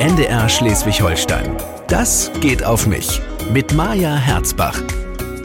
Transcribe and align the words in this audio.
NDR 0.00 0.48
Schleswig-Holstein. 0.48 1.56
Das 1.88 2.30
geht 2.40 2.64
auf 2.64 2.86
mich. 2.86 3.20
Mit 3.52 3.72
Maja 3.74 4.16
Herzbach. 4.16 4.80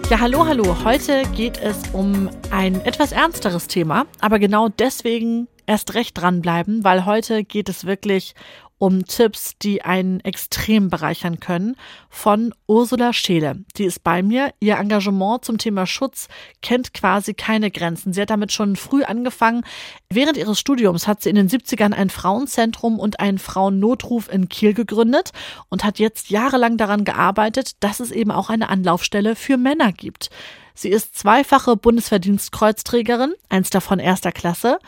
Ja, 0.10 0.20
hallo, 0.20 0.46
hallo. 0.46 0.76
Heute 0.84 1.24
geht 1.36 1.58
es 1.58 1.78
um 1.94 2.30
ein 2.50 2.82
etwas 2.82 3.12
ernsteres 3.12 3.68
Thema, 3.68 4.06
aber 4.20 4.40
genau 4.40 4.68
deswegen 4.68 5.48
erst 5.66 5.94
recht 5.94 6.18
dranbleiben, 6.18 6.84
weil 6.84 7.06
heute 7.06 7.44
geht 7.44 7.70
es 7.70 7.86
wirklich 7.86 8.36
um 8.82 9.06
Tipps, 9.06 9.60
die 9.62 9.84
einen 9.84 10.22
extrem 10.22 10.90
bereichern 10.90 11.40
können, 11.40 11.76
von 12.10 12.52
Ursula 12.66 13.14
Scheele. 13.14 13.64
Die 13.78 13.84
ist 13.84 14.04
bei 14.04 14.24
mir. 14.24 14.56
Ihr 14.60 14.78
Engagement 14.78 15.46
zum 15.46 15.60
Thema 15.60 15.86
Schutz 15.86 16.28
kennt 16.64 16.92
quasi 16.92 17.36
keine 17.36 17.70
Grenzen. 17.70 18.12
Sie 18.12 18.20
hat 18.20 18.32
damit 18.32 18.52
schon 18.52 18.76
früh 18.76 19.04
angefangen. 19.04 19.64
Während 20.10 20.36
ihres 20.36 20.60
Studiums 20.60 21.08
hat 21.08 21.22
sie 21.22 21.30
in 21.30 21.36
den 21.36 21.48
70ern 21.48 21.94
ein 21.94 22.10
Frauenzentrum 22.10 22.98
und 22.98 23.20
einen 23.20 23.38
Frauennotruf 23.38 24.34
in 24.34 24.50
Kiel 24.50 24.74
gegründet 24.74 25.30
und 25.70 25.84
hat 25.84 26.00
jetzt 26.00 26.32
jahrelang 26.32 26.78
daran 26.78 27.06
gearbeitet, 27.06 27.74
dass 27.82 28.00
es 28.00 28.10
eben 28.10 28.32
auch 28.32 28.50
eine 28.50 28.70
Anlaufstelle 28.70 29.36
für 29.36 29.58
Männer 29.58 29.92
gibt. 29.92 30.32
Sie 30.74 30.90
ist 30.90 31.16
zweifache 31.16 31.76
Bundesverdienstkreuzträgerin, 31.76 33.36
eins 33.48 33.70
davon 33.70 34.00
erster 34.00 34.32
Klasse, 34.32 34.80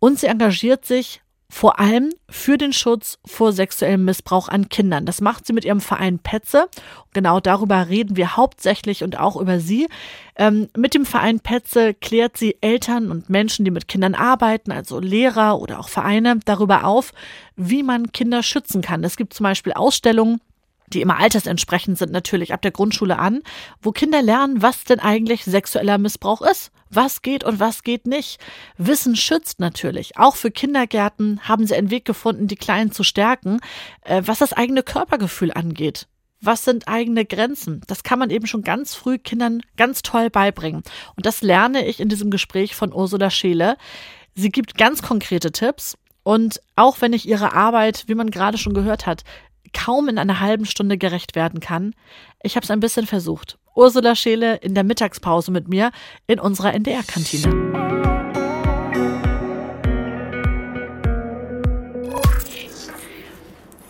und 0.00 0.18
sie 0.18 0.26
engagiert 0.26 0.84
sich 0.84 1.22
vor 1.54 1.78
allem 1.78 2.14
für 2.30 2.56
den 2.56 2.72
Schutz 2.72 3.18
vor 3.26 3.52
sexuellem 3.52 4.06
Missbrauch 4.06 4.48
an 4.48 4.70
Kindern. 4.70 5.04
Das 5.04 5.20
macht 5.20 5.46
sie 5.46 5.52
mit 5.52 5.66
ihrem 5.66 5.82
Verein 5.82 6.18
Petze. 6.18 6.66
Genau 7.12 7.40
darüber 7.40 7.90
reden 7.90 8.16
wir 8.16 8.38
hauptsächlich 8.38 9.04
und 9.04 9.20
auch 9.20 9.36
über 9.36 9.60
sie. 9.60 9.86
Ähm, 10.34 10.70
mit 10.74 10.94
dem 10.94 11.04
Verein 11.04 11.40
Petze 11.40 11.92
klärt 11.92 12.38
sie 12.38 12.56
Eltern 12.62 13.10
und 13.10 13.28
Menschen, 13.28 13.66
die 13.66 13.70
mit 13.70 13.86
Kindern 13.86 14.14
arbeiten, 14.14 14.72
also 14.72 14.98
Lehrer 14.98 15.60
oder 15.60 15.78
auch 15.78 15.90
Vereine, 15.90 16.40
darüber 16.46 16.84
auf, 16.84 17.12
wie 17.54 17.82
man 17.82 18.12
Kinder 18.12 18.42
schützen 18.42 18.80
kann. 18.80 19.04
Es 19.04 19.18
gibt 19.18 19.34
zum 19.34 19.44
Beispiel 19.44 19.74
Ausstellungen, 19.74 20.40
die 20.94 21.00
immer 21.00 21.18
altersentsprechend 21.18 21.98
sind, 21.98 22.12
natürlich 22.12 22.52
ab 22.52 22.62
der 22.62 22.70
Grundschule 22.70 23.18
an, 23.18 23.42
wo 23.80 23.92
Kinder 23.92 24.22
lernen, 24.22 24.62
was 24.62 24.84
denn 24.84 25.00
eigentlich 25.00 25.44
sexueller 25.44 25.98
Missbrauch 25.98 26.42
ist. 26.42 26.70
Was 26.94 27.22
geht 27.22 27.42
und 27.42 27.58
was 27.58 27.84
geht 27.84 28.06
nicht. 28.06 28.38
Wissen 28.76 29.16
schützt 29.16 29.60
natürlich. 29.60 30.18
Auch 30.18 30.36
für 30.36 30.50
Kindergärten 30.50 31.40
haben 31.48 31.66
sie 31.66 31.74
einen 31.74 31.90
Weg 31.90 32.04
gefunden, 32.04 32.48
die 32.48 32.56
Kleinen 32.56 32.92
zu 32.92 33.02
stärken, 33.02 33.60
äh, 34.02 34.22
was 34.26 34.40
das 34.40 34.52
eigene 34.52 34.82
Körpergefühl 34.82 35.52
angeht. 35.52 36.06
Was 36.42 36.64
sind 36.64 36.88
eigene 36.88 37.24
Grenzen? 37.24 37.80
Das 37.86 38.02
kann 38.02 38.18
man 38.18 38.28
eben 38.28 38.46
schon 38.46 38.62
ganz 38.62 38.94
früh 38.94 39.16
Kindern 39.16 39.62
ganz 39.76 40.02
toll 40.02 40.28
beibringen. 40.28 40.82
Und 41.16 41.24
das 41.24 41.40
lerne 41.40 41.86
ich 41.86 41.98
in 41.98 42.10
diesem 42.10 42.30
Gespräch 42.30 42.74
von 42.74 42.92
Ursula 42.92 43.30
Scheele. 43.30 43.76
Sie 44.34 44.50
gibt 44.50 44.76
ganz 44.76 45.02
konkrete 45.02 45.52
Tipps 45.52 45.96
und 46.24 46.60
auch 46.76 47.00
wenn 47.00 47.12
ich 47.12 47.28
ihre 47.28 47.52
Arbeit, 47.52 48.04
wie 48.06 48.14
man 48.14 48.30
gerade 48.30 48.58
schon 48.58 48.74
gehört 48.74 49.06
hat, 49.06 49.24
kaum 49.72 50.08
in 50.08 50.18
einer 50.18 50.40
halben 50.40 50.66
Stunde 50.66 50.98
gerecht 50.98 51.34
werden 51.34 51.60
kann. 51.60 51.94
Ich 52.42 52.56
habe 52.56 52.64
es 52.64 52.70
ein 52.70 52.80
bisschen 52.80 53.06
versucht. 53.06 53.58
Ursula 53.74 54.14
Scheele 54.14 54.56
in 54.56 54.74
der 54.74 54.84
Mittagspause 54.84 55.50
mit 55.50 55.68
mir 55.68 55.90
in 56.26 56.38
unserer 56.38 56.74
NDR-Kantine. 56.74 57.82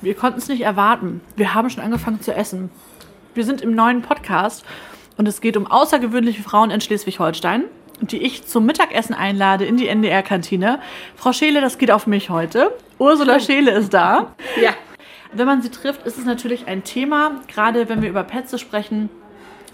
Wir 0.00 0.14
konnten 0.14 0.38
es 0.38 0.48
nicht 0.48 0.62
erwarten. 0.62 1.20
Wir 1.36 1.54
haben 1.54 1.70
schon 1.70 1.82
angefangen 1.82 2.20
zu 2.20 2.34
essen. 2.34 2.70
Wir 3.34 3.44
sind 3.44 3.60
im 3.60 3.74
neuen 3.74 4.02
Podcast 4.02 4.64
und 5.16 5.28
es 5.28 5.40
geht 5.40 5.56
um 5.56 5.66
außergewöhnliche 5.66 6.42
Frauen 6.42 6.70
in 6.70 6.80
Schleswig-Holstein, 6.80 7.64
die 8.00 8.18
ich 8.18 8.44
zum 8.46 8.66
Mittagessen 8.66 9.14
einlade 9.14 9.64
in 9.64 9.76
die 9.76 9.86
NDR-Kantine. 9.86 10.80
Frau 11.16 11.32
Scheele, 11.32 11.60
das 11.60 11.78
geht 11.78 11.92
auf 11.92 12.06
mich 12.08 12.30
heute. 12.30 12.72
Ursula 12.98 13.38
Scheele 13.38 13.70
ist 13.70 13.94
da. 13.94 14.34
Ja. 14.60 14.74
Wenn 15.34 15.46
man 15.46 15.62
sie 15.62 15.70
trifft, 15.70 16.06
ist 16.06 16.18
es 16.18 16.24
natürlich 16.24 16.66
ein 16.66 16.84
Thema, 16.84 17.40
gerade 17.48 17.88
wenn 17.88 18.02
wir 18.02 18.08
über 18.08 18.22
Petze 18.22 18.58
sprechen, 18.58 19.08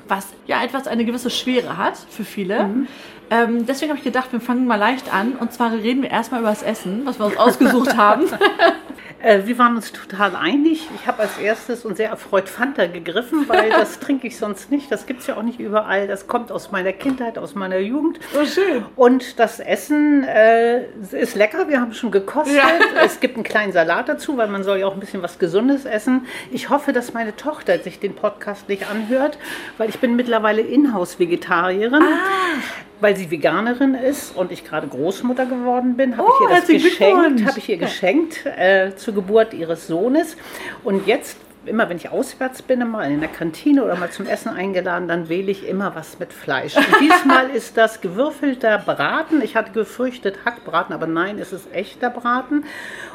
was 0.06 0.28
ja 0.46 0.62
etwas 0.62 0.86
eine 0.86 1.04
gewisse 1.04 1.30
Schwere 1.30 1.76
hat 1.76 1.98
für 1.98 2.24
viele. 2.24 2.64
Mhm. 2.64 2.86
Ähm, 3.30 3.66
deswegen 3.66 3.90
habe 3.90 3.98
ich 3.98 4.04
gedacht, 4.04 4.32
wir 4.32 4.40
fangen 4.40 4.66
mal 4.66 4.76
leicht 4.76 5.12
an. 5.12 5.32
Und 5.32 5.52
zwar 5.52 5.72
reden 5.72 6.02
wir 6.02 6.10
erstmal 6.10 6.40
über 6.40 6.50
das 6.50 6.62
Essen, 6.62 7.02
was 7.04 7.18
wir 7.18 7.26
uns 7.26 7.36
ausgesucht 7.36 7.96
haben. 7.96 8.24
Äh, 9.20 9.46
wir 9.46 9.58
waren 9.58 9.76
uns 9.76 9.92
total 9.92 10.36
einig. 10.36 10.88
Ich 10.94 11.06
habe 11.06 11.20
als 11.20 11.38
erstes 11.38 11.84
und 11.84 11.96
sehr 11.96 12.10
erfreut 12.10 12.48
Fanta 12.48 12.86
gegriffen, 12.86 13.48
weil 13.48 13.70
das 13.70 13.98
trinke 14.00 14.26
ich 14.26 14.36
sonst 14.36 14.70
nicht. 14.70 14.92
Das 14.92 15.06
gibt 15.06 15.20
es 15.20 15.26
ja 15.26 15.36
auch 15.36 15.42
nicht 15.42 15.58
überall. 15.58 16.06
Das 16.06 16.26
kommt 16.26 16.52
aus 16.52 16.70
meiner 16.70 16.92
Kindheit, 16.92 17.38
aus 17.38 17.54
meiner 17.54 17.78
Jugend. 17.78 18.20
Oh, 18.40 18.44
schön. 18.44 18.84
Und 18.96 19.38
das 19.38 19.60
Essen 19.60 20.24
äh, 20.24 20.84
ist 21.12 21.34
lecker. 21.34 21.68
Wir 21.68 21.80
haben 21.80 21.94
schon 21.94 22.10
gekostet. 22.10 22.56
Ja. 22.56 22.68
Es 23.04 23.20
gibt 23.20 23.34
einen 23.34 23.44
kleinen 23.44 23.72
Salat 23.72 24.08
dazu, 24.08 24.36
weil 24.36 24.48
man 24.48 24.62
soll 24.62 24.78
ja 24.78 24.86
auch 24.86 24.94
ein 24.94 25.00
bisschen 25.00 25.22
was 25.22 25.38
Gesundes 25.38 25.84
essen. 25.84 26.26
Ich 26.50 26.70
hoffe, 26.70 26.92
dass 26.92 27.12
meine 27.12 27.34
Tochter 27.34 27.78
sich 27.78 27.98
den 27.98 28.14
Podcast 28.14 28.68
nicht 28.68 28.88
anhört, 28.88 29.38
weil 29.78 29.88
ich 29.88 29.98
bin 29.98 30.16
mittlerweile 30.16 30.60
Inhouse-Vegetarierin. 30.60 32.02
Ah 32.02 32.84
weil 33.00 33.16
sie 33.16 33.30
Veganerin 33.30 33.94
ist 33.94 34.36
und 34.36 34.52
ich 34.52 34.64
gerade 34.64 34.88
Großmutter 34.88 35.46
geworden 35.46 35.96
bin, 35.96 36.16
habe 36.16 36.28
oh, 36.28 36.32
ich 36.32 36.50
ihr 36.50 36.60
das 36.60 36.84
geschenkt, 36.84 37.46
habe 37.46 37.58
ich 37.58 37.68
ihr 37.68 37.76
geschenkt 37.76 38.46
äh, 38.46 38.94
zur 38.96 39.14
Geburt 39.14 39.54
ihres 39.54 39.86
Sohnes. 39.86 40.36
Und 40.84 41.06
jetzt 41.06 41.36
immer 41.68 41.88
wenn 41.88 41.96
ich 41.96 42.10
auswärts 42.10 42.62
bin, 42.62 42.88
mal 42.90 43.10
in 43.10 43.20
der 43.20 43.28
Kantine 43.28 43.84
oder 43.84 43.96
mal 43.96 44.10
zum 44.10 44.26
Essen 44.26 44.48
eingeladen, 44.48 45.08
dann 45.08 45.28
wähle 45.28 45.50
ich 45.50 45.66
immer 45.68 45.94
was 45.94 46.18
mit 46.18 46.32
Fleisch. 46.32 46.76
Und 46.76 46.86
diesmal 47.00 47.50
ist 47.50 47.76
das 47.76 48.00
gewürfelter 48.00 48.78
Braten. 48.78 49.42
Ich 49.42 49.56
hatte 49.56 49.72
gefürchtet 49.72 50.44
Hackbraten, 50.44 50.94
aber 50.94 51.06
nein, 51.06 51.38
es 51.38 51.52
ist 51.52 51.72
echter 51.72 52.10
Braten. 52.10 52.64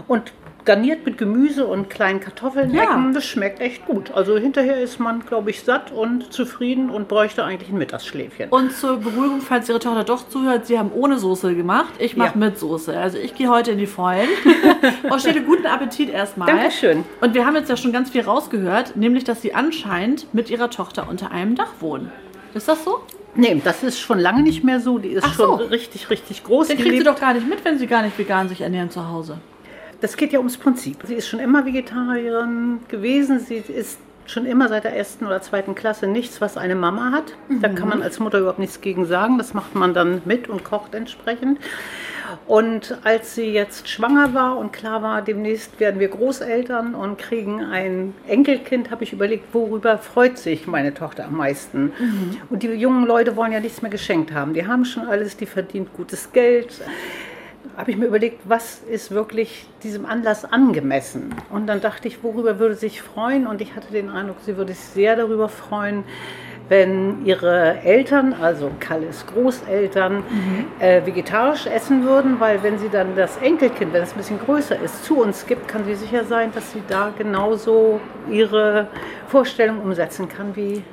Und 0.07 0.31
garniert 0.66 1.06
mit 1.06 1.18
Gemüse 1.18 1.66
und 1.66 1.90
kleinen 1.90 2.19
Kartoffeln. 2.19 2.74
Ja. 2.74 3.12
Das 3.13 3.25
schmeckt 3.25 3.59
echt 3.59 3.85
gut. 3.85 4.12
Also 4.12 4.38
hinterher 4.38 4.79
ist 4.81 5.00
man, 5.00 5.25
glaube 5.25 5.50
ich, 5.50 5.63
satt 5.63 5.91
und 5.91 6.31
zufrieden 6.31 6.90
und 6.90 7.07
bräuchte 7.07 7.44
eigentlich 7.44 7.69
ein 7.69 7.78
Mittagsschläfchen. 7.78 8.50
Und 8.50 8.72
zur 8.72 8.97
Beruhigung, 8.97 9.41
falls 9.41 9.69
Ihre 9.69 9.79
Tochter 9.79 10.03
doch 10.03 10.28
zuhört, 10.28 10.66
Sie 10.66 10.79
haben 10.79 10.91
ohne 10.94 11.18
Soße 11.18 11.56
gemacht. 11.56 11.94
Ich 12.00 12.16
mache 12.16 12.40
ja. 12.40 12.46
mit 12.46 12.57
Soße. 12.57 12.97
Also 12.97 13.18
ich 13.18 13.35
gehe 13.35 13.50
heute 13.50 13.72
in 13.72 13.78
die 13.78 13.88
Vollen. 13.88 14.28
Frau 15.07 15.18
Städte, 15.18 15.41
guten 15.41 15.66
Appetit 15.66 16.09
erstmal. 16.09 16.47
Dankeschön. 16.47 17.03
Und 17.22 17.34
wir 17.34 17.45
haben 17.45 17.56
jetzt 17.56 17.69
ja 17.69 17.78
schon 17.78 17.91
ganz 17.91 18.09
viel 18.09 18.22
rausgehört, 18.22 18.95
nämlich, 18.95 19.24
dass 19.24 19.41
Sie 19.41 19.53
anscheinend 19.53 20.34
mit 20.34 20.50
Ihrer 20.50 20.69
Tochter 20.69 21.07
unter 21.09 21.31
einem 21.31 21.56
Dach 21.56 21.74
wohnen. 21.80 22.12
Ist 22.53 22.68
das 22.68 22.84
so? 22.84 23.01
Nee, 23.35 23.59
das 23.63 23.81
ist 23.84 24.00
schon 24.00 24.19
lange 24.19 24.44
nicht 24.44 24.63
mehr 24.63 24.80
so. 24.80 25.00
Die 25.00 25.09
ist 25.09 25.25
Ach 25.25 25.34
schon 25.34 25.59
richtig, 25.59 26.09
richtig 26.09 26.44
groß. 26.44 26.68
Dann 26.68 26.78
kriegt 26.78 26.97
sie 26.97 27.03
doch 27.03 27.19
gar 27.19 27.34
nicht 27.34 27.47
mit, 27.47 27.66
wenn 27.66 27.80
sie 27.80 27.88
gar 27.88 28.03
nicht 28.03 28.18
vegan 28.18 28.47
sich 28.47 28.62
ernähren 28.62 28.91
zu 28.91 29.09
Hause. 29.09 29.40
Das 30.03 30.18
geht 30.18 30.34
ja 30.34 30.40
ums 30.40 30.58
Prinzip. 30.58 30.97
Sie 31.06 31.14
ist 31.14 31.30
schon 31.30 31.40
immer 31.40 31.66
Vegetarierin 31.66 32.81
gewesen. 32.90 33.40
Sie 33.40 33.56
ist 33.56 34.00
schon 34.25 34.46
immer 34.46 34.68
seit 34.68 34.84
der 34.84 34.94
ersten 34.94 35.25
oder 35.25 35.41
zweiten 35.41 35.75
Klasse 35.75 36.08
nichts, 36.08 36.41
was 36.41 36.58
eine 36.58 36.75
Mama 36.75 37.12
hat. 37.14 37.31
Mhm. 37.47 37.62
Da 37.62 37.69
kann 37.69 37.88
man 37.88 38.02
als 38.02 38.19
Mutter 38.19 38.40
überhaupt 38.40 38.59
nichts 38.59 38.81
gegen 38.81 39.06
sagen. 39.06 39.38
Das 39.38 39.53
macht 39.53 39.75
man 39.75 39.94
dann 39.94 40.22
mit 40.25 40.50
und 40.50 40.66
kocht 40.66 40.94
entsprechend. 40.94 41.58
Und 42.47 42.97
als 43.06 43.36
sie 43.36 43.46
jetzt 43.46 43.88
schwanger 43.88 44.34
war 44.34 44.58
und 44.58 44.74
klar 44.74 45.02
war, 45.02 45.22
demnächst 45.22 45.80
werden 45.80 46.02
wir 46.02 46.09
Großeltern 46.09 46.96
und 46.96 47.18
kriegen 47.18 47.63
ein 47.63 48.13
Enkelkind, 48.28 48.92
habe 48.92 49.06
ich 49.06 49.13
überlegt, 49.13 49.53
worüber 49.53 49.97
freut 50.00 50.38
sich 50.38 50.68
meine 50.68 50.94
Tochter 50.94 51.24
am 51.28 51.38
meisten. 51.38 51.94
Mhm. 51.97 52.38
Und 52.50 52.63
die 52.63 52.68
jungen 52.68 53.06
Leute 53.06 53.38
wollen 53.38 53.53
ja 53.53 53.62
nichts 53.62 53.81
mehr 53.81 53.92
geschenkt 53.92 54.34
haben. 54.34 54.53
Die 54.53 54.68
haben 54.68 54.84
schon 54.84 55.08
alles, 55.08 55.38
die 55.38 55.46
verdient 55.46 55.94
gutes 55.94 56.34
Geld 56.34 56.81
habe 57.78 57.91
ich 57.91 57.97
mir 57.97 58.06
überlegt, 58.06 58.41
was 58.46 58.81
ist 58.90 59.12
wirklich 59.12 59.68
diesem 59.84 60.06
Anlass 60.06 60.46
angemessen? 60.46 61.34
Und 61.50 61.68
dann 61.68 61.81
dachte 61.81 62.07
ich, 62.07 62.24
worüber 62.24 62.59
würde 62.59 62.75
sie 62.75 62.81
sich 62.81 63.01
freuen? 63.01 63.47
Und 63.47 63.62
ich 63.62 63.75
hatte 63.75 63.91
den 63.91 64.09
Eindruck, 64.09 64.38
sie 64.46 64.57
würde 64.57 64.74
sich 64.74 64.84
sehr 64.84 65.16
darüber 65.16 65.50
freuen, 65.50 66.03
wenn 66.69 67.25
ihre 67.25 67.79
Eltern, 67.84 68.34
also 68.34 68.72
Kalles 68.79 69.25
Großeltern, 69.28 70.18
mhm. 70.18 70.66
äh, 70.79 71.06
vegetarisch 71.06 71.66
essen 71.68 72.03
würden, 72.03 72.40
weil 72.40 72.63
wenn 72.63 72.79
sie 72.79 72.90
dann 72.90 73.16
das 73.16 73.38
Enkelkind, 73.38 73.91
wenn 73.94 74.03
es 74.03 74.13
ein 74.13 74.18
bisschen 74.18 74.40
größer 74.40 74.80
ist, 74.80 75.03
zu 75.03 75.22
uns 75.22 75.45
gibt, 75.45 75.68
kann 75.68 75.84
sie 75.85 75.95
sicher 75.95 76.24
sein, 76.24 76.51
dass 76.53 76.72
sie 76.72 76.81
da 76.88 77.12
genauso 77.18 78.00
ihre 78.30 78.88
Vorstellung 79.27 79.81
umsetzen 79.81 80.30
kann 80.30 80.56
wie 80.56 80.83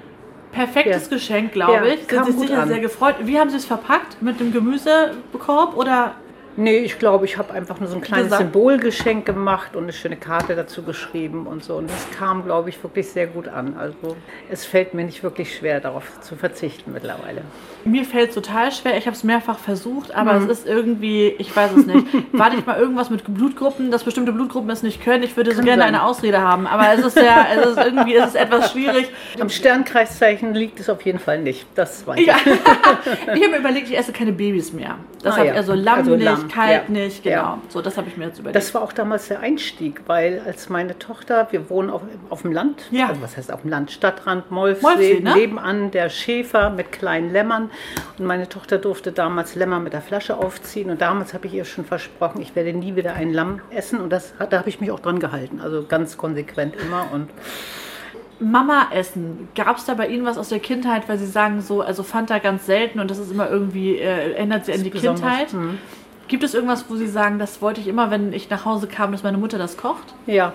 Perfektes 0.53 1.05
ja. 1.05 1.17
Geschenk, 1.17 1.53
glaube 1.53 1.87
ja, 1.87 1.95
ich. 1.95 2.09
Sind 2.09 2.27
Sie 2.27 2.33
sicher 2.33 2.63
an. 2.63 2.69
sehr 2.69 2.81
gefreut. 2.81 3.17
Wie 3.23 3.39
haben 3.39 3.51
Sie 3.51 3.57
es 3.57 3.65
verpackt? 3.65 4.21
Mit 4.21 4.41
dem 4.41 4.53
Gemüsekorb 4.53 5.77
oder 5.77 6.17
Nee, 6.57 6.79
ich 6.79 6.99
glaube, 6.99 7.25
ich 7.25 7.39
habe 7.39 7.53
einfach 7.53 7.81
nur 7.81 7.89
so 7.89 7.97
ein 7.97 8.01
kleines 8.01 8.27
gesagt. 8.27 8.43
Symbolgeschenk 8.43 9.25
gemacht 9.25 9.77
und 9.77 9.85
eine 9.85 9.93
schöne 9.93 10.17
Karte 10.17 10.57
dazu 10.57 10.83
geschrieben 10.83 11.47
und 11.47 11.65
so. 11.65 11.77
Und 11.77 11.89
das 11.89 12.11
kam, 12.19 12.45
glaube 12.45 12.69
ich, 12.69 12.83
wirklich 12.83 13.09
sehr 13.09 13.27
gut 13.27 13.49
an. 13.49 13.77
Also 13.79 14.17
es 14.51 14.65
fällt 14.65 14.93
mir 14.93 15.05
nicht 15.05 15.23
wirklich 15.23 15.57
schwer, 15.57 15.81
darauf 15.81 16.21
zu 16.21 16.37
verzichten 16.37 16.93
mittlerweile. 16.93 17.43
Mir 17.85 18.05
fällt 18.05 18.31
es 18.31 18.35
total 18.35 18.73
schwer. 18.73 18.97
Ich 18.99 19.07
habe 19.07 19.17
es 19.17 19.25
mehrfach 19.25 19.59
versucht, 19.59 20.15
aber 20.15 20.35
mhm. 20.35 20.51
es 20.51 20.59
ist 20.59 20.67
irgendwie, 20.67 21.29
ich 21.39 21.55
weiß 21.55 21.73
es 21.73 21.87
nicht. 21.87 22.07
War 22.33 22.51
nicht 22.51 22.67
mal 22.67 22.79
irgendwas 22.79 23.11
mit 23.11 23.23
Blutgruppen, 23.33 23.91
dass 23.91 24.05
bestimmte 24.05 24.33
Blutgruppen 24.33 24.71
es 24.71 24.83
nicht 24.83 25.03
können? 25.03 25.23
Ich 25.23 25.37
würde 25.37 25.55
so 25.55 25.63
gerne 25.63 25.83
sein. 25.83 25.95
eine 25.95 26.03
Ausrede 26.03 26.41
haben, 26.41 26.67
aber 26.67 26.93
es 26.93 27.05
ist 27.05 27.17
ja, 27.17 27.47
es 27.55 27.67
ist 27.67 27.79
irgendwie, 27.79 28.15
es 28.17 28.29
ist 28.29 28.37
etwas 28.37 28.73
schwierig. 28.73 29.09
Am 29.41 29.49
Sternkreiszeichen 29.49 30.55
liegt 30.55 30.81
es 30.81 30.91
auf 30.91 31.03
jeden 31.03 31.19
Fall 31.19 31.41
nicht. 31.41 31.67
Das 31.75 32.07
weiß 32.07 32.19
ich. 32.19 32.27
Ja. 32.27 32.37
ich 32.45 33.27
habe 33.29 33.49
mir 33.49 33.59
überlegt, 33.59 33.89
ich 33.89 33.97
esse 33.97 34.13
keine 34.13 34.33
Babys 34.33 34.73
mehr. 34.73 34.97
Das 35.23 35.35
Ah, 35.35 35.39
habe 35.39 35.49
ja. 35.49 35.55
also 35.55 35.75
Lamm 35.75 35.99
Also 35.99 36.17
nicht, 36.17 36.25
Lamm, 36.25 36.49
Kalb 36.49 36.85
ja. 36.89 36.93
nicht, 36.93 37.23
genau. 37.23 37.35
Ja. 37.37 37.59
So, 37.69 37.83
das 37.83 37.97
habe 37.99 38.09
ich 38.09 38.17
mir 38.17 38.27
jetzt 38.27 38.39
überlegt. 38.39 38.57
Das 38.57 38.73
war 38.73 38.81
auch 38.83 38.93
damals 38.93 39.29
der 39.29 39.41
Einstieg, 39.41 40.03
weil 40.07 40.41
als 40.47 40.69
meine 40.71 40.99
Tochter, 40.99 41.49
wir 41.51 41.69
wohnen 41.69 41.91
auf, 41.91 42.01
auf 42.31 42.43
dem 42.43 42.53
Land, 42.53 42.85
Ja. 42.91 43.09
also 43.09 43.21
was 43.21 43.37
heißt 43.37 43.53
auf 43.53 43.61
dem 43.61 43.71
Land, 43.71 43.91
Stadtrand, 43.91 44.51
Molfsee, 44.51 44.83
Molfsee, 44.83 45.21
ne? 45.21 45.35
nebenan 45.35 45.91
der 45.91 46.09
Schäfer 46.09 46.71
mit 46.71 46.91
kleinen 46.93 47.31
Lämmern 47.33 47.71
und 48.19 48.25
meine 48.25 48.49
Tochter 48.49 48.79
durfte 48.79 49.13
damals 49.13 49.55
Lämmer 49.55 49.79
mit 49.79 49.93
der 49.93 50.01
Flasche 50.03 50.39
aufziehen 50.39 50.89
und 50.91 51.01
damals 51.03 51.35
habe 51.35 51.47
ich 51.49 51.53
ihr 51.55 51.65
schon 51.67 51.85
versprochen, 51.85 52.41
ich 52.41 52.57
werde 52.57 52.73
nie 52.73 52.97
wieder 52.97 53.13
ein 53.15 53.33
Lamm 53.33 53.61
essen 53.71 54.01
und 54.01 54.11
das, 54.11 54.33
hat- 54.39 54.53
da 54.55 54.59
habe 54.59 54.69
ich 54.71 54.81
mich 54.81 54.91
auch 54.91 55.01
dran 55.01 55.19
gehalten, 55.21 55.61
also 55.61 55.85
ganz 55.87 56.17
konsequent 56.17 56.77
immer 56.81 57.07
und 57.13 57.29
Mama 58.41 58.89
essen. 58.93 59.49
Gab 59.55 59.77
es 59.77 59.85
da 59.85 59.95
bei 59.95 60.09
Ihnen 60.09 60.25
was 60.25 60.39
aus 60.39 60.49
der 60.49 60.61
Kindheit, 60.61 61.09
weil 61.09 61.19
Sie 61.19 61.27
sagen 61.27 61.61
so, 61.61 61.83
also 61.83 62.03
Fanta 62.03 62.39
ganz 62.39 62.67
selten 62.67 62.99
und 63.01 63.11
das 63.11 63.19
ist 63.19 63.31
immer 63.31 63.49
irgendwie, 63.51 63.99
äh, 63.99 64.33
ändert 64.33 64.65
sie 64.67 64.73
an 64.73 64.83
die 64.83 64.91
besonders, 64.91 65.21
Kindheit. 65.21 65.53
mhm. 65.53 65.79
Gibt 66.29 66.45
es 66.45 66.55
irgendwas, 66.55 66.85
wo 66.89 66.97
Sie 66.97 67.09
sagen, 67.09 67.39
das 67.39 67.61
wollte 67.61 67.81
ich 67.81 67.89
immer, 67.89 68.11
wenn 68.11 68.33
ich 68.33 68.49
nach 68.51 68.65
Hause 68.65 68.87
kam, 68.87 69.13
dass 69.13 69.23
meine 69.23 69.37
Mutter 69.39 69.59
das 69.59 69.77
kocht? 69.77 70.15
Ja, 70.27 70.53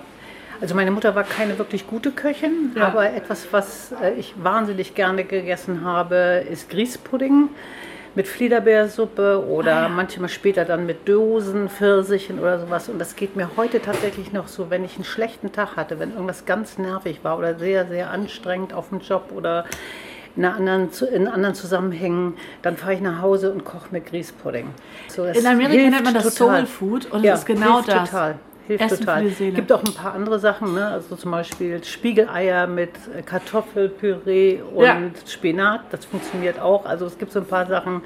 also 0.60 0.74
meine 0.74 0.90
Mutter 0.90 1.14
war 1.14 1.22
keine 1.24 1.58
wirklich 1.58 1.86
gute 1.86 2.10
Köchin, 2.12 2.72
Ja. 2.74 2.86
aber 2.86 3.10
etwas, 3.12 3.46
was 3.52 3.92
äh, 4.02 4.14
ich 4.14 4.34
wahnsinnig 4.42 4.94
gerne 4.94 5.24
gegessen 5.24 5.84
habe, 5.84 6.44
ist 6.50 6.70
Grießpudding 6.70 7.50
mit 8.16 8.26
Fliederbeersuppe 8.26 9.44
oder 9.46 9.76
Ah, 9.76 9.82
ja. 9.82 9.88
manchmal 9.88 10.28
später 10.28 10.64
dann 10.64 10.86
mit 10.86 11.06
Dosen, 11.08 11.68
Pfirsichen 11.68 12.40
oder 12.40 12.58
sowas. 12.58 12.88
Und 12.88 12.98
das 12.98 13.14
geht 13.14 13.36
mir 13.36 13.50
heute 13.56 13.80
tatsächlich 13.80 14.32
noch 14.32 14.48
so, 14.48 14.70
wenn 14.70 14.84
ich 14.84 14.96
einen 14.96 15.04
schlechten 15.04 15.52
Tag 15.52 15.76
hatte, 15.76 16.00
wenn 16.00 16.12
irgendwas 16.12 16.44
ganz 16.46 16.78
nervig 16.78 17.20
war 17.22 17.38
oder 17.38 17.56
sehr, 17.58 17.86
sehr 17.86 18.10
anstrengend 18.10 18.72
auf 18.72 18.88
dem 18.88 19.00
Job 19.00 19.30
oder 19.36 19.64
in, 20.34 20.44
anderen, 20.44 20.88
in 21.12 21.28
anderen 21.28 21.54
Zusammenhängen, 21.54 22.34
dann 22.62 22.76
fahre 22.76 22.94
ich 22.94 23.00
nach 23.00 23.20
Hause 23.22 23.52
und 23.52 23.64
koche 23.64 23.88
mir 23.90 24.00
Grießpudding. 24.00 24.68
So, 25.08 25.24
In 25.24 25.46
Amerika 25.46 25.90
nennt 25.90 26.04
man 26.04 26.14
das 26.14 26.34
total. 26.34 26.66
Soul 26.66 26.66
Food 26.66 27.12
und 27.12 27.22
ja, 27.22 27.34
es 27.34 27.40
ist 27.40 27.46
genau 27.46 27.80
das. 27.82 28.10
Total. 28.10 28.34
Hilft 28.66 28.84
Essen 28.84 28.98
total. 29.00 29.28
Seele. 29.28 29.52
Gibt 29.52 29.72
auch 29.72 29.84
ein 29.84 29.94
paar 29.94 30.14
andere 30.14 30.38
Sachen, 30.38 30.74
ne? 30.74 30.88
also 30.88 31.14
zum 31.16 31.30
Beispiel 31.30 31.82
Spiegeleier 31.84 32.66
mit 32.66 32.90
äh, 33.16 33.22
Kartoffelpüree 33.22 34.60
und 34.74 34.84
Ja. 34.84 34.96
Spinat, 35.26 35.82
das 35.90 36.04
funktioniert 36.04 36.58
auch. 36.60 36.84
Also 36.84 37.06
es 37.06 37.18
gibt 37.18 37.32
so 37.32 37.40
ein 37.40 37.46
paar 37.46 37.66
Sachen, 37.66 38.02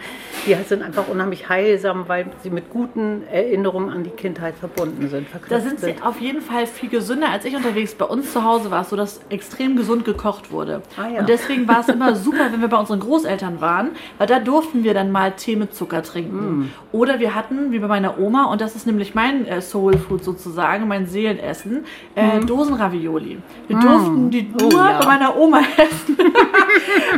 die 0.46 0.54
halt 0.54 0.68
sind 0.68 0.82
einfach 0.82 1.08
unheimlich 1.08 1.48
heilsam, 1.48 2.04
weil 2.08 2.26
sie 2.42 2.50
mit 2.50 2.70
guten 2.70 3.22
Erinnerungen 3.30 3.90
an 3.90 4.04
die 4.04 4.10
Kindheit 4.10 4.54
verbunden 4.54 5.08
sind. 5.08 5.26
Da 5.48 5.60
sind 5.60 5.80
sie 5.80 5.94
auf 6.02 6.20
jeden 6.20 6.42
Fall 6.42 6.66
viel 6.66 6.90
gesünder 6.90 7.30
als 7.30 7.44
ich 7.44 7.56
unterwegs. 7.56 7.94
Bei 7.94 8.04
uns 8.04 8.32
zu 8.32 8.44
Hause 8.44 8.70
war 8.70 8.82
es 8.82 8.90
so, 8.90 8.96
dass 8.96 9.20
extrem 9.30 9.76
gesund 9.76 10.04
gekocht 10.04 10.52
wurde. 10.52 10.82
Ah, 10.96 11.08
ja. 11.08 11.20
Und 11.20 11.28
deswegen 11.28 11.66
war 11.66 11.80
es 11.80 11.88
immer 11.88 12.14
super, 12.16 12.52
wenn 12.52 12.60
wir 12.60 12.68
bei 12.68 12.78
unseren 12.78 13.00
Großeltern 13.00 13.60
waren, 13.60 13.90
weil 14.18 14.26
da 14.26 14.38
durften 14.38 14.84
wir 14.84 14.94
dann 14.94 15.10
mal 15.10 15.32
Tee 15.32 15.56
mit 15.56 15.74
Zucker 15.74 16.02
trinken. 16.02 16.60
Mm. 16.60 16.70
Oder 16.92 17.18
wir 17.18 17.34
hatten, 17.34 17.72
wie 17.72 17.78
bei 17.78 17.88
meiner 17.88 18.18
Oma, 18.18 18.44
und 18.44 18.60
das 18.60 18.76
ist 18.76 18.86
nämlich 18.86 19.14
mein 19.14 19.46
äh, 19.46 19.62
Soul 19.62 19.96
Food 19.96 20.24
sozusagen, 20.24 20.49
mein 20.86 21.06
Seelenessen, 21.06 21.84
äh, 22.14 22.40
Dosenravioli. 22.40 23.38
Wir 23.68 23.76
durften 23.78 24.30
die 24.30 24.42
nur 24.42 24.70
Mm. 24.70 24.74
Oh, 24.74 24.78
ja. 24.78 24.98
bei 25.00 25.06
meiner 25.06 25.36
Oma 25.36 25.60
essen. 25.76 26.16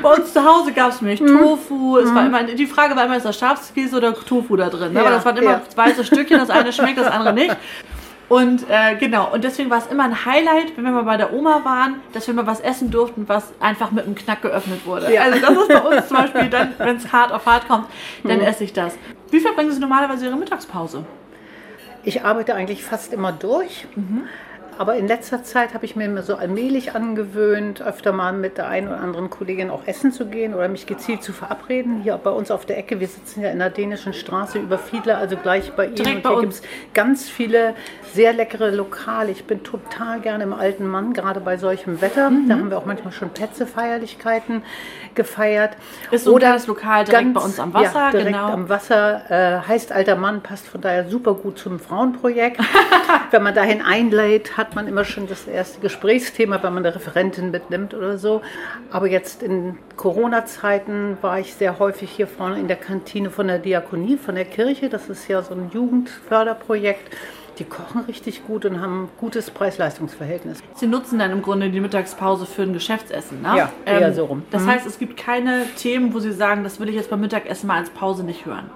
bei 0.03 0.15
uns 0.15 0.33
zu 0.33 0.45
Hause 0.45 0.73
gab 0.73 0.91
es 0.91 1.01
Milch, 1.01 1.21
Mm. 1.21 1.27
Tofu. 1.39 1.99
Es 1.99 2.15
war 2.15 2.27
immer, 2.27 2.43
die 2.45 2.67
Frage 2.67 2.95
war 2.97 3.05
immer, 3.07 3.17
ist 3.17 3.27
da 3.27 3.33
Schafskäse 3.33 3.97
oder 3.97 4.15
Tofu 4.15 4.57
da 4.57 4.69
drin? 4.69 4.93
Ne? 4.93 5.01
Aber 5.01 5.11
Ja, 5.11 5.17
das 5.17 5.25
waren 5.25 5.37
immer 5.37 5.51
ja. 5.53 5.63
weiße 5.77 6.05
Stückchen, 6.05 6.39
das 6.39 6.51
eine 6.51 6.73
schmeckt, 6.73 6.99
das 6.99 7.09
andere 7.11 7.33
nicht. 7.35 7.57
Und 8.29 8.65
äh, 8.71 8.97
genau, 8.99 9.31
und 9.35 9.45
deswegen 9.45 9.69
war 9.69 9.77
es 9.77 9.87
immer 9.89 10.05
ein 10.05 10.25
Highlight, 10.25 10.75
wenn 10.77 10.85
wir 10.85 10.93
mal 10.93 11.03
bei 11.03 11.19
der 11.19 11.35
Oma 11.35 11.61
waren, 11.65 11.97
dass 12.15 12.27
wir 12.27 12.33
mal 12.33 12.47
was 12.47 12.61
essen 12.61 12.91
durften, 12.91 13.25
was 13.29 13.53
einfach 13.61 13.91
mit 13.91 14.07
einem 14.07 14.15
Knack 14.15 14.41
geöffnet 14.41 14.87
wurde. 14.87 15.13
Ja. 15.13 15.23
Also 15.23 15.39
das 15.41 15.51
ist 15.51 15.69
bei 15.69 15.81
uns 15.81 16.09
zum 16.09 16.17
Beispiel, 16.17 16.49
dann, 16.49 16.73
wenn 16.79 16.97
es 16.97 17.13
hart 17.13 17.31
auf 17.31 17.45
hart 17.45 17.69
kommt, 17.69 17.89
dann 18.25 18.41
esse 18.41 18.65
ich 18.65 18.73
das. 18.73 18.97
Wie 19.31 19.39
verbringen 19.41 19.71
Sie 19.71 19.81
normalerweise 19.81 20.25
Ihre 20.27 20.37
Mittagspause? 20.37 21.05
Ich 22.05 22.23
arbeite 22.25 22.55
eigentlich 22.55 22.83
fast 22.83 23.13
immer 23.13 23.33
durch. 23.33 23.87
Aber 24.83 24.97
in 24.97 25.07
letzter 25.07 25.45
Zeit 25.45 25.75
habe 25.75 25.85
ich 25.85 25.95
mir 25.95 26.07
immer 26.07 26.25
so 26.25 26.35
allmählich 26.35 26.97
angewöhnt, 26.97 27.81
öfter 27.81 28.11
mal 28.11 28.33
mit 28.33 28.59
der 28.59 28.67
einen 28.67 28.89
oder 28.89 28.99
anderen 28.99 29.31
Kollegin 29.31 29.71
auch 29.71 29.87
essen 29.87 30.11
zu 30.11 30.27
gehen 30.27 30.55
oder 30.55 30.67
mich 30.67 30.87
gezielt 30.87 31.23
zu 31.23 31.33
verabreden. 31.33 32.01
Hier 32.03 32.17
bei 32.17 32.31
uns 32.31 32.51
auf 32.51 32.67
der 32.67 32.79
Ecke, 32.79 32.99
wir 32.99 33.07
sitzen 33.07 33.43
ja 33.43 33.51
in 33.51 33.61
der 33.61 33.71
dänischen 33.71 34.13
Straße 34.13 34.59
über 34.59 34.79
Fiedler, 34.79 35.19
also 35.19 35.37
gleich 35.37 35.71
bei 35.75 35.87
Ihnen. 35.87 35.95
Direkt 35.95 36.17
Und 36.17 36.23
bei 36.25 36.31
hier 36.31 36.41
gibt 36.41 36.55
es 36.55 36.63
ganz 36.95 37.31
viele 37.31 37.77
sehr 38.13 38.33
leckere 38.33 38.73
Lokale. 38.73 39.31
Ich 39.31 39.45
bin 39.45 39.63
total 39.63 40.19
gerne 40.19 40.43
im 40.43 40.53
alten 40.53 40.89
Mann, 40.89 41.13
gerade 41.13 41.39
bei 41.39 41.59
solchem 41.59 42.01
Wetter. 42.01 42.31
Mhm. 42.31 42.49
Da 42.49 42.57
haben 42.57 42.71
wir 42.71 42.77
auch 42.77 42.85
manchmal 42.85 43.13
schon 43.13 43.31
Petze-Feierlichkeiten 43.31 44.65
gefeiert. 45.15 45.77
Ist 46.11 46.25
so 46.25 46.35
kleines 46.35 46.67
Lokal 46.67 47.05
direkt 47.05 47.35
bei 47.35 47.41
uns 47.41 47.61
am 47.61 47.73
Wasser, 47.73 48.01
ja, 48.01 48.11
direkt 48.11 48.33
genau. 48.33 48.49
am 48.49 48.69
Wasser. 48.69 49.31
Äh, 49.31 49.61
heißt 49.69 49.93
alter 49.93 50.17
Mann, 50.17 50.43
passt 50.43 50.67
von 50.67 50.81
daher 50.81 51.09
super 51.09 51.35
gut 51.35 51.57
zum 51.57 51.79
Frauenprojekt. 51.79 52.61
wenn 53.31 53.45
man 53.45 53.55
dahin 53.55 53.81
einlädt, 53.81 54.57
hat 54.57 54.72
man 54.75 54.87
immer 54.89 55.05
schon 55.05 55.27
das 55.29 55.47
erste 55.47 55.81
Gesprächsthema, 55.81 56.63
wenn 56.63 56.75
man 56.75 56.85
eine 56.85 56.95
Referentin 56.95 57.51
mitnimmt 57.51 57.95
oder 57.95 58.19
so. 58.19 58.43
Aber 58.91 59.07
jetzt 59.09 59.43
in 59.43 59.79
Corona-Zeiten 59.97 61.19
war 61.21 61.39
ich 61.39 61.55
sehr 61.55 61.79
häufig 61.79 62.11
hier 62.11 62.27
vorne 62.27 62.59
in 62.59 62.69
der 62.69 62.77
Kantine 62.77 63.31
von 63.31 63.47
der 63.49 63.59
Diakonie, 63.59 64.17
von 64.17 64.35
der 64.35 64.45
Kirche. 64.45 64.89
Das 64.89 65.09
ist 65.09 65.29
ja 65.29 65.43
so 65.43 65.55
ein 65.55 65.71
Jugendförderprojekt. 65.73 67.11
Die 67.59 67.65
kochen 67.65 68.03
richtig 68.09 68.47
gut 68.47 68.65
und 68.65 68.81
haben 68.81 69.05
ein 69.05 69.09
gutes 69.19 69.51
Preis-Leistungs-Verhältnis. 69.51 70.61
Sie 70.75 70.87
nutzen 70.87 71.19
dann 71.19 71.31
im 71.33 71.43
Grunde 71.43 71.69
die 71.71 71.81
Mittagspause 71.81 72.47
für 72.47 72.63
ein 72.63 72.73
Geschäftsessen, 72.73 73.43
ne? 73.43 73.55
Ja, 73.59 73.73
eher 73.85 74.13
so 74.15 74.25
rum. 74.25 74.43
Das 74.51 74.63
Mhm. 74.63 74.69
heißt, 74.69 74.87
es 74.87 74.99
gibt 74.99 75.19
keine 75.19 75.67
Themen, 75.77 76.15
wo 76.15 76.19
Sie 76.19 76.33
sagen, 76.33 76.65
das 76.65 76.81
will 76.81 76.89
ich 76.89 76.95
jetzt 76.95 77.11
beim 77.11 77.21
Mittagessen 77.21 77.67
mal 77.67 77.77
als 77.79 77.91
Pause 77.91 78.25
nicht 78.25 78.47
hören. 78.47 78.71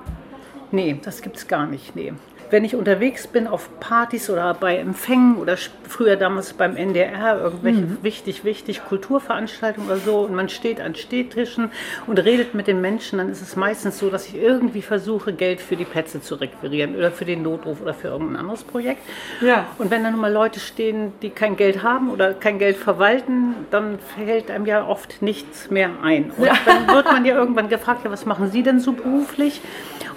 Nee, 0.72 1.00
das 1.02 1.22
gibt's 1.22 1.48
gar 1.48 1.66
nicht. 1.66 1.96
Nee. 1.96 2.12
Wenn 2.50 2.64
ich 2.64 2.76
unterwegs 2.76 3.26
bin 3.26 3.46
auf 3.46 3.68
Partys 3.80 4.30
oder 4.30 4.54
bei 4.54 4.76
Empfängen 4.76 5.36
oder 5.36 5.56
früher 5.88 6.16
damals 6.16 6.52
beim 6.52 6.76
NDR, 6.76 7.40
irgendwelche 7.40 8.02
wichtig, 8.02 8.44
wichtig 8.44 8.84
Kulturveranstaltungen 8.84 9.88
oder 9.88 9.98
so 9.98 10.20
und 10.20 10.34
man 10.34 10.48
steht 10.48 10.80
an 10.80 10.94
Stehtischen 10.94 11.70
und 12.06 12.18
redet 12.18 12.54
mit 12.54 12.66
den 12.66 12.80
Menschen, 12.80 13.18
dann 13.18 13.28
ist 13.28 13.42
es 13.42 13.56
meistens 13.56 13.98
so, 13.98 14.10
dass 14.10 14.28
ich 14.28 14.36
irgendwie 14.36 14.82
versuche, 14.82 15.32
Geld 15.32 15.60
für 15.60 15.76
die 15.76 15.84
Plätze 15.84 16.20
zu 16.20 16.36
requirieren 16.36 16.94
oder 16.96 17.10
für 17.10 17.24
den 17.24 17.42
Notruf 17.42 17.80
oder 17.80 17.94
für 17.94 18.08
irgendein 18.08 18.36
anderes 18.36 18.62
Projekt. 18.64 19.02
Ja. 19.40 19.66
Und 19.78 19.90
wenn 19.90 20.04
da 20.04 20.10
nun 20.10 20.20
mal 20.20 20.32
Leute 20.32 20.60
stehen, 20.60 21.12
die 21.22 21.30
kein 21.30 21.56
Geld 21.56 21.82
haben 21.82 22.10
oder 22.10 22.34
kein 22.34 22.58
Geld 22.58 22.76
verwalten, 22.76 23.54
dann 23.70 23.98
fällt 23.98 24.50
einem 24.50 24.66
ja 24.66 24.86
oft 24.86 25.22
nichts 25.22 25.70
mehr 25.70 25.90
ein. 26.02 26.30
Und 26.36 26.48
dann 26.64 26.94
wird 26.94 27.06
man 27.06 27.24
ja 27.24 27.34
irgendwann 27.34 27.68
gefragt, 27.68 28.04
ja, 28.04 28.10
was 28.10 28.26
machen 28.26 28.50
Sie 28.50 28.62
denn 28.62 28.80
so 28.80 28.92
beruflich? 28.92 29.60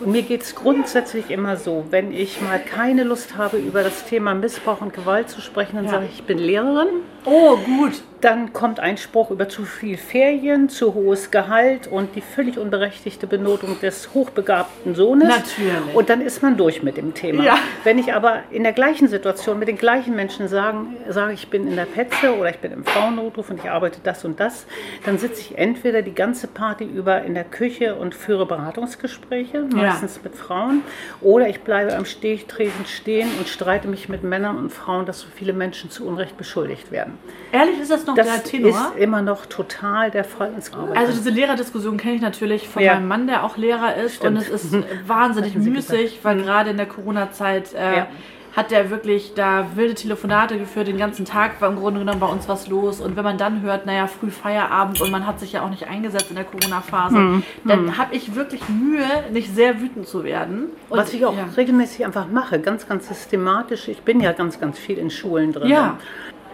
Und 0.01 0.11
mir 0.11 0.21
geht 0.21 0.43
es 0.43 0.55
grundsätzlich 0.55 1.29
immer 1.29 1.57
so, 1.57 1.85
wenn 1.89 2.11
ich 2.13 2.41
mal 2.41 2.59
keine 2.59 3.03
Lust 3.03 3.37
habe, 3.37 3.57
über 3.57 3.83
das 3.83 4.05
Thema 4.05 4.33
Missbrauch 4.33 4.81
und 4.81 4.93
Gewalt 4.93 5.29
zu 5.29 5.41
sprechen, 5.41 5.75
dann 5.75 5.85
Ja. 5.85 5.91
sage 5.91 6.05
ich, 6.05 6.19
ich 6.19 6.23
bin 6.23 6.37
Lehrerin. 6.37 6.87
Oh, 7.25 7.57
gut. 7.57 8.01
Dann 8.21 8.51
kommt 8.51 8.81
ein 8.81 8.97
Spruch 8.97 9.31
über 9.31 9.47
zu 9.47 9.63
viel 9.63 9.97
Ferien, 9.97 10.67
zu 10.67 10.93
hohes 10.93 11.31
Gehalt 11.31 11.87
und 11.87 12.15
die 12.17 12.21
völlig 12.21 12.57
unberechtigte 12.57 13.27
Benotung 13.27 13.79
des 13.79 14.13
hochbegabten 14.13 14.93
Sohnes. 14.93 15.29
Natürlich. 15.29 15.95
Und 15.95 16.09
dann 16.09 16.19
ist 16.19 16.41
man 16.43 16.57
durch 16.57 16.83
mit 16.83 16.97
dem 16.97 17.13
Thema. 17.13 17.43
Ja. 17.43 17.57
Wenn 17.85 17.97
ich 17.97 18.13
aber 18.13 18.43
in 18.51 18.63
der 18.63 18.73
gleichen 18.73 19.07
Situation 19.07 19.57
mit 19.57 19.69
den 19.69 19.77
gleichen 19.77 20.17
Menschen 20.17 20.49
sagen, 20.49 20.97
sage, 21.07 21.31
ich 21.31 21.49
bin 21.49 21.65
in 21.65 21.77
der 21.77 21.85
Petze 21.85 22.35
oder 22.37 22.49
ich 22.49 22.57
bin 22.57 22.73
im 22.73 22.83
Frauennotruf 22.83 23.51
und 23.51 23.59
ich 23.63 23.69
arbeite 23.69 24.01
das 24.03 24.25
und 24.25 24.37
das, 24.41 24.65
dann 25.05 25.17
sitze 25.17 25.39
ich 25.39 25.57
entweder 25.57 26.01
die 26.01 26.13
ganze 26.13 26.47
Party 26.47 26.83
über 26.83 27.21
in 27.21 27.35
der 27.35 27.45
Küche 27.45 27.95
und 27.95 28.13
führe 28.13 28.45
Beratungsgespräche, 28.45 29.61
meistens 29.73 30.21
mit 30.21 30.35
Frauen, 30.35 30.81
oder 31.21 31.47
ich 31.47 31.61
bleibe 31.61 31.95
am 31.95 32.03
Stehtresen 32.03 32.85
stehen 32.85 33.29
und 33.39 33.47
streite 33.47 33.87
mich 33.87 34.09
mit 34.09 34.23
Männern 34.23 34.57
und 34.57 34.71
Frauen, 34.71 35.05
dass 35.05 35.21
so 35.21 35.27
viele 35.33 35.53
Menschen 35.53 35.89
zu 35.89 36.05
Unrecht 36.05 36.35
beschuldigt 36.35 36.91
werden. 36.91 37.08
Ehrlich 37.51 37.79
ist 37.79 37.89
das 37.89 38.05
noch 38.05 38.13
der 38.13 38.25
Das 38.25 38.43
Tenor? 38.43 38.69
ist 38.69 38.97
immer 39.01 39.21
noch 39.23 39.45
total 39.47 40.11
der 40.11 40.23
Fall. 40.23 40.51
Also 40.95 41.13
diese 41.13 41.31
Lehrerdiskussion 41.31 41.97
kenne 41.97 42.15
ich 42.15 42.21
natürlich 42.21 42.67
von 42.69 42.81
Ja. 42.83 42.93
meinem 42.95 43.07
Mann, 43.07 43.27
der 43.27 43.43
auch 43.43 43.57
Lehrer 43.57 43.95
ist. 43.95 44.17
Stimmt. 44.17 44.37
Und 44.37 44.43
es 44.53 44.63
ist 44.65 44.75
wahnsinnig 45.07 45.55
müßig, 45.55 46.19
weil 46.23 46.41
gerade 46.43 46.69
in 46.69 46.77
der 46.77 46.85
Corona-Zeit 46.85 47.73
äh, 47.73 47.95
Ja. 47.97 48.07
hat 48.55 48.69
der 48.69 48.91
wirklich 48.91 49.33
da 49.33 49.65
wilde 49.73 49.95
Telefonate 49.95 50.59
geführt. 50.59 50.87
Den 50.87 50.97
ganzen 50.99 51.25
Tag 51.25 51.59
war 51.59 51.69
im 51.69 51.77
Grunde 51.77 52.01
genommen 52.01 52.19
bei 52.19 52.27
uns 52.27 52.47
was 52.47 52.67
los. 52.67 52.99
Und 53.01 53.15
wenn 53.15 53.23
man 53.23 53.39
dann 53.39 53.63
hört, 53.63 53.87
naja, 53.87 54.05
früh 54.05 54.29
Feierabend 54.29 55.01
und 55.01 55.09
man 55.09 55.25
hat 55.25 55.39
sich 55.39 55.53
ja 55.53 55.63
auch 55.63 55.69
nicht 55.71 55.87
eingesetzt 55.87 56.27
in 56.29 56.35
der 56.35 56.45
Corona-Phase, 56.45 57.17
Mhm. 57.17 57.43
dann 57.65 57.97
habe 57.97 58.13
ich 58.15 58.35
wirklich 58.35 58.61
Mühe, 58.69 59.05
nicht 59.31 59.55
sehr 59.55 59.81
wütend 59.81 60.07
zu 60.07 60.23
werden. 60.23 60.65
Und, 60.89 60.99
Was 60.99 61.13
ich 61.15 61.25
auch 61.25 61.35
ja. 61.35 61.45
regelmäßig 61.57 62.05
einfach 62.05 62.27
mache, 62.27 62.59
ganz, 62.59 62.87
ganz 62.87 63.07
systematisch. 63.07 63.87
Ich 63.87 64.01
bin 64.03 64.19
ja 64.19 64.33
ganz, 64.33 64.59
ganz 64.59 64.77
viel 64.77 64.99
in 64.99 65.09
Schulen 65.09 65.51
drin. 65.51 65.69
Ja. 65.69 65.97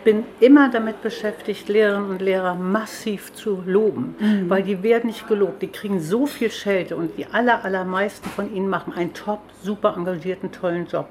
Bin 0.06 0.24
immer 0.40 0.70
damit 0.70 1.02
beschäftigt, 1.02 1.68
Lehrerinnen 1.68 2.12
und 2.12 2.22
Lehrer 2.22 2.54
massiv 2.54 3.34
zu 3.34 3.64
loben, 3.66 4.16
Mhm. 4.20 4.50
weil 4.50 4.62
die 4.62 4.84
werden 4.84 5.08
nicht 5.08 5.28
gelobt. 5.28 5.64
Die 5.64 5.68
kriegen 5.68 6.00
so 6.00 6.28
viel 6.28 6.52
Schelte 6.52 6.96
und 6.96 7.18
die 7.18 7.26
aller, 7.26 7.66
allermeisten 7.66 8.30
von 8.30 8.56
ihnen 8.56 8.70
machen 8.70 8.94
einen 8.94 9.14
top, 9.16 9.40
super 9.64 9.96
engagierten, 9.98 10.52
tollen 10.52 10.86
Job. 10.86 11.08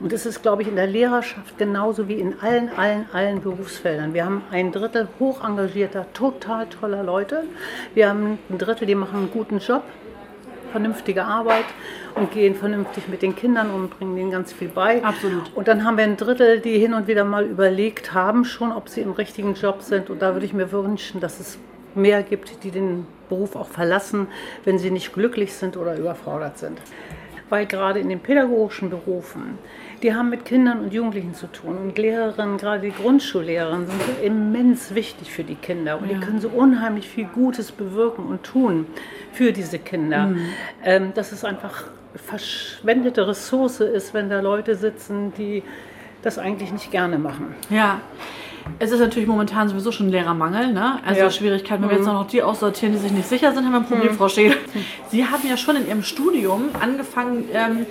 Und 0.00 0.14
es 0.14 0.24
ist, 0.24 0.40
glaube 0.40 0.62
ich, 0.62 0.68
in 0.68 0.76
der 0.76 0.86
Lehrerschaft 0.86 1.58
genauso 1.58 2.08
wie 2.08 2.14
in 2.14 2.34
allen, 2.40 2.70
allen, 2.76 3.04
allen 3.12 3.42
Berufsfeldern. 3.42 4.14
Wir 4.14 4.24
haben 4.24 4.40
ein 4.50 4.72
Drittel 4.72 5.08
hoch 5.18 5.44
engagierter, 5.44 6.06
total 6.14 6.66
toller 6.66 7.02
Leute. 7.02 7.44
Wir 7.92 8.08
haben 8.08 8.38
ein 8.48 8.56
Drittel, 8.56 8.86
die 8.86 8.94
machen 8.94 9.18
einen 9.18 9.30
guten 9.30 9.58
Job. 9.58 9.82
Vernünftige 10.70 11.24
Arbeit 11.24 11.64
und 12.14 12.32
gehen 12.32 12.54
vernünftig 12.54 13.08
mit 13.08 13.22
den 13.22 13.36
Kindern 13.36 13.70
um, 13.70 13.88
bringen 13.88 14.16
denen 14.16 14.30
ganz 14.30 14.52
viel 14.52 14.68
bei. 14.68 15.02
Absolut. 15.04 15.50
Und 15.54 15.68
dann 15.68 15.84
haben 15.84 15.96
wir 15.96 16.04
ein 16.04 16.16
Drittel, 16.16 16.60
die 16.60 16.78
hin 16.78 16.94
und 16.94 17.06
wieder 17.06 17.24
mal 17.24 17.44
überlegt 17.44 18.14
haben 18.14 18.44
schon, 18.44 18.72
ob 18.72 18.88
sie 18.88 19.00
im 19.00 19.12
richtigen 19.12 19.54
Job 19.54 19.82
sind. 19.82 20.10
Und 20.10 20.22
da 20.22 20.34
würde 20.34 20.46
ich 20.46 20.52
mir 20.52 20.72
wünschen, 20.72 21.20
dass 21.20 21.40
es 21.40 21.58
mehr 21.94 22.22
gibt, 22.22 22.62
die 22.64 22.70
den 22.70 23.06
Beruf 23.28 23.56
auch 23.56 23.68
verlassen, 23.68 24.28
wenn 24.64 24.78
sie 24.78 24.90
nicht 24.90 25.12
glücklich 25.12 25.54
sind 25.54 25.76
oder 25.76 25.96
überfordert 25.96 26.58
sind. 26.58 26.80
Weil 27.48 27.66
gerade 27.66 27.98
in 27.98 28.08
den 28.08 28.20
pädagogischen 28.20 28.90
Berufen, 28.90 29.58
die 30.02 30.14
haben 30.14 30.30
mit 30.30 30.44
Kindern 30.44 30.80
und 30.80 30.92
Jugendlichen 30.94 31.34
zu 31.34 31.46
tun. 31.46 31.76
Und 31.76 31.98
Lehrerinnen, 31.98 32.56
gerade 32.56 32.80
die 32.80 32.90
Grundschullehrerinnen, 32.92 33.86
sind 33.86 34.00
so 34.02 34.24
immens 34.24 34.94
wichtig 34.94 35.30
für 35.32 35.44
die 35.44 35.54
Kinder. 35.56 35.98
Und 36.00 36.08
Ja. 36.10 36.14
die 36.14 36.20
können 36.24 36.40
so 36.40 36.48
unheimlich 36.48 37.08
viel 37.08 37.24
Gutes 37.26 37.70
bewirken 37.72 38.24
und 38.26 38.42
tun 38.42 38.86
für 39.32 39.52
diese 39.52 39.78
Kinder. 39.78 40.30
Ähm, 40.84 41.12
dass 41.14 41.32
es 41.32 41.44
einfach 41.44 41.84
verschwendete 42.14 43.26
Ressource 43.28 43.80
ist, 43.80 44.14
wenn 44.14 44.30
da 44.30 44.40
Leute 44.40 44.74
sitzen, 44.74 45.32
die 45.36 45.62
das 46.22 46.38
eigentlich 46.38 46.72
nicht 46.72 46.90
gerne 46.90 47.18
machen. 47.18 47.54
Ja. 47.70 48.00
Es 48.78 48.90
ist 48.92 49.00
natürlich 49.00 49.26
momentan 49.28 49.68
sowieso 49.68 49.90
schon 49.90 50.10
Lehrermangel, 50.10 50.72
ne? 50.72 50.98
Also 51.04 51.20
Ja. 51.20 51.26
Mhm. 51.26 51.30
Schwierigkeiten. 51.30 51.82
Wenn 51.82 51.90
wir 51.90 51.96
jetzt 51.96 52.06
auch 52.08 52.12
noch 52.12 52.26
die 52.26 52.42
aussortieren, 52.42 52.92
die 52.94 53.00
sich 53.00 53.10
nicht 53.12 53.26
sicher 53.28 53.52
sind, 53.52 53.64
haben 53.64 53.72
wir 53.72 53.78
ein 53.80 53.86
Problem, 53.86 54.14
Frau 54.14 54.28
Schädel. 54.28 54.56
Sie 55.08 55.24
haben 55.24 55.46
ja 55.48 55.56
schon 55.56 55.76
in 55.76 55.88
Ihrem 55.88 56.02
Studium 56.02 56.64
angefangen, 56.78 57.44
ähm, 57.52 57.86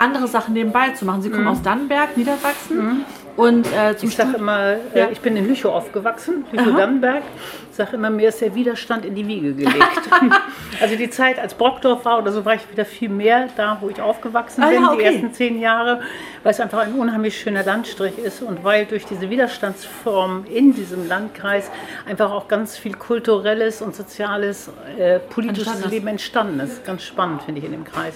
andere 0.00 0.26
Sachen 0.26 0.54
nebenbei 0.54 0.90
zu 0.90 1.04
machen. 1.04 1.22
Sie 1.22 1.30
kommen 1.30 1.46
aus 1.46 1.62
Dannenberg, 1.62 2.16
Niedersachsen. 2.16 3.04
Und 3.36 3.66
äh, 3.72 3.92
Mhm. 3.92 3.96
Ich 4.02 4.16
sage 4.16 4.36
immer, 4.36 4.72
äh, 4.72 4.78
Ja. 4.94 5.08
ich 5.10 5.20
bin 5.20 5.36
in 5.36 5.46
Lüchow 5.48 5.72
aufgewachsen, 5.72 6.44
Lüchow-Dannenberg. 6.52 7.22
Ich 7.70 7.76
sage 7.76 7.96
immer, 7.96 8.10
mir 8.10 8.28
ist 8.28 8.40
der 8.40 8.54
Widerstand 8.54 9.04
in 9.06 9.14
die 9.14 9.26
Wiege 9.26 9.54
gelegt. 9.54 10.02
also 10.80 10.96
die 10.96 11.08
Zeit, 11.08 11.38
als 11.38 11.54
Brockdorf 11.54 12.04
war 12.04 12.18
oder 12.18 12.32
so, 12.32 12.44
war 12.44 12.54
ich 12.54 12.70
wieder 12.70 12.84
viel 12.84 13.08
mehr 13.08 13.48
da, 13.56 13.78
wo 13.80 13.88
ich 13.88 14.00
aufgewachsen 14.02 14.62
Ah, 14.62 14.68
bin, 14.68 14.82
ja, 14.82 14.88
okay. 14.92 14.98
die 14.98 15.04
ersten 15.04 15.32
zehn 15.32 15.60
Jahre, 15.60 16.00
weil 16.42 16.52
es 16.52 16.60
einfach 16.60 16.80
ein 16.80 16.92
unheimlich 16.94 17.38
schöner 17.40 17.62
Landstrich 17.62 18.18
ist 18.18 18.42
und 18.42 18.62
weil 18.64 18.84
durch 18.86 19.06
diese 19.06 19.30
Widerstandsform 19.30 20.44
in 20.52 20.74
diesem 20.74 21.08
Landkreis 21.08 21.70
einfach 22.08 22.32
auch 22.32 22.48
ganz 22.48 22.76
viel 22.76 22.94
kulturelles 22.94 23.80
und 23.80 23.94
soziales, 23.94 24.70
äh, 24.98 25.18
politisches. 25.20 25.86
Leben 25.86 26.08
entstanden 26.08 26.60
ist. 26.60 26.84
Ganz 26.84 27.04
spannend, 27.04 27.42
finde 27.44 27.60
ich, 27.60 27.64
in 27.64 27.72
dem 27.72 27.84
Kreis. 27.84 28.14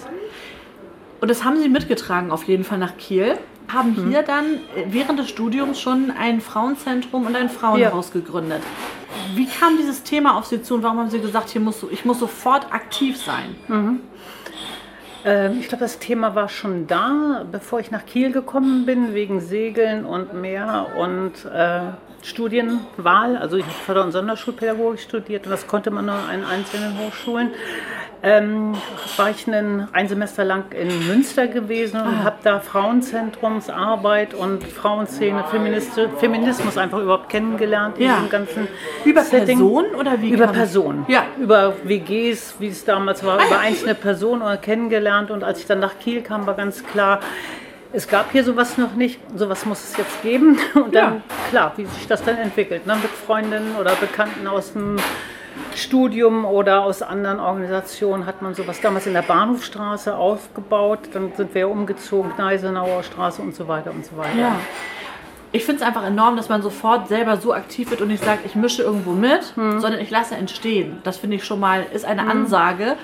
Und 1.25 1.31
das 1.31 1.43
haben 1.43 1.57
Sie 1.59 1.71
mitgetragen 1.71 2.31
auf 2.31 2.45
jeden 2.45 2.65
Fall 2.65 2.77
nach 2.77 2.99
Kiel. 2.99 3.39
Haben 3.73 3.97
Mhm. 3.97 4.11
hier 4.11 4.23
dann 4.23 4.45
äh, 4.45 4.85
während 4.89 5.19
des 5.19 5.31
Studiums 5.31 5.81
schon 5.81 6.11
ein 6.11 6.43
Frauenzentrum 6.43 7.25
und 7.25 7.35
ein 7.35 7.49
Frauenhaus 7.49 8.13
gegründet. 8.13 8.61
Wie 9.35 9.47
kam 9.47 9.79
dieses 9.79 10.03
Thema 10.03 10.37
auf 10.37 10.45
Sie 10.45 10.61
zu 10.61 10.75
und 10.75 10.83
warum 10.83 10.99
haben 10.99 11.09
Sie 11.09 11.21
gesagt, 11.21 11.49
hier 11.49 11.63
muss, 11.63 11.83
ich 11.91 12.05
muss 12.05 12.19
sofort 12.19 12.71
aktiv 12.75 13.17
sein? 13.17 13.55
Ähm, 15.25 15.57
ich 15.61 15.69
glaube, 15.69 15.85
das 15.85 15.99
Thema 15.99 16.35
war 16.35 16.51
schon 16.51 16.87
da, 16.89 17.47
bevor 17.51 17.81
ich 17.81 17.91
nach 17.91 18.05
Kiel 18.05 18.31
gekommen 18.31 18.85
bin, 18.85 19.15
wegen 19.15 19.41
Segeln 19.41 20.05
und 20.05 20.35
Meer 20.39 20.89
und 20.99 21.33
äh, 21.51 21.85
Studienwahl. 22.25 23.37
Also 23.37 23.57
ich 23.57 23.65
habe 23.65 23.75
Förder- 23.87 24.05
und 24.05 24.13
Sonderschulpädagogik 24.13 25.01
studiert 25.01 25.45
und 25.47 25.53
das 25.53 25.67
konnte 25.67 25.91
man 25.91 26.07
nur 26.07 26.15
an 26.15 26.45
einzelnen 26.45 26.99
Hochschulen. 26.99 27.51
Ähm, 28.27 28.73
war 29.19 29.29
ich 29.29 29.47
einen, 29.47 29.87
ein 29.93 30.09
Semester 30.09 30.45
lang 30.47 30.73
in 30.73 31.07
Münster 31.07 31.47
gewesen 31.47 32.01
und 32.01 32.25
habe 32.25 32.37
da 32.43 32.59
Frauenzentrumsarbeit 32.59 34.33
und 34.33 34.65
Frauenszene, 34.65 35.45
Feminismus 36.19 36.79
einfach 36.79 37.01
überhaupt 37.01 37.29
kennengelernt 37.29 37.99
in 37.99 38.07
Ja. 38.07 38.15
diesem 38.15 38.31
ganzen 38.31 38.69
Über 39.05 39.21
Setting. 39.23 39.59
Person 39.59 39.85
oder 39.99 40.21
wie 40.23 40.31
Über 40.31 40.47
Personen. 40.47 41.05
Ja. 41.09 41.25
Über 41.39 41.75
WGs, 41.85 42.55
wie 42.61 42.69
es 42.69 42.85
damals 42.87 43.23
war, 43.25 43.39
Ah, 43.41 43.47
über 43.47 43.59
einzelne 43.59 43.95
Personen 43.95 44.41
oder 44.41 44.57
kennengelernt. 44.57 45.31
Und 45.31 45.45
als 45.45 45.61
ich 45.61 45.67
dann 45.67 45.81
nach 45.81 45.99
Kiel 45.99 46.23
kam, 46.23 46.47
war 46.47 46.55
ganz 46.55 46.83
klar, 46.87 47.21
es 47.93 48.09
gab 48.09 48.33
hier 48.33 48.43
sowas 48.43 48.79
noch 48.79 48.95
nicht, 48.95 49.21
sowas 49.37 49.67
muss 49.67 49.85
es 49.85 49.97
jetzt 49.99 50.23
geben. 50.23 50.59
Und 50.75 50.95
dann, 50.95 51.15
Ja. 51.17 51.21
Klar, 51.51 51.73
wie 51.77 51.87
sich 51.87 52.07
das 52.07 52.23
dann 52.25 52.37
entwickelt, 52.37 52.87
ne? 52.87 52.97
mit 52.97 53.11
Freundinnen 53.11 53.77
oder 53.77 53.95
Bekannten 53.97 54.47
aus 54.47 54.73
dem 54.73 54.97
Studium 55.75 56.45
oder 56.45 56.85
aus 56.85 57.03
anderen 57.03 57.41
Organisationen 57.41 58.27
hat 58.27 58.43
man 58.43 58.55
sowas 58.55 58.81
damals 58.81 59.07
in 59.07 59.15
der 59.15 59.23
Bahnhofstraße 59.23 60.17
aufgebaut. 60.17 61.01
Dann 61.13 61.33
sind 61.37 61.55
wir 61.55 61.69
umgezogen, 61.69 62.33
Gneisenauer 62.37 63.03
Straße 63.03 63.43
und 63.43 63.55
so 63.55 63.69
weiter 63.69 63.91
und 63.91 64.05
so 64.05 64.17
weiter. 64.17 64.37
Ja. 64.39 64.57
Ich 65.55 65.65
finde 65.65 65.83
es 65.83 65.87
einfach 65.87 66.05
enorm, 66.05 66.37
dass 66.37 66.49
man 66.49 66.63
sofort 66.63 67.07
selber 67.07 67.37
so 67.37 67.55
aktiv 67.55 67.89
wird 67.91 68.01
und 68.01 68.09
nicht 68.09 68.25
sagt, 68.25 68.45
ich 68.45 68.57
mische 68.57 68.83
irgendwo 68.83 69.13
mit, 69.13 69.53
sondern 69.55 70.01
ich 70.01 70.11
lasse 70.11 70.35
entstehen. 70.35 70.99
Das 71.05 71.19
finde 71.19 71.37
ich 71.37 71.45
schon 71.45 71.61
mal, 71.61 71.87
ist 71.95 72.05
eine 72.05 72.27
Ansage, 72.27 72.97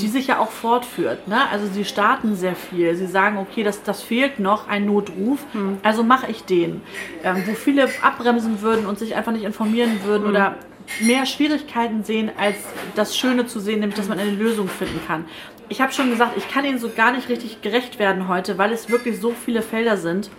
die 0.00 0.08
sich 0.08 0.28
ja 0.28 0.38
auch 0.38 0.50
fortführt. 0.50 1.28
Ne? 1.28 1.36
Also 1.52 1.66
sie 1.66 1.84
starten 1.84 2.36
sehr 2.36 2.54
viel. 2.54 2.96
Sie 2.96 3.06
sagen, 3.06 3.36
okay, 3.36 3.62
das, 3.62 3.82
das 3.82 4.00
fehlt 4.00 4.38
noch, 4.40 4.66
ein 4.66 4.86
Notruf, 4.86 5.44
also 5.82 6.02
mache 6.02 6.30
ich 6.30 6.44
den. 6.44 6.80
Ähm, 7.22 7.42
wo 7.44 7.52
viele 7.52 7.86
abbremsen 8.00 8.62
würden 8.62 8.86
und 8.86 8.98
sich 8.98 9.14
einfach 9.14 9.32
nicht 9.32 9.44
informieren 9.44 10.00
würden 10.02 10.26
oder 10.26 10.54
mehr 11.02 11.26
Schwierigkeiten 11.26 12.02
sehen, 12.02 12.30
als 12.38 12.56
das 12.94 13.14
Schöne 13.14 13.46
zu 13.46 13.60
sehen, 13.60 13.80
nämlich 13.80 13.98
dass 13.98 14.08
man 14.08 14.18
eine 14.18 14.30
Lösung 14.30 14.68
finden 14.68 15.00
kann. 15.06 15.26
Ich 15.68 15.82
habe 15.82 15.92
schon 15.92 16.08
gesagt, 16.08 16.38
ich 16.38 16.48
kann 16.48 16.64
Ihnen 16.64 16.78
so 16.78 16.88
gar 16.88 17.12
nicht 17.12 17.28
richtig 17.28 17.60
gerecht 17.60 17.98
werden 17.98 18.26
heute, 18.26 18.56
weil 18.56 18.72
es 18.72 18.88
wirklich 18.88 19.20
so 19.20 19.32
viele 19.32 19.60
Felder 19.60 19.98
sind. 19.98 20.30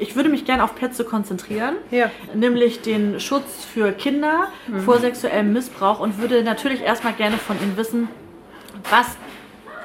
Ich 0.00 0.16
würde 0.16 0.30
mich 0.30 0.46
gerne 0.46 0.64
auf 0.64 0.74
Plätze 0.74 1.04
konzentrieren, 1.04 1.74
Ja. 1.90 2.10
nämlich 2.34 2.80
den 2.80 3.20
Schutz 3.20 3.64
für 3.64 3.92
Kinder 3.92 4.48
vor 4.86 4.98
sexuellem 4.98 5.52
Missbrauch 5.52 6.00
und 6.00 6.18
würde 6.18 6.42
natürlich 6.42 6.80
erstmal 6.80 7.12
gerne 7.12 7.36
von 7.36 7.60
Ihnen 7.62 7.76
wissen, 7.76 8.08
was 8.90 9.18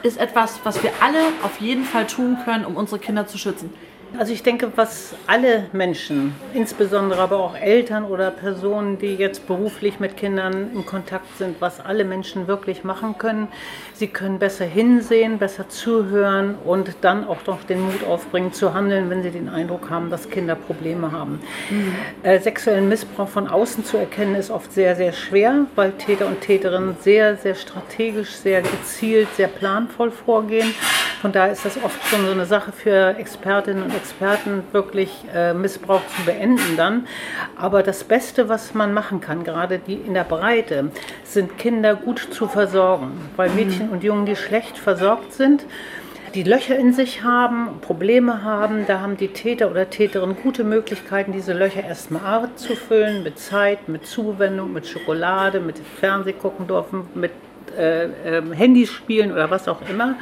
ist 0.03 0.17
etwas, 0.17 0.61
was 0.63 0.81
wir 0.83 0.91
alle 1.01 1.19
auf 1.43 1.59
jeden 1.59 1.83
Fall 1.83 2.07
tun 2.07 2.37
können, 2.45 2.63
um 2.65 2.77
unsere 2.77 2.99
Kinder 2.99 3.27
zu 3.27 3.37
schützen. 3.37 3.73
Also 4.17 4.31
ich 4.31 4.43
denke, 4.43 4.71
was 4.77 5.13
alle 5.27 5.65
Menschen, 5.73 6.33
insbesondere 6.53 7.21
aber 7.21 7.37
auch 7.37 7.55
Eltern 7.57 8.05
oder 8.05 8.31
Personen, 8.31 8.97
die 8.97 9.15
jetzt 9.15 9.45
beruflich 9.45 9.99
mit 9.99 10.15
Kindern 10.15 10.71
in 10.73 10.85
Kontakt 10.85 11.37
sind, 11.37 11.57
was 11.59 11.81
alle 11.81 12.05
Menschen 12.05 12.47
wirklich 12.47 12.85
machen 12.85 13.17
können, 13.17 13.49
sie 13.95 14.07
können 14.07 14.39
besser 14.39 14.65
hinsehen, 14.65 15.37
besser 15.37 15.69
zuhören 15.69 16.55
und 16.65 16.95
dann 17.01 17.27
auch 17.27 17.45
noch 17.47 17.63
den 17.63 17.81
Mut 17.81 18.03
aufbringen 18.03 18.53
zu 18.53 18.73
handeln, 18.73 19.09
wenn 19.09 19.23
sie 19.23 19.31
den 19.31 19.49
Eindruck 19.49 19.89
haben, 19.89 20.09
dass 20.09 20.29
Kinder 20.29 20.55
Probleme 20.55 21.11
haben. 21.11 21.39
Äh, 22.23 22.39
sexuellen 22.39 22.89
Missbrauch 22.89 23.29
von 23.29 23.47
außen 23.47 23.85
zu 23.85 23.97
erkennen 23.97 24.35
ist 24.35 24.51
oft 24.51 24.71
sehr, 24.73 24.95
sehr 24.95 25.13
schwer, 25.13 25.65
weil 25.75 25.93
Täter 25.93 26.27
und 26.27 26.41
Täterinnen 26.41 26.97
sehr, 26.99 27.37
sehr 27.37 27.55
strategisch, 27.55 28.31
sehr 28.31 28.61
gezielt, 28.61 29.29
sehr 29.35 29.47
planvoll 29.47 30.11
vorgehen. 30.11 30.73
Von 31.21 31.31
daher 31.31 31.53
ist 31.53 31.65
das 31.65 31.81
oft 31.83 32.05
schon 32.07 32.25
so 32.25 32.31
eine 32.31 32.45
Sache 32.45 32.71
für 32.71 33.15
Expertinnen 33.17 33.81
und 33.81 33.95
Experten, 33.95 34.63
wirklich 34.73 35.23
äh, 35.33 35.53
Missbrauch 35.53 36.01
zu 36.15 36.23
beenden 36.23 36.77
dann. 36.77 37.07
Aber 37.55 37.81
das 37.81 38.03
Beste, 38.03 38.47
was 38.49 38.73
man 38.73 38.93
machen 38.93 39.21
kann, 39.21 39.43
gerade 39.43 39.79
die 39.79 39.95
in 39.95 40.13
der 40.13 40.23
Breite, 40.23 40.91
sind 41.23 41.57
Kinder 41.57 41.95
gut 41.95 42.27
zu 42.31 42.47
versorgen. 42.47 43.29
Weil 43.37 43.49
Mädchen 43.49 43.84
und 43.89 44.03
Jungen, 44.03 44.25
die 44.25 44.35
schlecht 44.35 44.77
versorgt 44.77 45.33
sind, 45.33 45.65
die 46.35 46.43
Löcher 46.43 46.77
in 46.77 46.91
sich 46.91 47.23
haben, 47.23 47.79
Probleme 47.79 48.43
haben, 48.43 48.85
da 48.87 48.99
haben 48.99 49.15
die 49.15 49.29
Täter 49.29 49.71
oder 49.71 49.89
Täterinnen 49.89 50.35
gute 50.43 50.65
Möglichkeiten, 50.65 51.31
diese 51.31 51.53
Löcher 51.53 51.83
erstmal 51.83 52.49
zu 52.55 52.75
füllen 52.75 53.23
mit 53.23 53.39
Zeit, 53.39 53.87
mit 53.87 54.05
Zuwendung, 54.05 54.73
mit 54.73 54.85
Schokolade, 54.85 55.61
mit 55.61 55.79
Fernseh 55.79 56.33
gucken 56.33 56.67
dürfen, 56.67 57.07
mit 57.15 57.31
äh, 57.77 58.09
ähm, 58.25 58.51
Handys 58.51 58.91
spielen 58.91 59.31
oder 59.31 59.49
was 59.49 59.67
auch 59.69 59.79
immer. 59.89 60.15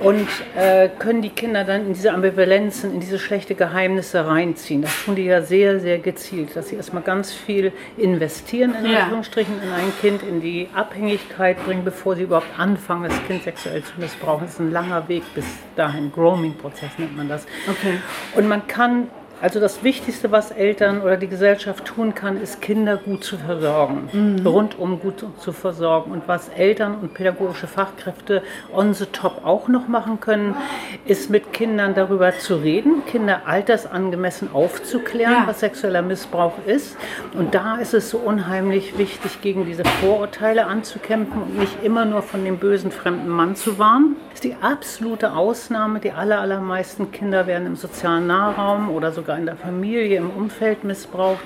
Und 0.00 0.28
äh, 0.56 0.88
können 0.98 1.22
die 1.22 1.30
Kinder 1.30 1.64
dann 1.64 1.86
in 1.86 1.94
diese 1.94 2.12
Ambivalenzen, 2.12 2.92
in 2.92 3.00
diese 3.00 3.18
schlechte 3.18 3.54
Geheimnisse 3.54 4.26
reinziehen. 4.26 4.82
Das 4.82 5.04
tun 5.04 5.14
die 5.14 5.24
ja 5.24 5.40
sehr, 5.40 5.80
sehr 5.80 5.98
gezielt, 5.98 6.54
dass 6.56 6.68
sie 6.68 6.76
erstmal 6.76 7.02
ganz 7.02 7.32
viel 7.32 7.72
investieren, 7.96 8.74
in 8.74 8.90
Ja. 8.90 9.00
Anführungsstrichen, 9.04 9.54
in 9.62 9.70
ein 9.70 9.92
Kind, 10.00 10.22
in 10.22 10.40
die 10.40 10.68
Abhängigkeit 10.74 11.64
bringen, 11.64 11.84
bevor 11.84 12.16
sie 12.16 12.22
überhaupt 12.24 12.58
anfangen, 12.58 13.08
das 13.08 13.26
Kind 13.26 13.44
sexuell 13.44 13.82
zu 13.82 13.92
missbrauchen. 13.98 14.44
Das 14.46 14.54
ist 14.54 14.60
ein 14.60 14.72
langer 14.72 15.08
Weg 15.08 15.22
bis 15.34 15.46
dahin. 15.76 16.12
Grooming-Prozess 16.12 16.90
nennt 16.98 17.16
man 17.16 17.28
das. 17.28 17.46
Okay. 17.68 17.98
Und 18.34 18.46
man 18.48 18.66
kann, 18.66 19.08
also 19.42 19.60
das 19.60 19.82
Wichtigste, 19.82 20.30
was 20.32 20.50
Eltern 20.50 21.02
oder 21.02 21.16
die 21.16 21.26
Gesellschaft 21.28 21.84
tun 21.84 22.14
kann, 22.14 22.40
ist 22.40 22.62
Kinder 22.62 22.96
gut 22.96 23.24
zu 23.24 23.36
versorgen, 23.36 24.40
rundum 24.44 25.00
gut 25.00 25.24
zu 25.38 25.52
versorgen. 25.52 26.12
Und 26.12 26.22
was 26.26 26.48
Eltern 26.48 26.94
und 27.00 27.12
pädagogische 27.14 27.66
Fachkräfte 27.66 28.42
on 28.72 28.94
the 28.94 29.06
top 29.06 29.44
auch 29.44 29.68
noch 29.68 29.86
machen 29.88 30.20
können, 30.20 30.56
ist 31.04 31.28
mit 31.30 31.52
Kindern 31.52 31.94
darüber 31.94 32.32
zu 32.38 32.56
reden, 32.56 33.04
Kinder 33.06 33.42
altersangemessen 33.46 34.48
aufzuklären, 34.52 35.32
Ja. 35.32 35.44
was 35.46 35.60
sexueller 35.60 36.02
Missbrauch 36.02 36.54
ist. 36.66 36.96
Und 37.34 37.54
da 37.54 37.76
ist 37.76 37.92
es 37.92 38.10
so 38.10 38.18
unheimlich 38.18 38.96
wichtig, 38.98 39.40
gegen 39.42 39.66
diese 39.66 39.84
Vorurteile 40.00 40.66
anzukämpfen 40.66 41.42
und 41.42 41.58
nicht 41.58 41.82
immer 41.82 42.04
nur 42.04 42.22
von 42.22 42.44
dem 42.44 42.56
bösen 42.58 42.90
fremden 42.90 43.28
Mann 43.28 43.56
zu 43.56 43.78
warnen. 43.78 44.16
Das 44.30 44.36
ist 44.36 44.44
die 44.44 44.56
absolute 44.62 45.32
Ausnahme. 45.34 46.00
Die 46.00 46.12
aller, 46.12 46.40
allermeisten 46.40 47.12
Kinder 47.12 47.46
werden 47.46 47.66
im 47.66 47.76
sozialen 47.76 48.26
Nahraum 48.26 48.90
oder 48.90 49.12
sogar 49.12 49.33
in 49.36 49.46
der 49.46 49.56
Familie, 49.56 50.18
im 50.18 50.30
Umfeld 50.30 50.84
missbraucht. 50.84 51.40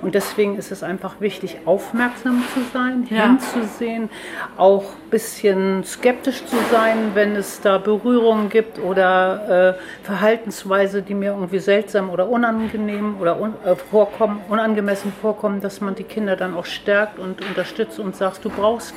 Und 0.00 0.14
deswegen 0.14 0.56
ist 0.56 0.70
es 0.70 0.84
einfach 0.84 1.20
wichtig, 1.20 1.58
aufmerksam 1.64 2.44
zu 2.54 2.60
sein, 2.72 3.08
Ja. 3.10 3.24
hinzusehen, 3.26 4.10
auch 4.56 4.84
ein 4.84 5.10
bisschen 5.10 5.82
skeptisch 5.82 6.44
zu 6.44 6.54
sein, 6.70 7.10
wenn 7.14 7.34
es 7.34 7.60
da 7.60 7.78
Berührungen 7.78 8.48
gibt 8.48 8.78
oder 8.78 9.74
äh, 9.76 10.04
Verhaltensweise, 10.06 11.02
die 11.02 11.14
mir 11.14 11.32
irgendwie 11.32 11.58
seltsam 11.58 12.10
oder 12.10 12.28
unangenehm 12.28 13.16
oder 13.20 13.40
un 13.40 13.54
äh, 13.64 13.74
vorkommen, 13.74 14.40
unangemessen 14.48 15.12
vorkommen, 15.20 15.60
dass 15.60 15.80
man 15.80 15.96
die 15.96 16.04
Kinder 16.04 16.36
dann 16.36 16.54
auch 16.54 16.66
stärkt 16.66 17.18
und 17.18 17.40
unterstützt 17.44 17.98
und 17.98 18.14
sagt, 18.14 18.44
du 18.44 18.50
brauchst 18.50 18.94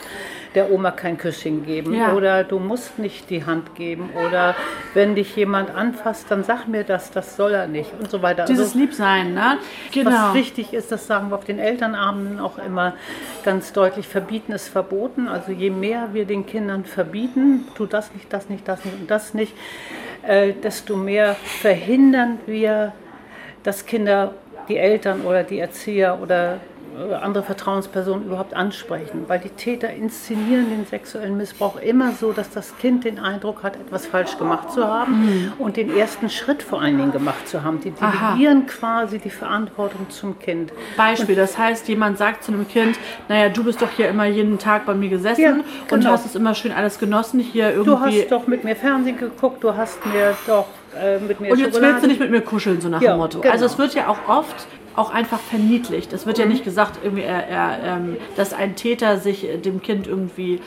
der 0.54 0.70
Oma 0.72 0.92
kein 0.92 1.18
Küsschen 1.18 1.66
geben 1.66 1.94
Ja. 1.94 2.14
oder 2.14 2.44
du 2.44 2.60
musst 2.60 3.00
nicht 3.00 3.30
die 3.30 3.46
Hand 3.46 3.74
geben 3.76 4.10
oder 4.28 4.54
wenn 4.94 5.16
dich 5.16 5.36
jemand 5.36 5.74
anfasst, 5.74 6.26
dann 6.30 6.44
sag 6.44 6.68
mir 6.68 6.84
das, 6.84 7.10
das 7.12 7.38
soll 7.38 7.54
er 7.54 7.68
nicht 7.68 7.92
und 7.98 8.12
so 8.12 8.22
weiter. 8.22 8.46
Dieses 8.46 8.68
Also, 8.70 8.80
Liebsein, 8.80 9.34
ne? 9.34 9.58
Genau. 9.94 10.12
was 10.12 10.34
wichtig 10.34 10.74
ist, 10.74 10.92
das 10.92 11.08
sagen 11.08 11.30
wir 11.30 11.36
auf 11.36 11.46
den 11.46 11.58
Elternabenden 11.60 12.40
auch 12.40 12.58
immer 12.58 12.94
ganz 13.44 13.72
deutlich, 13.72 14.08
verbieten 14.08 14.52
ist 14.52 14.68
verboten. 14.68 15.28
Also 15.30 15.52
je 15.54 15.70
mehr 15.70 16.10
wir 16.12 16.26
den 16.26 16.46
Kindern 16.46 16.84
verbieten, 16.86 17.68
tu 17.76 17.86
das 17.86 18.14
nicht, 18.14 18.32
das 18.34 18.50
nicht, 18.50 18.68
das 18.68 18.84
nicht 18.84 19.00
und 19.00 19.10
das 19.10 19.34
nicht, 19.34 19.54
äh, 20.28 20.52
desto 20.54 20.98
mehr 20.98 21.36
verhindern 21.62 22.40
wir, 22.46 22.92
dass 23.64 23.86
Kinder 23.86 24.34
die 24.68 24.78
Eltern 24.78 25.22
oder 25.22 25.44
die 25.44 25.60
Erzieher 25.60 26.20
oder 26.22 26.58
andere 27.22 27.44
Vertrauenspersonen 27.44 28.26
überhaupt 28.26 28.54
ansprechen. 28.54 29.26
Weil 29.28 29.40
die 29.40 29.50
Täter 29.50 29.90
inszenieren 29.92 30.70
den 30.70 30.86
sexuellen 30.86 31.38
Missbrauch 31.38 31.78
immer 31.82 32.12
so, 32.14 32.32
dass 32.32 32.50
das 32.50 32.78
Kind 32.78 33.04
den 33.06 33.20
Eindruck 33.20 33.64
hat, 33.64 33.76
etwas 33.76 34.06
falsch 34.06 34.38
gemacht 34.38 34.72
zu 34.72 34.86
haben 34.88 35.52
und 35.60 35.78
den 35.78 35.96
ersten 35.96 36.30
Schritt 36.30 36.64
vor 36.64 36.82
allen 36.82 36.98
Dingen 36.98 37.12
gemacht 37.12 37.48
zu 37.48 37.64
haben. 37.64 37.80
Die 37.82 37.90
Mhm. 37.92 37.96
Aha. 38.02 38.28
delegieren 38.34 38.66
quasi 38.68 39.20
die 39.20 39.30
Verantwortung 39.30 40.10
zum 40.10 40.38
Kind. 40.40 40.72
Beispiel, 40.98 41.36
das 41.36 41.58
heißt, 41.58 41.88
jemand 41.88 42.18
sagt 42.18 42.44
zu 42.44 42.52
einem 42.52 42.68
Kind, 42.68 42.98
naja, 43.28 43.50
du 43.50 43.64
bist 43.64 43.82
doch 43.82 43.90
hier 43.96 44.10
immer 44.10 44.26
jeden 44.26 44.60
Tag 44.60 44.86
bei 44.86 44.94
mir 44.94 45.10
gesessen 45.10 45.42
Ja, 45.42 45.52
und 45.52 45.66
genau. 45.90 46.12
hast 46.12 46.26
es 46.26 46.36
immer 46.36 46.54
schön 46.56 46.72
alles 46.72 47.00
genossen, 47.00 47.40
hier 47.40 47.72
Du 47.72 47.92
irgendwie. 47.92 48.22
hast 48.22 48.32
doch 48.32 48.48
mit 48.48 48.64
mir 48.64 48.76
Fernsehen 48.76 49.18
geguckt, 49.18 49.64
du 49.64 49.76
hast 49.76 50.06
mir 50.06 50.36
doch 50.48 50.66
äh, 51.02 51.20
mit 51.20 51.40
mir 51.40 51.52
und 51.52 51.60
jetzt 51.60 51.68
Schokolade 51.74 51.94
willst 51.94 52.04
du 52.04 52.08
nicht 52.10 52.20
mit 52.20 52.32
mir 52.32 52.42
kuscheln, 52.42 52.82
so 52.82 52.90
nach 52.90 53.02
Ja, 53.02 53.14
dem 53.14 53.20
Motto. 53.20 53.40
genau. 53.40 53.54
Also 53.54 53.66
es 53.66 53.78
wird 53.78 53.94
ja 53.94 54.08
auch 54.08 54.18
oft 54.28 54.68
auch 54.96 55.12
einfach 55.12 55.40
verniedlicht. 55.40 56.14
Es 56.14 56.26
wird 56.26 56.38
ja 56.38 56.46
nicht 56.46 56.64
gesagt, 56.64 57.00
irgendwie, 57.04 57.24
er, 57.24 57.48
er, 57.48 57.80
ähm, 57.84 58.18
dass 58.36 58.54
ein 58.54 58.76
Täter 58.76 59.18
sich 59.18 59.48
äh, 59.48 59.58
dem 59.58 59.82
Kind 59.82 60.08
irgendwie, 60.08 60.60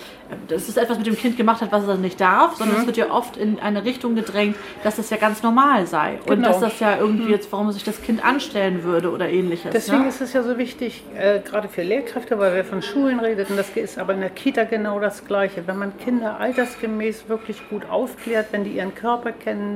dass 0.49 0.69
es 0.69 0.77
etwas 0.77 0.99
mit 0.99 1.07
dem 1.07 1.17
Kind 1.17 1.37
gemacht 1.37 1.61
hat, 1.61 1.73
was 1.73 1.87
er 1.87 1.97
nicht 1.97 2.21
darf, 2.21 2.57
sondern 2.57 2.77
Mhm. 2.77 2.81
es 2.83 2.87
wird 2.87 2.97
ja 2.97 3.11
oft 3.11 3.37
in 3.37 3.59
eine 3.61 3.85
Richtung 3.85 4.15
gedrängt, 4.15 4.57
dass 4.83 4.97
das 4.97 5.11
ja 5.11 5.17
ganz 5.17 5.43
normal 5.43 5.87
sei. 5.87 6.19
Und 6.27 6.37
Genau. 6.37 6.49
dass 6.49 6.61
das 6.61 6.81
ja 6.81 6.97
irgendwie 6.99 7.31
jetzt, 7.31 7.51
warum 7.53 7.71
sich 7.73 7.85
das 7.85 8.03
Kind 8.03 8.25
anstellen 8.25 8.83
würde 8.85 9.11
oder 9.11 9.29
ähnliches. 9.29 9.73
Deswegen 9.73 10.03
ne? 10.03 10.09
ist 10.09 10.21
es 10.21 10.33
ja 10.33 10.43
so 10.43 10.59
wichtig, 10.59 11.03
äh, 11.19 11.41
gerade 11.41 11.69
für 11.69 11.83
Lehrkräfte, 11.83 12.39
weil 12.39 12.55
wir 12.55 12.65
von 12.65 12.83
Schulen 12.83 13.21
redeten, 13.21 13.57
das 13.57 13.71
ist 13.75 13.99
aber 13.99 14.15
in 14.15 14.21
der 14.21 14.31
Kita 14.31 14.65
genau 14.65 15.01
das 15.01 15.25
Gleiche. 15.27 15.67
Wenn 15.67 15.79
man 15.79 15.97
Kinder 15.99 16.39
altersgemäß 16.41 17.29
wirklich 17.29 17.69
gut 17.69 17.83
aufklärt, 17.91 18.49
wenn 18.53 18.65
die 18.65 18.71
ihren 18.77 18.95
Körper 18.95 19.33
kennen, 19.33 19.75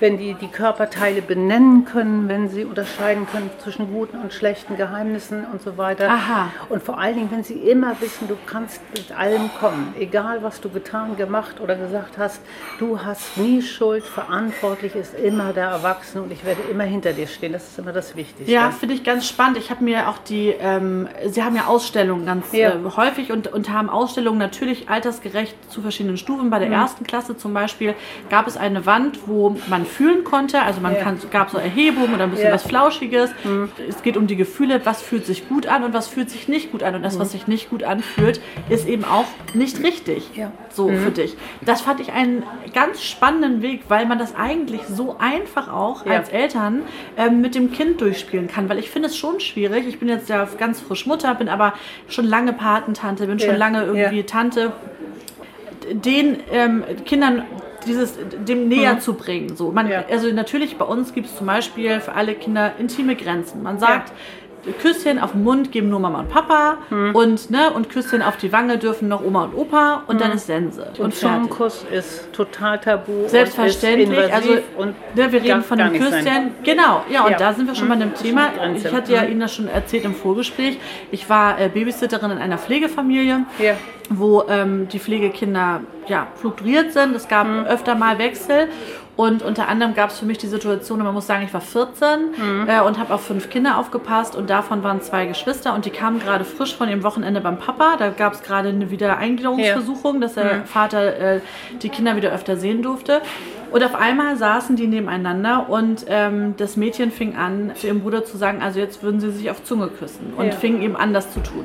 wenn 0.00 0.18
die 0.18 0.34
die 0.34 0.48
Körperteile 0.48 1.22
benennen 1.22 1.84
können, 1.84 2.28
wenn 2.28 2.48
sie 2.48 2.64
unterscheiden 2.64 3.26
können 3.30 3.50
zwischen 3.62 3.92
guten 3.92 4.18
und 4.18 4.32
schlechten 4.32 4.76
Geheimnissen 4.76 5.44
und 5.52 5.62
so 5.62 5.76
weiter. 5.78 6.08
Aha. 6.10 6.50
Und 6.68 6.82
vor 6.82 6.98
allen 6.98 7.14
Dingen, 7.16 7.30
wenn 7.30 7.44
sie 7.44 7.54
immer 7.54 7.94
wissen, 8.00 8.28
du 8.28 8.36
kannst 8.46 8.80
mit 8.96 9.16
allem 9.16 9.50
kommen, 9.60 9.85
egal 9.98 10.42
was 10.42 10.60
du 10.60 10.68
getan, 10.68 11.16
gemacht 11.16 11.60
oder 11.60 11.76
gesagt 11.76 12.18
hast, 12.18 12.40
du 12.78 13.00
hast 13.02 13.36
nie 13.36 13.62
Schuld, 13.62 14.04
verantwortlich 14.04 14.94
ist 14.94 15.14
immer 15.14 15.52
der 15.52 15.68
Erwachsene 15.68 16.22
und 16.24 16.32
ich 16.32 16.44
werde 16.44 16.62
immer 16.70 16.84
hinter 16.84 17.12
dir 17.12 17.26
stehen. 17.26 17.52
Das 17.52 17.66
ist 17.68 17.78
immer 17.78 17.92
das 17.92 18.16
Wichtigste. 18.16 18.50
Ja, 18.52 18.70
finde 18.70 18.94
ich 18.94 19.04
ganz 19.04 19.26
spannend. 19.26 19.58
Ich 19.58 19.70
habe 19.70 19.82
mir 19.84 20.08
auch 20.08 20.18
die, 20.18 20.48
ähm, 20.58 21.08
Sie 21.26 21.42
haben 21.42 21.56
ja 21.56 21.66
Ausstellungen 21.66 22.26
ganz 22.26 22.52
Ja. 22.52 22.70
äh, 22.70 22.78
häufig 22.96 23.32
und, 23.32 23.52
und 23.52 23.70
haben 23.70 23.88
Ausstellungen 23.90 24.38
natürlich 24.38 24.88
altersgerecht 24.88 25.54
zu 25.70 25.80
verschiedenen 25.82 26.16
Stufen. 26.16 26.46
Mhm. 26.46 26.50
Bei 26.50 26.58
der 26.58 26.68
ersten 26.70 27.04
Klasse 27.04 27.36
zum 27.36 27.54
Beispiel 27.54 27.94
gab 28.30 28.46
es 28.46 28.56
eine 28.56 28.86
Wand, 28.86 29.20
wo 29.26 29.56
man 29.68 29.86
fühlen 29.86 30.24
konnte. 30.24 30.62
Also 30.62 30.80
man 30.80 30.94
Ja. 30.94 31.02
kann, 31.02 31.18
gab 31.30 31.50
so 31.50 31.58
Erhebungen 31.58 32.14
oder 32.14 32.24
ein 32.24 32.30
bisschen 32.30 32.44
Ja. 32.46 32.50
Mhm. 32.50 32.54
was 32.54 32.62
Flauschiges. 32.64 33.30
Es 33.88 34.02
geht 34.02 34.16
um 34.16 34.26
die 34.26 34.36
Gefühle, 34.36 34.80
was 34.84 35.02
fühlt 35.02 35.26
sich 35.26 35.48
gut 35.48 35.66
an 35.66 35.84
und 35.84 35.92
was 35.94 36.06
fühlt 36.08 36.30
sich 36.30 36.48
nicht 36.48 36.70
gut 36.72 36.82
an. 36.82 36.94
Und 36.94 37.02
das, 37.02 37.18
was 37.18 37.32
sich 37.32 37.46
nicht 37.46 37.70
gut 37.70 37.82
anfühlt, 37.82 38.40
ist 38.68 38.86
eben 38.86 39.04
auch 39.04 39.26
nicht 39.54 39.65
richtig. 39.82 40.30
Ja. 40.36 40.52
So 40.70 40.88
für 40.88 41.10
dich. 41.10 41.36
Das 41.62 41.80
fand 41.80 42.00
ich 42.00 42.12
einen 42.12 42.42
ganz 42.74 43.02
spannenden 43.02 43.62
Weg, 43.62 43.82
weil 43.88 44.06
man 44.06 44.18
das 44.18 44.34
eigentlich 44.34 44.82
so 44.88 45.16
einfach 45.18 45.72
auch 45.72 46.04
Ja. 46.06 46.12
als 46.12 46.28
Eltern 46.28 46.82
ähm, 47.16 47.40
mit 47.40 47.54
dem 47.54 47.72
Kind 47.72 48.00
durchspielen 48.00 48.48
kann, 48.48 48.68
weil 48.68 48.78
ich 48.78 48.90
finde 48.90 49.08
es 49.08 49.16
schon 49.16 49.40
schwierig. 49.40 49.86
Ich 49.86 49.98
bin 49.98 50.08
jetzt 50.08 50.28
ja 50.28 50.46
ganz 50.58 50.80
frisch 50.80 51.06
Mutter, 51.06 51.34
bin 51.34 51.48
aber 51.48 51.74
schon 52.08 52.26
lange 52.26 52.52
Patentante, 52.52 53.26
bin 53.26 53.38
schon 53.38 53.50
Ja. 53.50 53.56
lange 53.56 53.84
irgendwie 53.84 54.18
Ja. 54.18 54.22
Tante. 54.26 54.72
Den 55.92 56.38
ähm, 56.52 56.84
Kindern 57.04 57.44
dieses 57.86 58.18
dem 58.46 58.66
näher 58.68 58.98
zu 58.98 59.14
bringen. 59.14 59.54
So, 59.56 59.70
man, 59.70 59.86
Mhm. 59.86 59.92
Ja. 59.92 60.04
Also 60.10 60.32
natürlich 60.32 60.76
bei 60.76 60.84
uns 60.84 61.14
gibt 61.14 61.28
es 61.28 61.36
zum 61.36 61.46
Beispiel 61.46 62.00
für 62.00 62.14
alle 62.14 62.34
Kinder 62.34 62.72
intime 62.80 63.14
Grenzen. 63.14 63.62
Man 63.62 63.78
sagt, 63.78 64.12
Küsschen 64.80 65.18
auf 65.18 65.32
den 65.32 65.44
Mund 65.44 65.72
geben 65.72 65.88
nur 65.90 66.00
Mama 66.00 66.20
und 66.20 66.28
Papa 66.28 66.78
Mhm. 66.90 67.14
und, 67.14 67.50
ne, 67.50 67.70
und 67.72 67.88
Küsschen 67.90 68.22
auf 68.22 68.36
die 68.36 68.52
Wange 68.52 68.78
dürfen 68.78 69.08
noch 69.08 69.24
Oma 69.24 69.44
und 69.44 69.54
Opa 69.54 70.02
und 70.06 70.20
dann 70.20 70.32
ist 70.32 70.46
Sense. 70.46 70.80
Und 70.98 71.14
fertig. 71.14 71.18
Zungenkuss 71.20 71.84
ist 71.90 72.32
total 72.32 72.78
tabu. 72.80 73.26
Selbstverständlich, 73.28 74.08
Und 74.26 74.32
also 74.32 74.50
und 74.78 74.94
ne, 75.14 75.32
wir 75.32 75.42
reden 75.42 75.62
von 75.62 75.78
dem 75.78 75.92
nicht 75.92 76.02
sein. 76.02 76.24
Küsschen. 76.24 76.50
Genau, 76.64 77.02
ja, 77.10 77.24
und 77.24 77.32
Ja. 77.32 77.38
da 77.38 77.52
sind 77.54 77.66
wir 77.66 77.74
schon 77.74 77.88
bei 77.88 77.96
dem 77.96 78.14
Thema. 78.14 78.48
die 78.54 78.58
Grenze. 78.58 78.88
Ich 78.88 78.94
hatte 78.94 79.12
ja 79.12 79.22
Mhm. 79.22 79.30
Ihnen 79.30 79.40
das 79.40 79.54
schon 79.54 79.68
erzählt 79.68 80.04
im 80.04 80.14
Vorgespräch. 80.14 80.78
Ich 81.10 81.28
war 81.30 81.60
äh, 81.60 81.68
Babysitterin 81.68 82.30
in 82.32 82.38
einer 82.38 82.58
Pflegefamilie 82.58 83.44
Ja. 83.58 83.74
wo 84.10 84.44
ähm, 84.48 84.86
die 84.88 84.98
Pflegekinder 85.00 85.80
ja, 86.06 86.28
fluktuiert 86.36 86.92
sind. 86.92 87.14
Es 87.16 87.26
gab 87.28 87.46
Mhm. 87.48 87.64
öfter 87.66 87.94
mal 87.96 88.18
Wechsel. 88.18 88.68
Und 89.16 89.42
unter 89.42 89.68
anderem 89.68 89.94
gab 89.94 90.10
es 90.10 90.18
für 90.18 90.26
mich 90.26 90.36
die 90.36 90.46
Situation, 90.46 90.98
und 90.98 91.06
man 91.06 91.14
muss 91.14 91.26
sagen, 91.26 91.42
ich 91.44 91.54
war 91.54 91.62
14 91.62 92.32
Mhm. 92.36 92.68
äh, 92.68 92.80
und 92.82 92.98
habe 92.98 93.14
auf 93.14 93.22
fünf 93.24 93.48
Kinder 93.48 93.78
aufgepasst 93.78 94.36
und 94.36 94.50
davon 94.50 94.82
waren 94.82 95.00
zwei 95.00 95.24
Geschwister 95.24 95.74
und 95.74 95.86
die 95.86 95.90
kamen 95.90 96.20
gerade 96.20 96.44
frisch 96.44 96.76
von 96.76 96.88
ihrem 96.90 97.02
Wochenende 97.02 97.40
beim 97.40 97.58
Papa. 97.58 97.96
Da 97.98 98.10
gab 98.10 98.34
es 98.34 98.42
gerade 98.42 98.68
eine 98.68 98.90
Wiedereingliederungsversuchung, 98.90 100.20
dass 100.20 100.34
der 100.34 100.64
Vater 100.66 101.16
äh, 101.36 101.40
die 101.82 101.88
Kinder 101.88 102.16
wieder 102.16 102.30
öfter 102.32 102.56
sehen 102.56 102.82
durfte. 102.82 103.22
Und 103.72 103.82
auf 103.82 103.94
einmal 103.94 104.36
saßen 104.36 104.76
die 104.76 104.86
nebeneinander 104.86 105.66
und 105.68 106.04
ähm, 106.08 106.54
das 106.56 106.76
Mädchen 106.76 107.10
fing 107.10 107.36
an, 107.36 107.72
zu 107.74 107.86
ihrem 107.88 108.00
Bruder 108.00 108.24
zu 108.24 108.36
sagen, 108.36 108.62
also 108.62 108.78
jetzt 108.78 109.02
würden 109.02 109.18
sie 109.20 109.30
sich 109.30 109.50
auf 109.50 109.64
Zunge 109.64 109.88
küssen 109.88 110.34
und 110.36 110.46
Ja. 110.46 110.52
fing 110.52 110.82
eben 110.82 110.94
an, 110.96 111.12
das 111.12 111.32
zu 111.32 111.40
tun. 111.40 111.64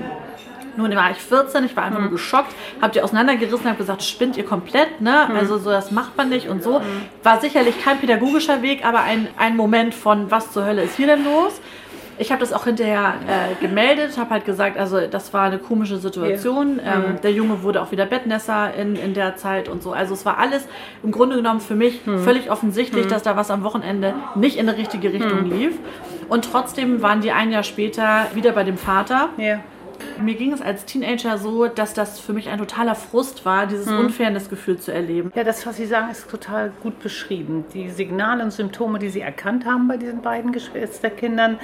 Nun 0.77 0.95
war 0.95 1.11
ich 1.11 1.17
14, 1.17 1.63
ich 1.65 1.75
war 1.75 1.83
einfach 1.83 1.99
Mhm. 1.99 2.05
nur 2.05 2.11
geschockt, 2.13 2.53
hab 2.81 2.91
die 2.93 3.01
auseinandergerissen, 3.01 3.65
habe 3.65 3.77
gesagt, 3.77 4.03
spinnt 4.03 4.37
ihr 4.37 4.45
komplett, 4.45 5.01
ne? 5.01 5.27
Mhm. 5.29 5.35
Also 5.35 5.57
so, 5.57 5.69
das 5.69 5.91
macht 5.91 6.15
man 6.17 6.29
nicht 6.29 6.47
und 6.49 6.63
so. 6.63 6.81
War 7.23 7.39
sicherlich 7.41 7.83
kein 7.83 7.99
pädagogischer 7.99 8.61
Weg, 8.61 8.85
aber 8.85 9.01
ein, 9.01 9.27
ein 9.37 9.55
Moment 9.57 9.93
von, 9.93 10.31
was 10.31 10.51
zur 10.51 10.65
Hölle 10.65 10.83
ist 10.83 10.95
hier 10.97 11.07
denn 11.07 11.23
los? 11.23 11.59
Ich 12.17 12.29
habe 12.31 12.39
das 12.41 12.53
auch 12.53 12.65
hinterher 12.65 13.15
äh, 13.27 13.65
gemeldet, 13.65 14.15
habe 14.19 14.29
halt 14.31 14.45
gesagt, 14.45 14.77
also 14.77 15.07
das 15.07 15.33
war 15.33 15.43
eine 15.45 15.57
komische 15.57 15.97
Situation. 15.97 16.79
Ähm, 16.85 17.15
Der 17.23 17.31
Junge 17.31 17.63
wurde 17.63 17.81
auch 17.81 17.91
wieder 17.91 18.05
Bettnässer 18.05 18.75
in, 18.75 18.95
in 18.95 19.15
der 19.15 19.37
Zeit 19.37 19.67
und 19.69 19.81
so. 19.81 19.91
Also 19.93 20.13
es 20.13 20.23
war 20.23 20.37
alles 20.37 20.67
im 21.01 21.11
Grunde 21.11 21.37
genommen 21.37 21.61
für 21.61 21.73
mich 21.73 22.01
völlig 22.23 22.51
offensichtlich, 22.51 23.07
dass 23.07 23.23
da 23.23 23.35
was 23.37 23.49
am 23.49 23.63
Wochenende 23.63 24.13
nicht 24.35 24.57
in 24.57 24.67
die 24.67 24.73
richtige 24.73 25.11
Richtung 25.11 25.45
lief. 25.49 25.73
Und 26.29 26.45
trotzdem 26.51 27.01
waren 27.01 27.21
die 27.21 27.31
ein 27.31 27.51
Jahr 27.51 27.63
später 27.63 28.27
wieder 28.35 28.51
bei 28.51 28.65
dem 28.65 28.77
Vater. 28.77 29.29
Ja. 29.37 29.61
Mir 30.21 30.35
ging 30.35 30.53
es 30.53 30.61
als 30.61 30.85
Teenager 30.85 31.37
so, 31.37 31.67
dass 31.67 31.93
das 31.93 32.19
für 32.19 32.33
mich 32.33 32.49
ein 32.49 32.57
totaler 32.59 32.95
Frust 32.95 33.45
war, 33.45 33.67
dieses 33.67 33.87
Unfairness-Gefühl 33.87 34.77
zu 34.77 34.93
erleben. 34.93 35.31
Ja, 35.35 35.43
das, 35.43 35.65
was 35.65 35.77
Sie 35.77 35.85
sagen, 35.85 36.11
ist 36.11 36.29
total 36.29 36.71
gut 36.81 36.99
beschrieben. 36.99 37.65
Die 37.73 37.89
Signale 37.89 38.43
und 38.43 38.51
Symptome, 38.51 38.99
die 38.99 39.09
Sie 39.09 39.21
erkannt 39.21 39.65
haben 39.65 39.87
bei 39.87 39.97
diesen 39.97 40.21
beiden 40.21 40.51
Geschwisterkindern, 40.51 41.59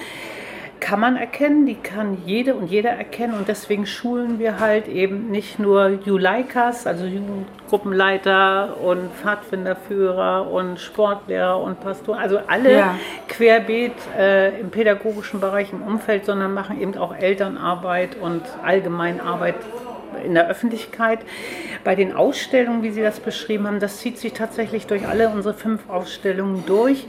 kann 0.80 1.00
man 1.00 1.16
erkennen, 1.16 1.66
die 1.66 1.76
kann 1.76 2.18
jede 2.26 2.56
und 2.56 2.68
jeder 2.68 2.92
erkennen 2.92 3.34
und 3.34 3.48
deswegen 3.48 3.86
schulen 3.86 4.40
wir 4.40 4.60
halt 4.60 4.88
eben 4.88 5.30
nicht 5.32 5.60
nur 5.60 6.00
Juleikas, 6.06 6.86
also 6.88 7.06
Jugendgruppenleiter 7.06 8.78
und 8.82 9.12
Pfadfinderführer 9.14 10.50
und 10.52 10.80
Sportlehrer 10.80 11.60
und 11.62 11.80
Pastoren, 11.82 12.20
also 12.20 12.40
alle 12.48 12.72
Ja. 12.74 12.96
querbeet 13.28 13.94
äh, 14.18 14.60
im 14.60 14.70
pädagogischen 14.70 15.40
Bereich 15.40 15.74
im 15.74 15.82
Umfeld, 15.82 16.26
sondern 16.26 16.54
machen 16.54 16.80
eben 16.82 16.98
auch 16.98 17.16
Elternarbeit 17.16 18.16
und 18.22 18.44
allgemein 18.64 19.20
Arbeit 19.20 19.56
in 20.26 20.34
der 20.34 20.48
Öffentlichkeit. 20.48 21.20
Bei 21.84 21.96
den 21.96 22.16
Ausstellungen, 22.16 22.84
wie 22.84 22.92
Sie 22.92 23.02
das 23.02 23.20
beschrieben 23.20 23.68
haben, 23.68 23.80
das 23.80 23.98
zieht 24.00 24.18
sich 24.18 24.34
tatsächlich 24.34 24.88
durch 24.88 25.08
alle 25.08 25.30
unsere 25.30 25.54
fünf 25.54 25.90
Ausstellungen 25.90 26.64
durch. 26.66 27.06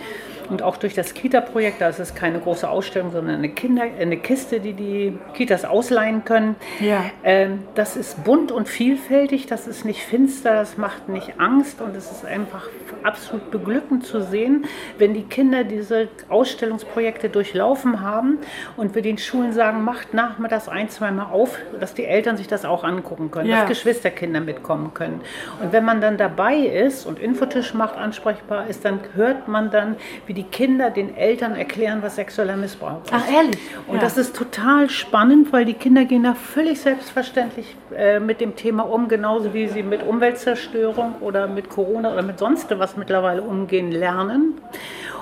Und 0.48 0.62
auch 0.62 0.76
durch 0.76 0.94
das 0.94 1.14
Kita-Projekt, 1.14 1.80
da 1.80 1.88
ist 1.88 1.98
es 1.98 2.14
keine 2.14 2.38
große 2.40 2.68
Ausstellung, 2.68 3.12
sondern 3.12 3.36
eine, 3.36 3.48
Kinder, 3.50 3.84
eine 3.98 4.16
Kiste, 4.16 4.60
die 4.60 4.72
die 4.72 5.18
Kitas 5.34 5.64
ausleihen 5.64 6.24
können. 6.24 6.56
Ja. 6.80 7.04
Ähm, 7.24 7.64
das 7.74 7.96
ist 7.96 8.24
bunt 8.24 8.50
und 8.52 8.68
vielfältig, 8.68 9.46
das 9.46 9.66
ist 9.66 9.84
nicht 9.84 10.02
finster, 10.02 10.54
das 10.54 10.78
macht 10.78 11.08
nicht 11.08 11.34
Angst 11.38 11.80
und 11.80 11.94
es 11.96 12.10
ist 12.10 12.24
einfach 12.24 12.68
absolut 13.02 13.50
beglückend 13.50 14.04
zu 14.06 14.22
sehen, 14.22 14.64
wenn 14.98 15.14
die 15.14 15.22
Kinder 15.24 15.64
diese 15.64 16.08
Ausstellungsprojekte 16.28 17.28
durchlaufen 17.28 18.00
haben 18.00 18.38
und 18.76 18.94
wir 18.94 19.02
den 19.02 19.18
Schulen 19.18 19.52
sagen, 19.52 19.84
macht 19.84 20.14
nach 20.14 20.38
mir 20.38 20.48
das 20.48 20.68
ein, 20.68 20.88
zwei 20.88 21.10
Mal 21.10 21.26
auf, 21.30 21.58
dass 21.78 21.94
die 21.94 22.04
Eltern 22.04 22.36
sich 22.36 22.48
das 22.48 22.64
auch 22.64 22.84
angucken 22.84 23.30
können, 23.30 23.48
Ja. 23.48 23.60
dass 23.60 23.68
Geschwisterkinder 23.68 24.40
mitkommen 24.40 24.94
können. 24.94 25.20
Und 25.62 25.72
wenn 25.72 25.84
man 25.84 26.00
dann 26.00 26.16
dabei 26.16 26.56
ist 26.56 27.06
und 27.06 27.18
Infotisch 27.18 27.74
macht, 27.74 27.96
ansprechbar 27.96 28.66
ist, 28.68 28.84
dann 28.84 29.00
hört 29.14 29.48
man 29.48 29.70
dann, 29.70 29.96
wie 30.26 30.34
die 30.38 30.44
Kinder 30.44 30.90
den 30.90 31.16
Eltern 31.16 31.56
erklären, 31.56 31.98
was 32.00 32.14
sexueller 32.14 32.56
Missbrauch 32.56 33.02
ist. 33.04 33.12
Ach, 33.12 33.28
ehrlich? 33.28 33.58
Und 33.88 33.96
Ja. 33.96 34.00
das 34.02 34.16
ist 34.16 34.36
total 34.36 34.88
spannend, 34.88 35.52
weil 35.52 35.64
die 35.64 35.74
Kinder 35.74 36.04
gehen 36.04 36.22
da 36.22 36.34
völlig 36.34 36.80
selbstverständlich 36.80 37.74
äh, 37.96 38.20
mit 38.20 38.40
dem 38.40 38.54
Thema 38.54 38.84
um, 38.88 39.08
genauso 39.08 39.52
wie 39.52 39.66
sie 39.66 39.82
mit 39.82 40.06
Umweltzerstörung 40.06 41.16
oder 41.22 41.48
mit 41.48 41.68
Corona 41.68 42.12
oder 42.12 42.22
mit 42.22 42.38
sonst 42.38 42.66
was 42.78 42.96
mittlerweile 42.96 43.42
umgehen 43.42 43.90
lernen. 43.90 44.54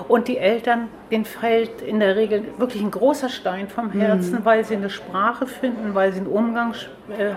Und 0.07 0.27
die 0.27 0.37
Eltern, 0.37 0.87
denen 1.09 1.25
fällt 1.25 1.81
in 1.81 1.99
der 1.99 2.15
Regel 2.15 2.43
wirklich 2.59 2.83
ein 2.83 2.91
großer 2.91 3.29
Stein 3.29 3.67
vom 3.69 3.89
Herzen, 3.91 4.45
weil 4.45 4.63
sie 4.65 4.75
eine 4.75 4.91
Sprache 4.91 5.47
finden, 5.47 5.95
weil 5.95 6.13
sie 6.13 6.19
einen 6.19 6.27
Umgang 6.27 6.75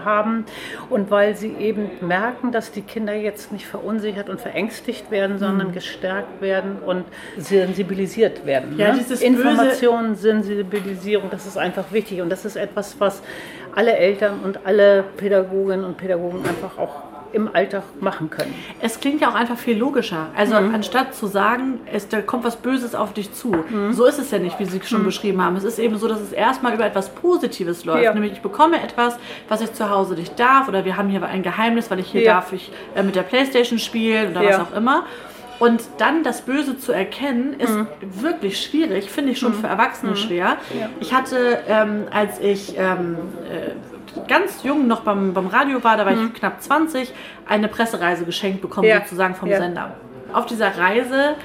haben 0.05 0.45
und 0.89 1.11
weil 1.11 1.37
sie 1.37 1.53
eben 1.59 1.91
merken, 2.01 2.53
dass 2.53 2.73
die 2.73 2.83
Kinder 2.83 3.15
jetzt 3.15 3.53
nicht 3.53 3.67
verunsichert 3.67 4.29
und 4.29 4.41
verängstigt 4.41 5.11
werden, 5.11 5.39
sondern 5.39 5.73
gestärkt 5.73 6.41
werden 6.41 6.79
und 6.85 7.05
sensibilisiert 7.37 8.47
werden. 8.47 8.77
Ja, 8.79 8.89
ne? 8.93 8.99
dieses 8.99 9.21
böse- 9.21 9.27
Information, 9.27 10.15
Sensibilisierung, 10.17 11.31
das 11.31 11.47
ist 11.47 11.57
einfach 11.59 11.93
wichtig 11.93 12.21
und 12.21 12.31
das 12.31 12.45
ist 12.45 12.57
etwas, 12.57 12.99
was 12.99 13.23
alle 13.75 13.97
Eltern 13.97 14.41
und 14.45 14.67
alle 14.67 15.05
Pädagoginnen 15.17 15.85
und 15.85 15.97
Pädagogen 15.97 16.41
einfach 16.47 16.77
auch 16.79 17.10
im 17.33 17.49
Alltag 17.55 17.83
machen 18.01 18.31
können. 18.31 18.55
Es 18.81 19.01
klingt 19.01 19.21
ja 19.21 19.29
auch 19.31 19.35
einfach 19.35 19.57
viel 19.59 19.77
logischer. 19.79 20.29
Also 20.37 20.55
anstatt 20.57 21.15
zu 21.15 21.27
sagen, 21.27 21.81
es, 21.93 22.09
da 22.09 22.21
kommt 22.23 22.45
was 22.45 22.57
Böses 22.57 22.95
auf 22.95 23.13
dich 23.13 23.33
zu. 23.33 23.55
So 23.93 24.05
ist 24.07 24.19
es 24.19 24.31
ja 24.31 24.39
nicht, 24.39 24.59
wie 24.59 24.65
Sie 24.65 24.81
schon 24.85 25.05
beschrieben 25.05 25.43
haben. 25.45 25.57
Es 25.57 25.65
ist 25.65 25.79
eben 25.79 25.97
so, 25.99 26.09
dass 26.09 26.21
es 26.21 26.33
erstmal 26.33 26.75
über 26.75 26.85
etwas 26.87 27.11
Positives 27.11 27.85
läuft. 27.85 28.05
Ja. 28.05 28.13
Nämlich 28.15 28.33
ich 28.33 28.41
bekomme 28.43 28.83
etwas, 28.83 29.17
was 29.49 29.61
ich 29.61 29.73
zu 29.73 29.91
Hause 29.91 30.15
nicht 30.15 30.39
darf 30.39 30.69
oder 30.69 30.85
wir 30.85 30.97
haben 30.97 31.09
hier 31.09 31.23
ein 31.25 31.43
Geheimnis, 31.43 31.91
weil 31.91 32.01
ich 32.01 32.07
hier 32.09 32.23
Ja. 32.23 32.35
darf 32.35 32.53
ich 32.53 32.71
äh, 32.95 33.03
mit 33.03 33.15
der 33.17 33.23
Playstation 33.23 33.79
spielen 33.79 34.31
oder 34.33 34.43
Ja. 34.43 34.49
was 34.51 34.59
auch 34.61 34.77
immer. 34.77 35.05
Und 35.59 35.83
dann 35.99 36.23
das 36.25 36.41
Böse 36.41 36.79
zu 36.79 36.91
erkennen, 36.91 37.55
ist 37.61 37.75
wirklich 38.01 38.59
schwierig, 38.63 39.11
finde 39.11 39.33
ich 39.33 39.39
schon 39.39 39.53
für 39.53 39.67
Erwachsene 39.67 40.17
schwer. 40.17 40.57
Ich 41.01 41.13
hatte, 41.13 41.59
ähm, 41.69 42.05
als 42.11 42.41
ich 42.41 42.79
ähm, 42.79 43.19
äh, 43.45 43.73
ganz 44.29 44.63
jung 44.63 44.87
noch 44.87 45.01
beim, 45.01 45.33
beim 45.35 45.47
Radio 45.47 45.83
war, 45.85 45.97
da 45.97 46.05
war 46.07 46.13
ich 46.13 46.35
knapp 46.35 46.63
20, 46.63 47.13
eine 47.49 47.69
Pressereise 47.69 48.25
geschenkt 48.25 48.61
bekommen, 48.63 48.87
Ja. 48.89 49.01
sozusagen 49.01 49.35
vom 49.35 49.49
Ja. 49.49 49.59
Sender. 49.59 49.95
Auf 50.33 50.47
dieser 50.47 50.77
Reise 50.79 51.37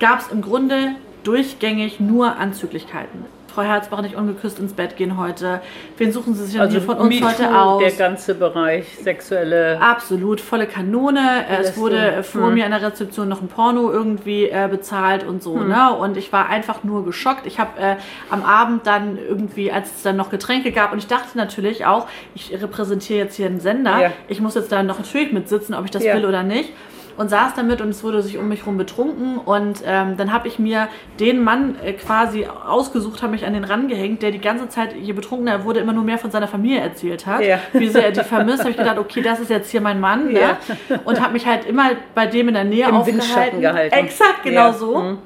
gab 0.00 0.20
es 0.20 0.28
im 0.28 0.42
Grunde 0.42 0.96
durchgängig 1.22 2.00
nur 2.00 2.36
Anzüglichkeiten. 2.36 3.24
Frau 3.54 3.62
Herzbach 3.62 4.02
nicht 4.02 4.16
ungeküsst 4.16 4.58
ins 4.58 4.72
Bett 4.72 4.96
gehen 4.96 5.16
heute. 5.16 5.60
Wen 5.96 6.10
suchen 6.12 6.34
Sie 6.34 6.44
sich 6.44 6.60
denn 6.60 6.70
hier 6.70 6.80
von 6.82 6.96
uns 6.96 7.14
MeToo, 7.14 7.28
heute 7.28 7.56
aus? 7.56 7.80
der 7.82 7.92
ganze 7.92 8.34
Bereich 8.34 8.98
sexuelle 9.00 9.80
Absolut, 9.80 10.40
volle 10.40 10.66
Kanone. 10.66 11.44
Es 11.48 11.76
wurde 11.76 12.22
vor 12.24 12.48
Hm. 12.48 12.54
mir 12.54 12.64
an 12.64 12.72
der 12.72 12.82
Rezeption 12.82 13.28
noch 13.28 13.40
ein 13.42 13.48
Porno 13.48 13.92
irgendwie 13.92 14.46
äh, 14.48 14.66
bezahlt 14.68 15.24
und 15.24 15.42
so. 15.42 15.56
Ne? 15.58 15.94
Und 15.94 16.16
ich 16.16 16.32
war 16.32 16.48
einfach 16.48 16.82
nur 16.82 17.04
geschockt. 17.04 17.46
Ich 17.46 17.60
habe 17.60 17.78
äh, 17.80 17.96
am 18.28 18.42
Abend 18.42 18.86
dann 18.88 19.18
irgendwie, 19.18 19.70
als 19.70 19.88
es 19.96 20.02
dann 20.02 20.16
noch 20.16 20.30
Getränke 20.30 20.72
gab, 20.72 20.92
und 20.92 20.98
ich 20.98 21.06
dachte 21.06 21.38
natürlich 21.38 21.86
auch, 21.86 22.08
ich 22.34 22.52
repräsentiere 22.60 23.20
jetzt 23.20 23.36
hier 23.36 23.46
einen 23.46 23.60
Sender. 23.60 24.00
Ja. 24.02 24.12
Ich 24.26 24.40
muss 24.40 24.56
jetzt 24.56 24.72
da 24.72 24.82
noch 24.82 24.98
natürlich 24.98 25.32
mitsitzen, 25.32 25.74
ob 25.76 25.84
ich 25.84 25.90
das 25.92 26.02
Ja. 26.02 26.14
will 26.16 26.26
oder 26.26 26.42
nicht. 26.42 26.70
Und 27.16 27.28
saß 27.28 27.54
damit 27.54 27.80
und 27.80 27.90
es 27.90 28.02
wurde 28.02 28.22
sich 28.22 28.38
um 28.38 28.48
mich 28.48 28.60
herum 28.60 28.76
betrunken. 28.76 29.38
Und 29.38 29.82
ähm, 29.86 30.16
dann 30.16 30.32
habe 30.32 30.48
ich 30.48 30.58
mir 30.58 30.88
den 31.20 31.42
Mann 31.42 31.76
äh, 31.84 31.92
quasi 31.92 32.46
ausgesucht, 32.46 33.22
habe 33.22 33.32
mich 33.32 33.46
an 33.46 33.54
den 33.54 33.64
rangehängt, 33.64 34.22
der 34.22 34.30
die 34.30 34.40
ganze 34.40 34.68
Zeit, 34.68 34.96
je 34.96 35.12
betrunkener 35.12 35.52
er 35.52 35.64
wurde, 35.64 35.80
immer 35.80 35.92
nur 35.92 36.04
mehr 36.04 36.18
von 36.18 36.30
seiner 36.30 36.48
Familie 36.48 36.80
erzählt 36.80 37.26
hat. 37.26 37.42
Ja. 37.42 37.58
Wie 37.72 37.88
sehr 37.88 38.06
er 38.06 38.12
die 38.12 38.20
vermisst. 38.24 38.60
habe 38.60 38.70
ich 38.70 38.76
gedacht, 38.76 38.98
okay, 38.98 39.22
das 39.22 39.40
ist 39.40 39.50
jetzt 39.50 39.70
hier 39.70 39.80
mein 39.80 40.00
Mann. 40.00 40.32
Ne? 40.32 40.40
Ja. 40.40 40.58
Und 41.04 41.20
habe 41.20 41.32
mich 41.32 41.46
halt 41.46 41.66
immer 41.66 41.90
bei 42.14 42.26
dem 42.26 42.48
in 42.48 42.54
der 42.54 42.64
Nähe 42.64 42.88
Im 42.88 42.96
aufgehalten. 42.96 43.20
Windschatten 43.22 43.60
gehalten. 43.60 43.94
Exakt, 43.94 44.42
genau 44.42 44.66
Ja. 44.66 44.72
so. 44.72 44.98
Mhm. 44.98 45.18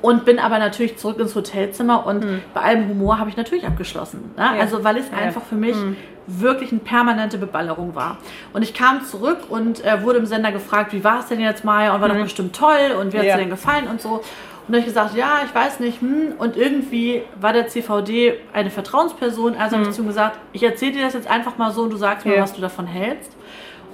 Und 0.00 0.24
bin 0.24 0.38
aber 0.38 0.58
natürlich 0.60 0.96
zurück 0.96 1.18
ins 1.18 1.34
Hotelzimmer 1.34 2.06
und 2.06 2.22
Hm. 2.24 2.42
bei 2.54 2.60
allem 2.60 2.88
Humor 2.88 3.18
habe 3.18 3.30
ich 3.30 3.36
natürlich 3.36 3.66
abgeschlossen. 3.66 4.32
Ne? 4.36 4.48
Also 4.60 4.84
weil 4.84 4.96
es 4.96 5.06
Ja. 5.10 5.18
einfach 5.18 5.42
für 5.42 5.56
mich 5.56 5.74
Hm. 5.74 5.96
wirklich 6.28 6.70
eine 6.70 6.80
permanente 6.80 7.36
Beballerung 7.38 7.94
war. 7.96 8.18
Und 8.52 8.62
ich 8.62 8.74
kam 8.74 9.02
zurück 9.04 9.38
und 9.48 9.84
äh, 9.84 10.02
wurde 10.04 10.18
im 10.18 10.26
Sender 10.26 10.52
gefragt, 10.52 10.92
wie 10.92 11.02
war 11.02 11.20
es 11.20 11.26
denn 11.26 11.40
jetzt 11.40 11.64
mal 11.64 11.90
und 11.90 12.00
war 12.00 12.08
doch 12.08 12.16
bestimmt 12.16 12.54
toll 12.54 12.94
und 13.00 13.12
wie 13.12 13.18
hat 13.18 13.24
es 13.24 13.26
Hm. 13.26 13.26
Ja. 13.28 13.34
dir 13.36 13.40
denn 13.40 13.50
gefallen 13.50 13.86
und 13.88 14.00
so. 14.00 14.10
Und 14.10 14.74
da 14.74 14.74
habe 14.74 14.80
ich 14.80 14.84
gesagt, 14.84 15.16
ja, 15.16 15.40
ich 15.46 15.52
weiß 15.54 15.80
nicht. 15.80 16.00
Hm. 16.00 16.34
Und 16.38 16.56
irgendwie 16.56 17.22
war 17.40 17.52
der 17.52 17.66
CVD 17.68 18.34
eine 18.52 18.70
Vertrauensperson. 18.70 19.56
Also 19.56 19.76
habe 19.78 19.88
ich 19.88 19.94
zu 19.94 20.02
ihm 20.02 20.08
gesagt, 20.08 20.38
ich 20.52 20.62
erzähle 20.62 20.92
dir 20.92 21.02
das 21.02 21.14
jetzt 21.14 21.28
einfach 21.28 21.56
mal 21.58 21.72
so 21.72 21.82
und 21.82 21.90
du 21.90 21.96
sagst 21.96 22.24
mir, 22.24 22.32
Hm. 22.32 22.36
Ja. 22.38 22.42
was 22.44 22.52
du 22.52 22.60
davon 22.60 22.86
hältst. 22.86 23.32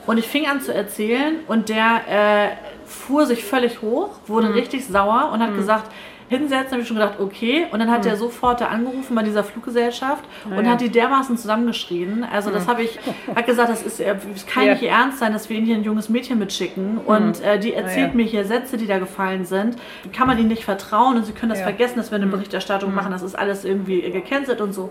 Und 0.06 0.18
ich 0.18 0.26
fing 0.28 0.46
an 0.46 0.60
zu 0.60 0.74
erzählen 0.74 1.36
und 1.46 1.70
der 1.70 2.00
äh, 2.10 2.48
fuhr 2.86 3.26
sich 3.26 3.44
völlig 3.44 3.82
hoch, 3.82 4.10
wurde 4.26 4.48
Mhm. 4.48 4.54
richtig 4.54 4.86
sauer 4.86 5.30
und 5.32 5.40
hat 5.42 5.54
gesagt, 5.56 5.90
hinsetzen, 6.30 6.72
habe 6.72 6.80
ich 6.80 6.88
schon 6.88 6.96
gedacht, 6.96 7.20
okay. 7.20 7.66
Und 7.70 7.80
dann 7.80 7.90
hat 7.90 8.06
er 8.06 8.16
sofort 8.16 8.62
angerufen 8.62 9.14
bei 9.14 9.22
dieser 9.22 9.44
Fluggesellschaft 9.44 10.24
und 10.46 10.56
Mhm. 10.56 10.64
ja. 10.64 10.70
hat 10.72 10.80
die 10.80 10.88
dermaßen 10.88 11.36
zusammengeschrien. 11.36 12.24
Also 12.32 12.50
das 12.50 12.66
habe 12.66 12.82
ich, 12.82 12.98
hat 13.36 13.46
gesagt, 13.46 13.68
das 13.68 13.82
ist, 13.82 14.00
äh, 14.00 14.16
es 14.34 14.46
kann 14.46 14.64
Ja. 14.64 14.72
nicht 14.72 14.84
ernst 14.84 15.18
sein, 15.18 15.34
dass 15.34 15.50
wir 15.50 15.58
ihnen 15.58 15.66
hier 15.66 15.76
ein 15.76 15.84
junges 15.84 16.08
Mädchen 16.08 16.38
mitschicken. 16.38 16.96
Und 17.04 17.42
äh, 17.42 17.58
die 17.58 17.74
erzählt 17.74 18.08
ja. 18.12 18.14
mir 18.14 18.24
hier 18.24 18.44
Sätze, 18.46 18.78
die 18.78 18.86
da 18.86 18.98
gefallen 18.98 19.44
sind. 19.44 19.76
Kann 20.14 20.26
man 20.26 20.38
ihnen 20.38 20.48
nicht 20.48 20.64
vertrauen 20.64 21.16
und 21.18 21.26
sie 21.26 21.32
können 21.32 21.50
das 21.50 21.58
Ja. 21.60 21.66
Mhm. 21.66 21.70
vergessen, 21.76 21.96
dass 21.98 22.10
wir 22.10 22.16
eine 22.16 22.26
Berichterstattung 22.26 22.94
machen. 22.94 23.12
Das 23.12 23.22
ist 23.22 23.34
alles 23.38 23.64
irgendwie 23.66 24.00
gecancelt 24.10 24.60
und 24.62 24.72
so 24.72 24.90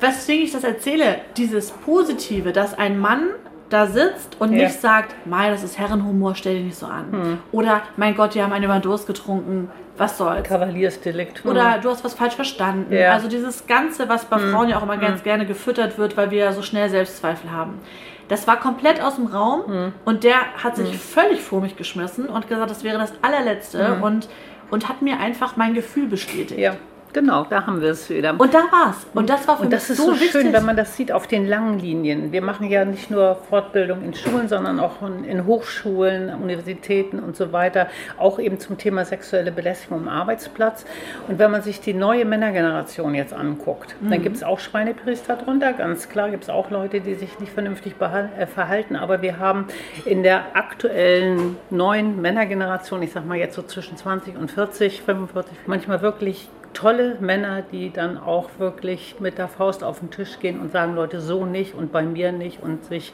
weswegen 0.00 0.44
ich 0.44 0.52
das 0.52 0.62
erzähle, 0.62 1.16
dieses 1.36 1.72
Positive, 1.72 2.52
dass 2.52 2.72
ein 2.78 3.00
Mann 3.00 3.30
da 3.70 3.86
sitzt 3.86 4.36
und 4.40 4.52
Ja. 4.52 4.64
nicht 4.64 4.80
sagt, 4.80 5.14
Mai, 5.26 5.50
das 5.50 5.62
ist 5.62 5.78
Herrenhumor, 5.78 6.34
stell 6.34 6.54
dich 6.54 6.64
nicht 6.64 6.78
so 6.78 6.86
an. 6.86 7.06
Hm. 7.10 7.38
Oder, 7.52 7.82
mein 7.96 8.14
Gott, 8.14 8.34
die 8.34 8.42
haben 8.42 8.52
einen 8.52 8.64
über 8.64 8.74
den 8.78 8.82
Durst 8.82 9.06
getrunken, 9.06 9.70
was 9.96 10.16
soll's. 10.16 10.48
Kavaliersdelikt. 10.48 11.44
Oder 11.44 11.78
du 11.82 11.90
hast 11.90 12.04
was 12.04 12.14
falsch 12.14 12.34
verstanden. 12.34 12.92
Ja. 12.94 13.12
Also 13.12 13.28
dieses 13.28 13.66
Ganze, 13.66 14.08
was 14.08 14.24
bei 14.26 14.38
Frauen 14.38 14.68
ja 14.68 14.78
auch 14.78 14.82
immer 14.84 14.96
ganz 14.96 15.22
gerne 15.22 15.44
gefüttert 15.44 15.98
wird, 15.98 16.16
weil 16.16 16.30
wir 16.30 16.38
ja 16.38 16.52
so 16.52 16.62
schnell 16.62 16.88
Selbstzweifel 16.88 17.50
haben. 17.50 17.80
Das 18.28 18.46
war 18.46 18.56
komplett 18.60 19.02
aus 19.02 19.16
dem 19.16 19.26
Raum 19.26 19.92
und 20.04 20.22
der 20.22 20.36
hat 20.62 20.76
sich 20.76 20.98
völlig 20.98 21.40
vor 21.40 21.60
mich 21.62 21.76
geschmissen 21.76 22.26
und 22.26 22.46
gesagt, 22.46 22.70
das 22.70 22.84
wäre 22.84 22.98
das 22.98 23.12
allerletzte 23.22 24.00
und, 24.02 24.28
und 24.70 24.88
hat 24.88 25.00
mir 25.02 25.18
einfach 25.18 25.56
mein 25.56 25.72
Gefühl 25.74 26.06
bestätigt. 26.08 26.60
ja, 26.60 26.74
genau, 27.12 27.46
da 27.48 27.66
haben 27.66 27.80
wir 27.80 27.90
es 27.90 28.08
wieder. 28.10 28.34
Und 28.38 28.54
da 28.54 28.64
war's. 28.70 29.06
Und 29.14 29.28
das 29.28 29.46
war 29.48 29.56
für 29.56 29.62
Und 29.62 29.68
mich 29.70 29.78
das 29.78 29.90
ist 29.90 29.98
so, 29.98 30.12
wichtig. 30.12 30.30
schön, 30.30 30.52
wenn 30.52 30.64
man 30.64 30.76
das 30.76 30.96
sieht 30.96 31.12
auf 31.12 31.26
den 31.26 31.46
langen 31.46 31.78
Linien. 31.78 32.32
Wir 32.32 32.42
machen 32.42 32.68
ja 32.68 32.84
nicht 32.84 33.10
nur 33.10 33.36
Fortbildung 33.48 34.02
in 34.04 34.14
Schulen, 34.14 34.48
sondern 34.48 34.80
auch 34.80 34.96
in, 35.02 35.46
Hochschulen, 35.46 36.34
Universitäten 36.34 37.18
und 37.20 37.36
so 37.36 37.52
weiter, 37.52 37.88
auch 38.18 38.38
eben 38.38 38.58
zum 38.58 38.78
Thema 38.78 39.04
sexuelle 39.04 39.52
Belästigung 39.52 40.00
am 40.00 40.08
Arbeitsplatz. 40.08 40.84
Und 41.28 41.38
wenn 41.38 41.50
man 41.50 41.62
sich 41.62 41.80
die 41.80 41.94
neue 41.94 42.24
Männergeneration 42.24 43.14
jetzt 43.14 43.32
anguckt, 43.32 43.94
dann 44.00 44.22
gibt 44.22 44.36
es 44.36 44.42
auch 44.42 44.58
Schweinepriester 44.58 45.36
drunter, 45.36 45.72
ganz 45.72 46.08
klar 46.08 46.30
gibt 46.30 46.44
es 46.44 46.50
auch 46.50 46.70
Leute, 46.70 47.00
die 47.00 47.14
sich 47.14 47.38
nicht 47.40 47.52
vernünftig 47.52 47.94
äh, 48.00 48.46
verhalten, 48.46 48.96
aber 48.96 49.22
wir 49.22 49.38
haben 49.38 49.66
in 50.04 50.22
der 50.22 50.56
aktuellen 50.56 51.56
neuen 51.70 52.20
Männergeneration, 52.20 53.02
ich 53.02 53.12
sag 53.12 53.26
mal 53.26 53.36
jetzt 53.36 53.54
so 53.54 53.62
zwischen 53.62 53.96
20 53.96 54.36
und 54.36 54.50
40, 54.50 55.02
45, 55.02 55.56
manchmal 55.66 56.02
wirklich 56.02 56.48
tolle 56.78 57.16
Männer, 57.20 57.62
die 57.62 57.90
dann 57.90 58.16
auch 58.18 58.50
wirklich 58.58 59.16
mit 59.18 59.36
der 59.36 59.48
Faust 59.48 59.82
auf 59.82 59.98
den 59.98 60.10
Tisch 60.10 60.38
gehen 60.38 60.60
und 60.60 60.70
sagen, 60.70 60.94
Leute, 60.94 61.20
so 61.20 61.44
nicht 61.44 61.74
und 61.74 61.90
bei 61.90 62.02
mir 62.02 62.30
nicht 62.30 62.62
und 62.62 62.84
sich 62.84 63.12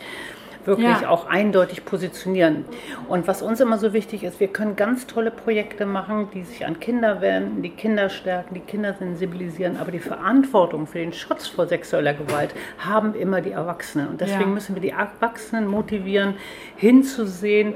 wirklich 0.66 1.00
Ja. 1.02 1.08
auch 1.08 1.26
eindeutig 1.26 1.84
positionieren. 1.84 2.64
Und 3.08 3.26
was 3.26 3.42
uns 3.42 3.60
immer 3.60 3.76
so 3.78 3.92
wichtig 3.92 4.22
ist, 4.24 4.40
wir 4.40 4.48
können 4.48 4.76
ganz 4.76 5.06
tolle 5.06 5.30
Projekte 5.30 5.84
machen, 5.86 6.28
die 6.32 6.42
sich 6.42 6.64
an 6.66 6.78
Kinder 6.80 7.20
wenden, 7.20 7.62
die 7.62 7.70
Kinder 7.70 8.08
stärken, 8.08 8.54
die 8.54 8.60
Kinder 8.60 8.94
sensibilisieren, 8.98 9.76
aber 9.78 9.90
die 9.92 9.98
Verantwortung 9.98 10.86
für 10.86 10.98
den 10.98 11.12
Schutz 11.12 11.46
vor 11.46 11.66
sexueller 11.66 12.14
Gewalt 12.14 12.54
haben 12.78 13.14
immer 13.14 13.40
die 13.42 13.52
Erwachsenen. 13.52 14.08
Und 14.08 14.20
deswegen 14.20 14.50
Ja. 14.50 14.54
müssen 14.54 14.74
wir 14.74 14.82
die 14.82 14.90
Erwachsenen 14.90 15.66
motivieren, 15.68 16.34
hinzusehen, 16.76 17.74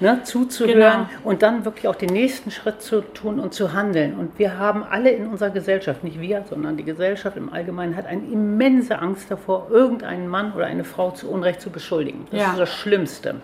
ne, 0.00 0.20
zuzuhören 0.24 0.78
Genau. 0.78 1.06
und 1.24 1.42
dann 1.42 1.64
wirklich 1.64 1.88
auch 1.88 1.94
den 1.96 2.10
nächsten 2.10 2.50
Schritt 2.50 2.82
zu 2.82 3.00
tun 3.00 3.40
und 3.40 3.52
zu 3.54 3.72
handeln. 3.72 4.14
Und 4.18 4.38
wir 4.38 4.58
haben 4.58 4.84
alle 4.84 5.10
in 5.10 5.26
unserer 5.26 5.50
Gesellschaft, 5.50 6.04
nicht 6.04 6.20
wir, 6.20 6.44
sondern 6.48 6.76
die 6.76 6.84
Gesellschaft 6.84 7.36
im 7.36 7.52
Allgemeinen, 7.52 7.96
hat 7.96 8.06
eine 8.06 8.22
immense 8.26 8.98
Angst 8.98 9.30
davor, 9.30 9.68
irgendeinen 9.70 10.28
Mann 10.28 10.52
oder 10.54 10.66
eine 10.66 10.84
Frau 10.84 11.10
zu 11.10 11.30
Unrecht 11.30 11.60
zu 11.60 11.70
beschuldigen. 11.70 12.26
Das 12.30 12.40
Ja. 12.40 12.50
ist 12.52 12.58
das 12.58 12.74
Schlimmste. 12.74 13.36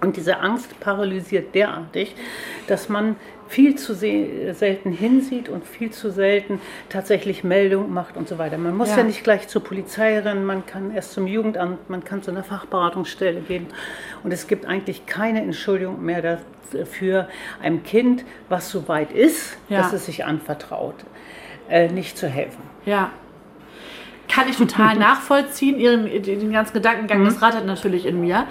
Und 0.00 0.16
diese 0.16 0.38
Angst 0.38 0.78
paralysiert 0.78 1.54
derartig, 1.56 2.14
dass 2.68 2.88
man 2.88 3.16
viel 3.48 3.76
zu 3.76 3.94
selten 3.94 4.92
hinsieht 4.92 5.48
und 5.48 5.66
viel 5.66 5.90
zu 5.90 6.10
selten 6.10 6.60
tatsächlich 6.88 7.44
Meldung 7.44 7.92
macht 7.92 8.16
und 8.16 8.28
so 8.28 8.38
weiter. 8.38 8.58
Man 8.58 8.76
muss 8.76 8.90
ja, 8.90 8.98
ja 8.98 9.04
nicht 9.04 9.24
gleich 9.24 9.48
zur 9.48 9.64
Polizei 9.64 10.18
rennen, 10.18 10.44
man 10.44 10.66
kann 10.66 10.94
erst 10.94 11.12
zum 11.12 11.26
Jugendamt, 11.26 11.88
man 11.88 12.04
kann 12.04 12.22
zu 12.22 12.30
einer 12.30 12.44
Fachberatungsstelle 12.44 13.40
gehen. 13.40 13.66
Und 14.22 14.32
es 14.32 14.46
gibt 14.46 14.66
eigentlich 14.66 15.06
keine 15.06 15.42
Entschuldigung 15.42 16.04
mehr 16.04 16.38
dafür, 16.72 17.28
einem 17.62 17.82
Kind, 17.82 18.24
was 18.48 18.70
so 18.70 18.86
weit 18.86 19.12
ist, 19.12 19.56
ja. 19.68 19.78
dass 19.78 19.92
es 19.92 20.06
sich 20.06 20.24
anvertraut, 20.24 20.96
äh, 21.70 21.88
nicht 21.88 22.18
zu 22.18 22.28
helfen. 22.28 22.62
Ja, 22.84 23.10
kann 24.28 24.48
ich 24.48 24.56
total 24.56 24.96
nachvollziehen, 24.98 25.78
ihren, 25.78 26.04
den 26.22 26.52
ganzen 26.52 26.74
Gedankengang. 26.74 27.20
Mhm. 27.20 27.24
Das 27.24 27.42
rattert 27.42 27.66
natürlich 27.66 28.06
in 28.06 28.20
mir. 28.20 28.46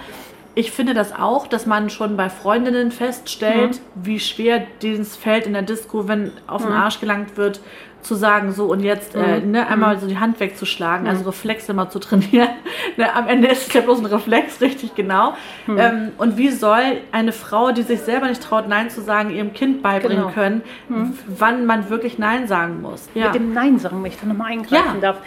Ich 0.58 0.72
finde 0.72 0.92
das 0.92 1.12
auch, 1.12 1.46
dass 1.46 1.66
man 1.66 1.88
schon 1.88 2.16
bei 2.16 2.28
Freundinnen 2.28 2.90
feststellt, 2.90 3.76
mhm. 3.76 4.06
wie 4.06 4.18
schwer 4.18 4.66
dieses 4.82 5.14
fällt 5.14 5.46
in 5.46 5.52
der 5.52 5.62
Disco, 5.62 6.08
wenn 6.08 6.32
auf 6.48 6.62
den 6.62 6.72
mhm. 6.72 6.78
Arsch 6.78 6.98
gelangt 6.98 7.36
wird, 7.36 7.60
zu 8.02 8.14
sagen, 8.14 8.52
so 8.52 8.66
und 8.66 8.80
jetzt 8.80 9.14
äh, 9.14 9.40
mhm. 9.40 9.50
ne, 9.50 9.66
einmal 9.66 9.96
mhm. 9.96 10.00
so 10.00 10.06
die 10.06 10.18
Hand 10.18 10.40
wegzuschlagen, 10.40 11.06
also 11.06 11.22
mhm. 11.22 11.28
Reflexe 11.28 11.74
mal 11.74 11.90
zu 11.90 11.98
trainieren. 11.98 12.48
ne, 12.96 13.14
am 13.14 13.26
Ende 13.26 13.48
ist 13.48 13.68
es 13.68 13.74
ja 13.74 13.80
bloß 13.80 14.00
ein 14.00 14.06
Reflex, 14.06 14.60
richtig 14.60 14.94
genau. 14.94 15.34
Mhm. 15.66 15.78
Ähm, 15.78 16.12
und 16.16 16.36
wie 16.36 16.50
soll 16.50 16.98
eine 17.12 17.32
Frau, 17.32 17.72
die 17.72 17.82
sich 17.82 18.00
selber 18.00 18.28
nicht 18.28 18.42
traut, 18.42 18.68
Nein 18.68 18.90
zu 18.90 19.02
sagen, 19.02 19.30
ihrem 19.30 19.52
Kind 19.52 19.82
beibringen 19.82 20.22
genau. 20.22 20.32
können, 20.32 20.62
mhm. 20.88 21.18
wann 21.26 21.66
man 21.66 21.90
wirklich 21.90 22.18
Nein 22.18 22.46
sagen 22.46 22.80
muss? 22.82 23.08
Ja. 23.14 23.26
Mit 23.26 23.34
dem 23.34 23.52
Nein 23.52 23.78
sagen, 23.78 24.02
wenn 24.02 24.10
ich 24.10 24.18
da 24.18 24.26
nochmal 24.26 24.52
eingreifen 24.52 24.96
ja. 24.96 25.00
darf, 25.00 25.18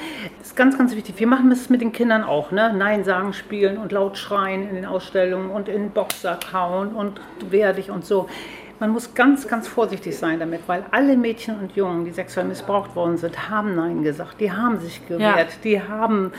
ist 0.42 0.56
ganz, 0.56 0.78
ganz 0.78 0.96
wichtig. 0.96 1.16
Wir 1.18 1.28
machen 1.28 1.50
das 1.50 1.70
mit 1.70 1.82
den 1.82 1.92
Kindern 1.92 2.24
auch, 2.24 2.52
ne? 2.52 2.74
Nein 2.76 3.04
sagen, 3.04 3.34
spielen 3.34 3.78
und 3.78 3.92
laut 3.92 4.18
schreien 4.18 4.68
in 4.68 4.76
den 4.76 4.86
Ausstellungen 4.86 5.50
und 5.50 5.68
in 5.68 5.84
den 5.84 5.92
Boxsack 5.92 6.54
hauen 6.54 6.90
und 6.90 7.20
wehr 7.50 7.74
dich 7.74 7.92
und 7.92 8.06
so. 8.06 8.28
Man 8.82 8.90
muss 8.90 9.14
ganz, 9.14 9.48
ganz 9.48 9.68
vorsichtig 9.68 10.18
sein 10.18 10.40
damit, 10.40 10.62
weil 10.66 10.84
alle 10.90 11.16
Mädchen 11.16 11.60
und 11.60 11.76
Jungen, 11.76 12.04
die 12.04 12.10
sexuell 12.10 12.48
missbraucht 12.48 12.96
worden 12.96 13.16
sind, 13.16 13.48
haben 13.48 13.76
Nein 13.76 14.02
gesagt. 14.02 14.42
Die 14.42 14.52
haben 14.52 14.80
sich 14.80 15.08
gewehrt. 15.08 15.52
Ja. 15.52 15.60
Die 15.64 15.82
haben 15.84 16.32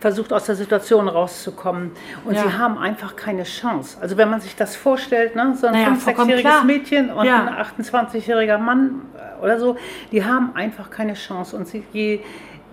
versucht, 0.00 0.32
aus 0.32 0.46
der 0.46 0.56
Situation 0.56 1.06
rauszukommen. 1.06 1.92
Und 2.24 2.34
ja. 2.34 2.42
sie 2.42 2.52
haben 2.58 2.78
einfach 2.78 3.14
keine 3.14 3.44
Chance. 3.44 3.96
Also 4.00 4.16
wenn 4.16 4.28
man 4.28 4.40
sich 4.40 4.56
das 4.56 4.74
vorstellt, 4.74 5.36
ne, 5.36 5.54
so 5.56 5.68
ein 5.68 5.72
naja, 5.74 5.90
5-, 5.90 6.16
6-jähriges 6.16 6.64
Mädchen 6.64 7.10
und 7.10 7.26
ja. 7.26 7.44
ein 7.44 7.84
28-jähriger 7.84 8.58
Mann 8.58 9.02
äh, 9.14 9.40
oder 9.40 9.60
so, 9.60 9.76
die 10.10 10.24
haben 10.24 10.56
einfach 10.56 10.90
keine 10.90 11.14
Chance. 11.14 11.56
Und 11.56 11.68
sie, 11.68 11.84
je 11.92 12.18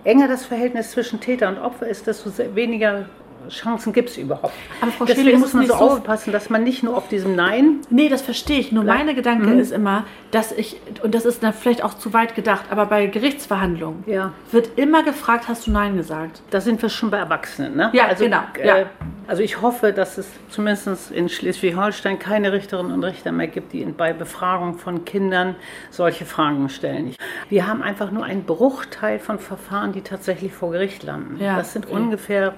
enger 0.02 0.26
das 0.26 0.46
Verhältnis 0.46 0.90
zwischen 0.90 1.20
Täter 1.20 1.48
und 1.48 1.58
Opfer 1.58 1.86
ist, 1.86 2.08
desto 2.08 2.32
weniger 2.56 3.04
Chancen 3.48 3.92
gibt 3.92 4.10
es 4.10 4.16
überhaupt. 4.16 4.54
Aber 4.80 4.90
Frau 4.92 5.04
Deswegen 5.04 5.28
Schäle, 5.28 5.38
muss 5.38 5.52
man 5.52 5.66
so, 5.66 5.74
aufpassen, 5.74 6.32
dass 6.32 6.50
man 6.50 6.64
nicht 6.64 6.82
nur 6.82 6.96
auf 6.96 7.08
diesem 7.08 7.34
Nein. 7.34 7.80
Nee, 7.90 8.08
das 8.08 8.22
verstehe 8.22 8.58
ich. 8.58 8.72
Nur 8.72 8.84
meine 8.84 9.14
Gedanke 9.14 9.48
mhm. 9.48 9.58
ist 9.58 9.72
immer, 9.72 10.04
dass 10.30 10.52
ich, 10.52 10.80
und 11.02 11.14
das 11.14 11.24
ist 11.24 11.42
dann 11.42 11.52
vielleicht 11.52 11.84
auch 11.84 11.94
zu 11.94 12.12
weit 12.12 12.34
gedacht, 12.34 12.66
aber 12.70 12.86
bei 12.86 13.06
Gerichtsverhandlungen 13.06 14.04
ja. 14.06 14.32
wird 14.50 14.78
immer 14.78 15.02
gefragt, 15.02 15.48
hast 15.48 15.66
du 15.66 15.70
Nein 15.70 15.96
gesagt? 15.96 16.42
Da 16.50 16.60
sind 16.60 16.80
wir 16.82 16.88
schon 16.88 17.10
bei 17.10 17.18
Erwachsenen, 17.18 17.76
ne? 17.76 17.90
Ja, 17.92 18.06
also, 18.06 18.24
genau. 18.24 18.42
Äh, 18.58 18.66
ja. 18.66 18.86
Also 19.26 19.42
ich 19.42 19.62
hoffe, 19.62 19.92
dass 19.92 20.18
es 20.18 20.28
zumindest 20.50 21.10
in 21.10 21.28
Schleswig-Holstein 21.28 22.18
keine 22.18 22.52
Richterinnen 22.52 22.92
und 22.92 23.04
Richter 23.04 23.32
mehr 23.32 23.46
gibt, 23.46 23.72
die 23.72 23.84
bei 23.84 24.12
Befragung 24.12 24.78
von 24.78 25.04
Kindern 25.04 25.54
solche 25.90 26.24
Fragen 26.24 26.68
stellen. 26.68 27.14
Wir 27.48 27.66
haben 27.66 27.82
einfach 27.82 28.10
nur 28.10 28.24
einen 28.24 28.44
Bruchteil 28.44 29.18
von 29.18 29.38
Verfahren, 29.38 29.92
die 29.92 30.02
tatsächlich 30.02 30.52
vor 30.52 30.72
Gericht 30.72 31.02
landen. 31.02 31.38
Ja. 31.40 31.56
Das 31.56 31.72
sind 31.72 31.86
okay. 31.86 31.94
ungefähr, 31.94 32.52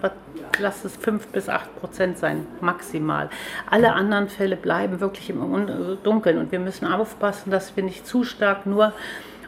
lass 0.74 0.84
es 0.84 0.96
fünf 0.96 1.28
bis 1.28 1.48
acht 1.48 1.74
Prozent 1.80 2.18
sein, 2.18 2.46
maximal. 2.60 3.30
Alle 3.70 3.92
anderen 3.92 4.28
Fälle 4.28 4.56
bleiben 4.56 5.00
wirklich 5.00 5.30
im 5.30 5.98
Dunkeln 6.02 6.38
und 6.38 6.52
wir 6.52 6.58
müssen 6.58 6.86
aufpassen, 6.86 7.50
dass 7.50 7.76
wir 7.76 7.84
nicht 7.84 8.06
zu 8.06 8.24
stark 8.24 8.66
nur 8.66 8.92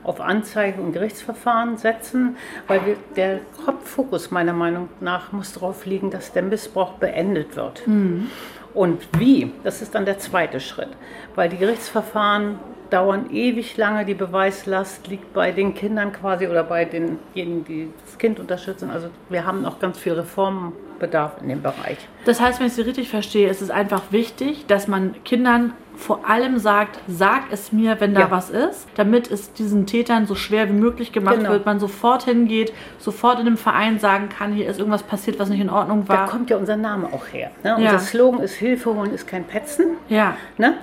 auf 0.05 0.21
Anzeige 0.21 0.81
und 0.81 0.93
Gerichtsverfahren 0.93 1.79
setzen, 1.79 2.37
weil 2.69 2.87
wir, 2.87 2.97
der 3.17 3.41
Hauptfokus 3.67 4.31
meiner 4.31 4.53
Meinung 4.53 4.89
nach 5.01 5.33
muss 5.33 5.53
darauf 5.53 5.85
liegen, 5.85 6.11
dass 6.11 6.33
der 6.33 6.43
Missbrauch 6.43 6.93
beendet 6.93 7.57
wird. 7.57 7.87
Mhm. 7.89 8.31
Und 8.73 9.03
wie, 9.19 9.53
das 9.65 9.83
ist 9.83 9.95
dann 9.97 10.05
der 10.05 10.19
zweite 10.19 10.61
Schritt, 10.61 10.91
weil 11.35 11.49
die 11.49 11.57
Gerichtsverfahren 11.57 12.61
dauern 12.91 13.31
ewig 13.33 13.77
lange, 13.77 14.05
die 14.05 14.15
Beweislast 14.15 15.09
liegt 15.09 15.33
bei 15.33 15.51
den 15.51 15.75
Kindern 15.75 16.13
quasi 16.13 16.47
oder 16.47 16.63
bei 16.63 16.85
denjenigen, 16.85 17.65
die 17.65 17.89
das 18.05 18.17
Kind 18.19 18.39
unterstützen. 18.39 18.91
Also 18.91 19.09
wir 19.29 19.45
haben 19.45 19.63
noch 19.63 19.81
ganz 19.81 19.99
viel 19.99 20.13
Reformbedarf 20.97 21.41
in 21.41 21.49
dem 21.49 21.63
Bereich. 21.63 21.99
Das 22.25 22.41
heißt, 22.41 22.61
wenn 22.61 22.67
ich 22.67 22.75
Sie 22.75 22.83
richtig 22.83 23.09
verstehe, 23.09 23.49
ist 23.49 23.63
es 23.63 23.71
einfach 23.71 24.03
wichtig, 24.11 24.67
dass 24.67 24.89
man 24.89 25.15
Kindern 25.25 25.73
vor 25.97 26.29
allem 26.29 26.59
sagt, 26.59 27.01
sag 27.09 27.45
es 27.51 27.73
mir, 27.73 28.01
wenn 28.01 28.15
da 28.15 28.23
ja. 28.23 28.31
was 28.31 28.51
ist, 28.51 28.87
damit 28.97 29.31
es 29.31 29.53
diesen 29.55 29.87
Tätern 29.87 30.27
so 30.27 30.35
schwer 30.35 30.69
wie 30.69 30.75
möglich 30.75 31.11
gemacht 31.11 31.39
genau. 31.39 31.51
wird, 31.51 31.65
man 31.65 31.81
sofort 31.81 32.25
hingeht, 32.25 32.73
sofort 32.99 33.41
in 33.41 33.47
einem 33.47 33.57
Verein 33.57 33.99
sagen 33.99 34.29
kann, 34.29 34.53
hier 34.53 34.69
ist 34.69 34.79
irgendwas 34.79 35.03
passiert, 35.03 35.39
was 35.39 35.49
nicht 35.49 35.61
in 35.61 35.71
Ordnung 35.71 36.09
war. 36.09 36.27
Da 36.27 36.27
kommt 36.27 36.51
ja 36.51 36.59
unser 36.59 36.77
Name 36.77 37.09
auch 37.13 37.33
her. 37.33 37.51
Ne? 37.63 37.71
Ja. 37.71 37.93
Unser 37.93 37.99
Slogan 38.01 38.41
ist 38.41 38.55
Hilfe 38.55 38.95
holen 38.95 39.13
ist 39.13 39.27
kein 39.27 39.45
Petzen. 39.45 39.97
Ja. 40.09 40.37
Ne? 40.59 40.75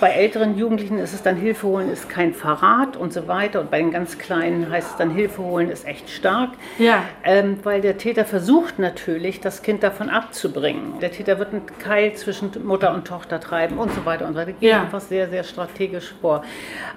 Bei 0.00 0.10
älteren 0.10 0.56
Jugendlichen 0.56 0.98
ist 0.98 1.12
es 1.12 1.22
dann 1.22 1.36
Hilfe 1.36 1.66
holen 1.66 1.92
ist 1.92 2.08
kein 2.08 2.32
Verrat 2.32 2.96
und 2.96 3.12
so 3.12 3.28
weiter. 3.28 3.60
Und 3.60 3.70
bei 3.70 3.78
den 3.78 3.90
ganz 3.90 4.16
Kleinen 4.16 4.70
heißt 4.70 4.92
es 4.92 4.96
dann 4.96 5.10
Hilfe 5.10 5.42
holen 5.42 5.70
ist 5.70 5.86
echt 5.86 6.08
stark. 6.08 6.50
Ja. 6.78 7.02
Ähm, 7.22 7.58
weil 7.64 7.82
der 7.82 7.98
Täter 7.98 8.24
versucht 8.24 8.78
natürlich, 8.78 9.40
das 9.40 9.59
Kind 9.62 9.82
davon 9.82 10.08
abzubringen. 10.08 11.00
Der 11.00 11.10
Täter 11.10 11.38
wird 11.38 11.52
einen 11.52 11.66
Keil 11.78 12.14
zwischen 12.14 12.50
Mutter 12.64 12.94
und 12.94 13.06
Tochter 13.06 13.40
treiben 13.40 13.78
und 13.78 13.92
so 13.92 14.04
weiter 14.04 14.26
und 14.26 14.34
so 14.34 14.38
weiter 14.38 14.52
gehen 14.52 14.70
ja. 14.70 14.82
einfach 14.82 15.00
sehr, 15.00 15.28
sehr 15.28 15.44
strategisch 15.44 16.14
vor. 16.20 16.42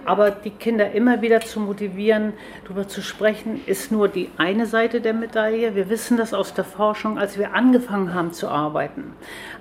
Aber 0.06 0.32
die 0.32 0.50
Kinder 0.50 0.92
immer 0.92 1.22
wieder 1.22 1.42
zu 1.42 1.60
motivieren, 1.60 2.34
darüber 2.64 2.88
zu 2.88 3.02
sprechen, 3.02 3.62
ist 3.66 3.92
nur 3.92 4.08
die 4.08 4.30
eine 4.38 4.66
Seite 4.66 5.02
der 5.02 5.14
Medaille. 5.14 5.76
Wir 5.76 5.90
wissen 5.90 6.18
das 6.18 6.34
aus 6.34 6.54
der 6.54 6.66
Forschung, 6.66 7.18
als 7.18 7.38
wir 7.38 7.54
angefangen 7.54 8.14
haben 8.14 8.34
zu 8.34 8.48
arbeiten, 8.48 9.14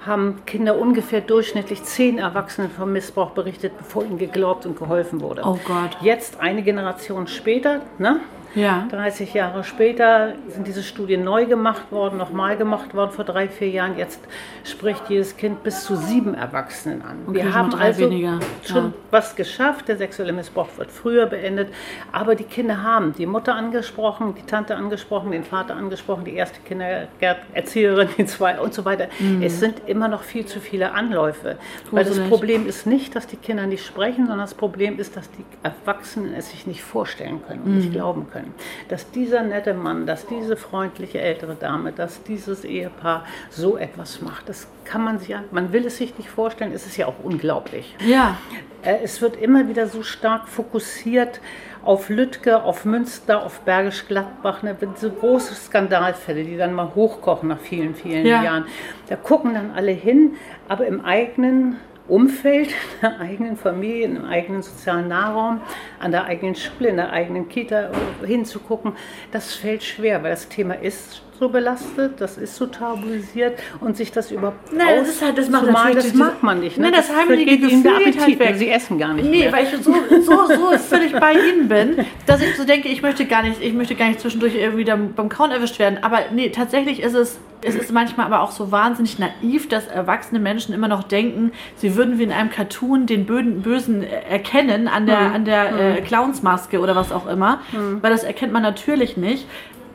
haben 0.07 0.45
Kinder 0.47 0.79
ungefähr 0.79 1.21
durchschnittlich 1.21 1.83
zehn 1.85 2.19
Erwachsene 2.19 2.69
vom 2.69 2.93
Missbrauch 2.93 3.31
berichtet, 3.31 3.77
bevor 3.79 4.05
ihnen 4.05 4.19
geglaubt 4.19 4.67
und 4.67 4.79
geholfen 4.79 5.21
wurde. 5.21 5.43
Oh 5.45 5.59
Gott. 5.65 5.97
Jetzt 6.01 6.41
eine 6.41 6.63
Generation 6.63 7.27
später, 7.27 7.81
ne? 7.99 8.21
Ja. 8.55 8.87
30 8.91 9.33
Jahre 9.33 9.65
später 9.65 10.35
sind 10.49 10.67
diese 10.67 10.83
Studien 10.83 11.25
neu 11.25 11.47
gemacht 11.47 11.91
worden, 11.91 12.19
nochmal 12.19 12.57
gemacht 12.57 12.95
worden 12.95 13.11
vor 13.11 13.25
drei, 13.25 13.49
vier 13.49 13.71
Jahren. 13.71 13.97
Jetzt 13.97 14.21
spricht 14.65 15.09
jedes 15.09 15.37
Kind 15.37 15.63
bis 15.63 15.85
zu 15.85 15.97
sieben 15.97 16.35
Erwachsenen 16.35 17.03
an. 17.03 17.19
Okay, 17.27 17.37
Wir 17.37 17.55
haben 17.55 17.75
also 17.75 18.03
weniger. 18.03 18.41
schon 18.63 18.87
ja. 18.87 18.93
was 19.11 19.37
geschafft. 19.37 19.89
Der 19.89 19.97
sexuelle 19.97 20.33
Missbrauch 20.33 20.69
wird 20.77 20.91
früher 20.91 21.27
beendet. 21.27 21.69
Aber 22.13 22.35
die 22.35 22.45
Kinder 22.45 22.83
haben 22.83 23.15
die 23.15 23.27
Mutter 23.27 23.55
angesprochen, 23.55 24.35
die 24.35 24.45
Tante 24.45 24.77
angesprochen, 24.77 25.31
den 25.31 25.45
Vater 25.45 25.75
angesprochen, 25.75 26.25
die 26.25 26.35
erste 26.35 26.61
Kindererzieherin, 26.61 28.09
die 28.19 28.27
zwei 28.27 28.61
und 28.61 28.75
so 28.75 28.85
weiter. 28.85 29.09
Mhm. 29.19 29.43
Es 29.43 29.61
sind 29.61 29.89
immer 29.93 30.09
noch 30.09 30.23
viel 30.23 30.47
zu 30.47 30.59
viele 30.59 30.93
Anläufe. 30.93 31.59
Gruselig. 31.89 31.93
Weil 31.93 32.05
das 32.05 32.29
Problem 32.29 32.67
ist 32.67 32.87
nicht, 32.87 33.15
dass 33.15 33.27
die 33.27 33.37
Kinder 33.37 33.67
nicht 33.67 33.85
sprechen, 33.85 34.27
sondern 34.27 34.41
das 34.41 34.55
Problem 34.55 34.99
ist, 34.99 35.17
dass 35.17 35.31
die 35.31 35.45
Erwachsenen 35.63 36.35
es 36.35 36.51
sich 36.51 36.67
nicht 36.67 36.83
vorstellen 36.83 37.43
können 37.47 37.63
und 37.63 37.73
mhm. 37.73 37.79
nicht 37.79 37.93
glauben 37.93 38.27
können. 38.33 38.55
Dass 38.89 39.11
dieser 39.11 39.43
nette 39.43 39.75
Mann, 39.75 40.07
dass 40.07 40.27
diese 40.27 40.57
freundliche 40.57 41.21
ältere 41.21 41.55
Dame, 41.55 41.93
dass 41.93 42.23
dieses 42.23 42.65
Ehepaar 42.65 43.27
so 43.51 43.77
etwas 43.77 44.23
macht, 44.23 44.49
das 44.49 44.67
kann 44.85 45.05
man 45.05 45.19
sich 45.19 45.37
man 45.51 45.73
will 45.73 45.87
es 45.87 45.97
sich 45.99 46.19
nicht 46.19 46.29
vorstellen, 46.29 46.73
es 46.73 46.87
ist 46.87 46.97
ja 46.97 47.07
auch 47.07 47.23
unglaublich. 47.23 47.95
Ja. 48.05 48.37
Äh, 48.83 48.99
es 49.03 49.21
wird 49.21 49.37
immer 49.37 49.69
wieder 49.69 49.87
so 49.87 50.03
stark 50.03 50.49
fokussiert 50.49 51.41
auf 51.85 52.09
Lüttke, 52.09 52.63
auf 52.63 52.85
Münster, 52.85 53.45
auf 53.45 53.61
Bergisch 53.61 54.07
Gladbach, 54.07 54.63
ne, 54.63 54.77
so 54.97 55.11
große 55.11 55.55
Skandalfälle, 55.55 56.45
die 56.45 56.57
dann 56.57 56.75
mal 56.75 56.95
hochkochen 56.95 57.49
nach 57.49 57.59
vielen, 57.59 57.95
vielen 57.95 58.27
ja. 58.27 58.43
Jahren. 58.43 58.67
Da 59.09 59.17
gucken 59.17 59.55
dann 59.55 59.73
alle 59.75 59.93
hin, 59.93 60.37
aber 60.69 60.87
im 60.87 61.05
eigenen 61.05 61.77
Umfeld, 62.09 62.69
in 63.03 63.09
der 63.11 63.21
eigenen 63.21 63.57
Familie, 63.57 64.05
im 64.07 64.25
eigenen 64.25 64.63
sozialen 64.63 65.09
Nahraum, 65.09 65.61
an 65.99 66.13
der 66.13 66.25
eigenen 66.25 66.55
Schule, 66.55 66.91
in 66.91 66.97
der 66.97 67.13
eigenen 67.13 67.49
Kita 67.49 67.91
hinzugucken, 68.25 68.93
das 69.33 69.55
fällt 69.55 69.83
schwer, 69.83 70.23
weil 70.23 70.31
das 70.31 70.49
Thema 70.49 70.75
ist 70.75 71.23
so 71.43 71.49
belastet, 71.49 72.21
das 72.21 72.39
ist 72.39 72.55
so 72.55 72.67
tabuisiert 72.67 73.59
und 73.81 73.97
sich 73.97 74.13
das 74.13 74.31
überhaupt 74.31 74.73
Nein, 74.73 75.01
das 75.01 75.09
ist 75.09 75.23
halt, 75.23 75.37
das 75.37 75.49
macht 75.49 75.67
zumal, 75.67 75.93
das 75.93 76.15
mag 76.15 76.41
man 76.41 76.61
nicht. 76.61 76.79
Ne? 76.79 76.85
Nein, 76.85 76.93
das, 76.93 77.09
das 77.09 77.17
heimliche 77.17 77.59
Gefühl 77.59 77.83
der 77.83 77.97
Appetit, 77.97 78.39
halt 78.39 78.59
Sie 78.59 78.69
essen 78.69 78.97
gar 78.97 79.13
nicht 79.13 79.29
Nee, 79.29 79.39
mehr. 79.41 79.53
weil 79.53 79.65
ich 79.65 79.71
so, 79.71 79.93
so, 80.21 80.47
so 80.47 80.79
völlig 80.79 81.11
bei 81.11 81.33
Ihnen 81.33 81.67
bin, 81.67 82.07
dass 82.27 82.41
ich 82.41 82.57
so 82.57 82.63
denke, 82.65 82.89
ich 82.89 83.03
möchte 83.03 83.25
gar 83.25 83.43
nicht, 83.43 83.61
ich 83.61 83.73
möchte 83.73 83.97
gar 83.97 84.07
nicht 84.07 84.21
zwischendurch 84.21 84.55
irgendwie 84.55 84.85
beim 84.85 85.29
Kauen 85.29 85.51
erwischt 85.51 85.81
werden. 85.81 85.99
Aber 86.03 86.21
nee, 86.33 86.51
tatsächlich 86.51 87.03
ist 87.03 87.15
es, 87.15 87.41
es 87.61 87.75
ist 87.75 87.91
manchmal 87.91 88.27
aber 88.27 88.43
auch 88.43 88.53
so 88.53 88.71
wahnsinnig 88.71 89.19
naiv, 89.19 89.69
dass 89.69 89.89
erwachsene 89.89 90.39
Menschen 90.39 90.73
immer 90.73 90.89
noch 90.89 91.03
denken, 91.03 91.51
sie 91.75 91.97
würden 91.97 92.21
wie 92.21 92.23
in 92.23 92.33
einem 92.33 92.51
Cartoon 92.51 93.07
den 93.07 93.27
Bösen 93.27 94.05
erkennen 94.05 94.87
an 94.87 95.07
der, 95.07 95.27
hm. 95.27 95.35
an 95.35 95.45
der 95.45 95.71
hm. 95.71 95.79
äh, 95.79 96.01
Clownsmaske 96.03 96.79
oder 96.79 96.95
was 96.95 97.11
auch 97.11 97.27
immer, 97.27 97.61
hm. 97.73 98.01
weil 98.01 98.13
das 98.13 98.23
erkennt 98.23 98.53
man 98.53 98.63
natürlich 98.63 99.17
nicht 99.17 99.47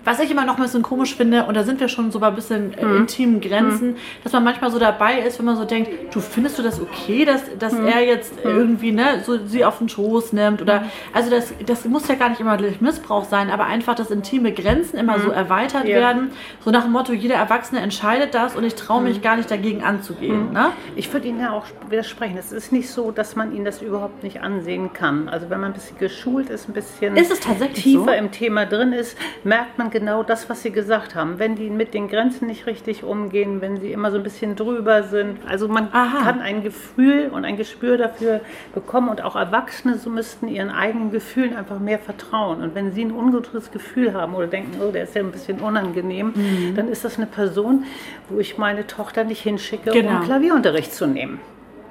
Was 0.08 0.20
ich 0.22 0.32
immer 0.32 0.46
noch 0.46 0.56
ein 0.58 0.64
bisschen 0.64 0.84
komisch 0.84 1.16
finde, 1.16 1.44
und 1.44 1.54
da 1.58 1.64
sind 1.64 1.82
wir 1.82 1.90
schon 1.90 2.12
so 2.12 2.20
bei 2.22 2.28
ein 2.28 2.36
bisschen 2.36 2.74
äh, 2.78 2.86
Mhm. 2.86 2.98
intimen 2.98 3.42
Grenzen, 3.42 3.98
dass 4.24 4.32
man 4.32 4.44
manchmal 4.46 4.72
so 4.72 4.80
dabei 4.80 5.20
ist, 5.20 5.38
wenn 5.38 5.46
man 5.46 5.58
so 5.58 5.66
denkt, 5.66 5.90
du 6.16 6.22
findest 6.22 6.58
du 6.58 6.64
das 6.64 6.80
okay, 6.82 7.26
dass, 7.26 7.42
dass 7.60 7.74
Mhm. 7.74 7.88
er 7.88 8.06
jetzt 8.06 8.34
irgendwie 8.44 8.94
ne, 8.94 9.22
so 9.26 9.38
sie 9.46 9.66
auf 9.66 9.80
den 9.80 9.90
Schoß 9.90 10.32
nimmt 10.32 10.62
oder 10.62 10.86
also 11.14 11.30
das, 11.30 11.54
das 11.66 11.84
muss 11.86 12.08
ja 12.08 12.16
gar 12.16 12.30
nicht 12.30 12.40
immer 12.40 12.56
durch 12.56 12.80
Missbrauch 12.80 13.26
sein, 13.26 13.50
aber 13.50 13.66
einfach, 13.66 13.96
dass 13.96 14.10
intime 14.10 14.54
Grenzen 14.54 14.98
immer 14.98 15.20
so 15.20 15.30
erweitert 15.30 15.84
Mhm. 15.84 15.90
Ja. 15.90 15.96
werden, 15.98 16.32
so 16.64 16.72
nach 16.72 16.84
dem 16.84 16.94
Motto, 16.94 17.12
jeder 17.12 17.36
Erwachsene 17.36 17.82
entscheidet 17.82 18.34
das 18.34 18.56
und 18.56 18.64
ich 18.64 18.76
traue 18.76 19.02
Mhm. 19.02 19.08
mich 19.10 19.22
gar 19.22 19.36
nicht 19.36 19.52
dagegen 19.52 19.84
anzugehen. 19.84 20.54
Ne? 20.54 20.70
Ich 20.96 21.12
würde 21.12 21.28
Ihnen 21.28 21.42
ja 21.42 21.52
auch 21.52 21.66
widersprechen. 21.90 22.38
Es 22.38 22.54
ist 22.54 22.72
nicht 22.72 22.90
so, 22.90 23.12
dass 23.12 23.36
man 23.36 23.54
Ihnen 23.54 23.66
das 23.66 23.82
überhaupt 23.82 24.24
nicht 24.24 24.40
ansehen 24.42 24.94
kann. 24.94 25.28
Also 25.28 25.50
wenn 25.50 25.60
man 25.60 25.72
ein 25.72 25.74
bisschen 25.74 25.98
geschult 25.98 26.50
ist, 26.50 26.70
ein 26.70 26.74
bisschen 26.74 27.18
Ist 27.18 27.46
tiefer 27.74 28.04
so? 28.06 28.12
im 28.12 28.32
Thema 28.32 28.66
drin 28.66 28.94
ist, 28.94 29.18
merkt 29.44 29.78
man 29.78 29.90
genau 30.00 30.22
das, 30.22 30.48
was 30.50 30.62
Sie 30.62 30.70
gesagt 30.72 31.16
haben. 31.16 31.40
Wenn 31.40 31.56
die 31.56 31.70
mit 31.72 31.94
den 31.96 32.08
Grenzen 32.08 32.46
nicht 32.48 32.68
richtig 32.68 33.04
umgehen, 33.04 33.62
wenn 33.62 33.78
sie 33.82 33.92
immer 33.92 34.12
so 34.12 34.18
ein 34.18 34.24
bisschen 34.24 34.56
drüber 34.56 35.02
sind. 35.04 35.40
Also 35.48 35.68
man 35.68 35.88
Aha. 35.92 36.24
kann 36.24 36.40
ein 36.42 36.62
Gefühl 36.64 37.30
und 37.32 37.46
ein 37.46 37.58
Gespür 37.58 37.98
dafür 37.98 38.42
bekommen 38.76 39.10
und 39.10 39.24
auch 39.24 39.36
Erwachsene 39.36 39.98
so 39.98 40.10
müssten 40.12 40.48
ihren 40.48 40.70
eigenen 40.70 41.12
Gefühlen 41.12 41.56
einfach 41.56 41.80
mehr 41.80 41.98
vertrauen. 42.00 42.62
Und 42.62 42.76
wenn 42.76 42.92
Sie 42.94 43.04
ein 43.06 43.12
ungutes 43.12 43.72
Gefühl 43.72 44.14
haben 44.14 44.36
oder 44.36 44.46
denken, 44.48 44.80
oh, 44.82 44.92
der 44.92 45.04
ist 45.04 45.16
ja 45.16 45.22
ein 45.22 45.32
bisschen 45.32 45.60
unangenehm, 45.60 46.34
Mhm. 46.36 46.76
dann 46.76 46.88
ist 46.90 47.04
das 47.04 47.18
eine 47.18 47.26
Person, 47.26 47.86
wo 48.30 48.40
ich 48.40 48.58
meine 48.60 48.86
Tochter 48.86 49.24
nicht 49.24 49.42
hinschicke, 49.42 49.90
Genau. 49.92 50.18
um 50.18 50.22
Klavierunterricht 50.22 50.94
zu 50.94 51.08
nehmen. 51.08 51.40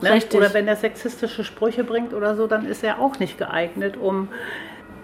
Ne? 0.03 0.21
Oder 0.35 0.53
wenn 0.55 0.69
er 0.69 0.77
sexistische 0.77 1.43
Sprüche 1.43 1.83
bringt 1.83 2.13
oder 2.13 2.37
so, 2.37 2.47
dann 2.47 2.67
ist 2.67 2.85
er 2.85 3.01
auch 3.01 3.19
nicht 3.19 3.39
geeignet, 3.39 3.97
um 3.97 4.29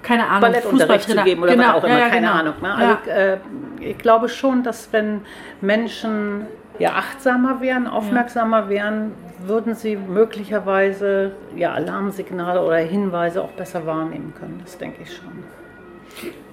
Keine 0.02 0.26
Ahnung, 0.26 0.40
Ballettunterricht 0.40 1.08
zu 1.08 1.16
geben 1.22 1.42
oder 1.42 1.52
genau, 1.52 1.68
was 1.68 1.74
auch 1.76 1.84
immer, 1.84 1.92
ja, 1.92 1.98
ja, 1.98 2.08
keine 2.08 2.26
genau. 2.26 2.38
Ahnung. 2.38 2.54
Ne? 2.60 2.74
Also 2.74 3.10
äh, 3.10 3.38
ich 3.80 3.98
glaube 3.98 4.28
schon, 4.28 4.62
dass 4.62 4.92
wenn 4.92 5.22
Menschen 5.60 6.46
ja, 6.78 6.94
achtsamer 6.94 7.60
wären, 7.60 7.86
aufmerksamer 7.86 8.68
wären, 8.68 9.12
würden 9.46 9.74
sie 9.74 9.96
möglicherweise 9.96 11.32
ja, 11.56 11.72
Alarmsignale 11.72 12.60
oder 12.60 12.76
Hinweise 12.78 13.42
auch 13.42 13.52
besser 13.52 13.86
wahrnehmen 13.86 14.34
können. 14.38 14.60
Das 14.64 14.78
denke 14.78 15.02
ich 15.02 15.16
schon. 15.16 15.44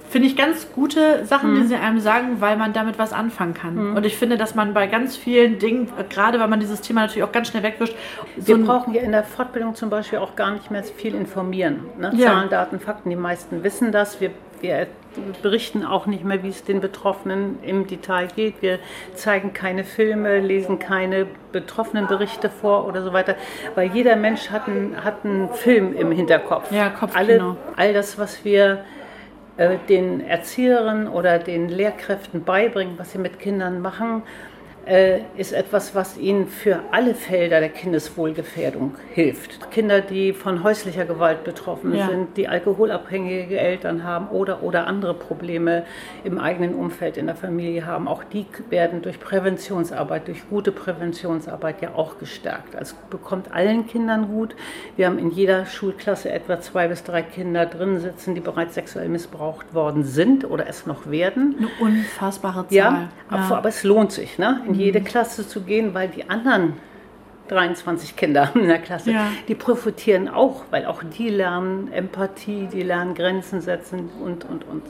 Finde 0.10 0.28
ich 0.28 0.36
ganz 0.36 0.72
gute 0.74 1.24
Sachen, 1.26 1.52
Mhm. 1.54 1.62
die 1.62 1.67
sie 1.67 1.76
einem 1.76 2.00
sagen, 2.00 2.41
weil 2.41 2.58
man 2.58 2.74
damit 2.74 2.98
was 2.98 3.13
anfangen 3.13 3.54
kann. 3.54 3.95
Und 3.95 4.06
ich 4.06 4.17
finde, 4.17 4.38
dass 4.38 4.56
man 4.56 4.74
bei 4.74 4.88
ganz 4.88 5.15
vielen 5.15 5.60
Dingen, 5.60 5.88
gerade 6.10 6.39
weil 6.39 6.48
man 6.48 6.60
dieses 6.60 6.82
Thema 6.82 7.02
natürlich 7.02 7.24
auch 7.24 7.32
ganz 7.32 7.50
schnell 7.50 7.62
wegwischt, 7.63 7.93
so 8.38 8.58
Wir 8.58 8.65
brauchen 8.65 8.93
ja 8.93 9.02
in 9.02 9.12
der 9.12 9.24
Fortbildung 9.24 9.76
zum 9.76 9.89
Beispiel 9.89 10.19
auch 10.19 10.36
gar 10.36 10.52
nicht 10.52 10.72
mehr 10.72 10.84
viel 10.84 11.13
informieren. 11.13 11.86
Ne? 12.00 12.12
Ja. 12.15 12.28
Zahlen, 12.34 12.50
Daten, 12.50 12.80
Fakten, 12.80 13.10
die 13.12 13.15
meisten 13.15 13.63
wissen 13.63 13.91
das. 13.91 14.19
Wir, 14.19 14.32
wir 14.62 14.88
berichten 15.41 15.86
auch 15.86 16.06
nicht 16.08 16.24
mehr, 16.24 16.41
wie 16.43 16.50
es 16.50 16.63
den 16.63 16.82
Betroffenen 16.82 17.60
im 17.62 17.86
Detail 17.88 18.28
geht. 18.36 18.62
Wir 18.62 18.80
zeigen 19.15 19.54
keine 19.54 19.84
Filme, 19.84 20.39
lesen 20.39 20.80
keine 20.80 21.28
Betroffenenberichte 21.52 22.50
vor 22.50 22.88
oder 22.88 23.04
so 23.04 23.13
weiter, 23.13 23.36
weil 23.76 23.89
jeder 23.91 24.15
Mensch 24.15 24.50
hat 24.50 24.67
einen, 24.67 25.04
hat 25.04 25.24
einen 25.24 25.50
Film 25.54 25.95
im 25.95 26.12
Hinterkopf. 26.12 26.72
Ja, 26.72 26.89
Kopfkino. 26.89 27.22
Alle, 27.43 27.58
all 27.76 27.93
das, 27.93 28.17
was 28.17 28.43
wir 28.43 28.84
den 29.89 30.22
Erzieherinnen 30.22 31.08
oder 31.08 31.38
den 31.38 31.67
Lehrkräften 31.67 32.43
beibringen, 32.43 32.98
was 32.98 33.12
sie 33.12 33.17
mit 33.17 33.39
Kindern 33.39 33.82
machen, 33.82 34.24
äh, 34.24 34.49
ist 35.38 35.54
etwas, 35.54 35.93
was 35.93 36.17
ihnen 36.17 36.47
für 36.47 36.80
alle 36.91 37.13
Felder 37.13 37.60
der 37.60 37.69
Kindeswohlgefährdung 37.69 38.95
hilft. 39.13 39.69
Kinder, 39.71 40.02
die 40.02 40.34
von 40.34 40.63
häuslicher 40.63 41.06
Gewalt 41.06 41.43
betroffen 41.43 41.93
Ja. 41.93 42.08
sind, 42.08 42.38
die 42.38 42.47
alkoholabhängige 42.47 43.60
Eltern 43.60 44.04
haben 44.04 44.30
oder, 44.30 44.63
oder 44.63 44.88
andere 44.88 45.13
Probleme 45.13 45.84
im 46.23 46.39
eigenen 46.39 46.73
Umfeld 46.73 47.17
in 47.17 47.28
der 47.28 47.36
Familie 47.36 47.86
haben, 47.86 48.08
auch 48.08 48.23
die 48.23 48.45
werden 48.69 49.02
durch 49.02 49.19
Präventionsarbeit, 49.19 50.28
durch 50.28 50.49
gute 50.49 50.71
Präventionsarbeit 50.71 51.82
ja 51.82 51.89
auch 51.95 52.17
gestärkt. 52.17 52.75
Also 52.75 52.95
bekommt 53.12 53.54
allen 53.54 53.86
Kindern 53.86 54.28
gut. 54.28 54.56
Wir 54.95 55.06
haben 55.06 55.19
in 55.19 55.30
jeder 55.30 55.65
Schulklasse 55.67 56.32
etwa 56.32 56.60
zwei 56.62 56.88
bis 56.88 57.04
drei 57.04 57.21
Kinder 57.21 57.65
drin 57.67 57.99
sitzen, 57.99 58.34
die 58.34 58.41
bereits 58.41 58.73
sexuell 58.73 59.10
missbraucht 59.10 59.73
worden 59.73 60.04
sind 60.04 60.49
oder 60.49 60.67
es 60.67 60.88
noch 60.88 61.12
werden. 61.12 61.56
eine 61.60 61.67
unfassbare 61.80 62.67
Zahl. 62.67 62.75
Ja, 62.75 63.10
aber, 63.30 63.58
aber 63.58 63.69
es 63.69 63.84
lohnt 63.84 64.12
sich, 64.12 64.39
ne? 64.39 64.62
in. 64.65 64.79
Jede 64.80 65.02
Klasse 65.02 65.48
zu 65.48 65.62
gehen, 65.62 65.94
weil 65.94 66.08
die 66.08 66.30
anderen 66.30 66.74
23 67.50 68.15
Kinder 68.15 68.52
in 68.56 68.68
der 68.68 68.80
Klasse, 68.80 69.12
Ja. 69.12 69.28
die 69.48 69.56
profitieren 69.56 70.28
auch, 70.30 70.63
weil 70.72 70.86
auch 70.86 71.02
die 71.04 71.30
lernen 71.30 71.92
Empathie, 71.92 72.68
die 72.72 72.84
lernen 72.84 73.13
Grenzen 73.15 73.62
setzen 73.62 74.10
und, 74.24 74.46
und, 74.46 74.68
und. 74.68 74.84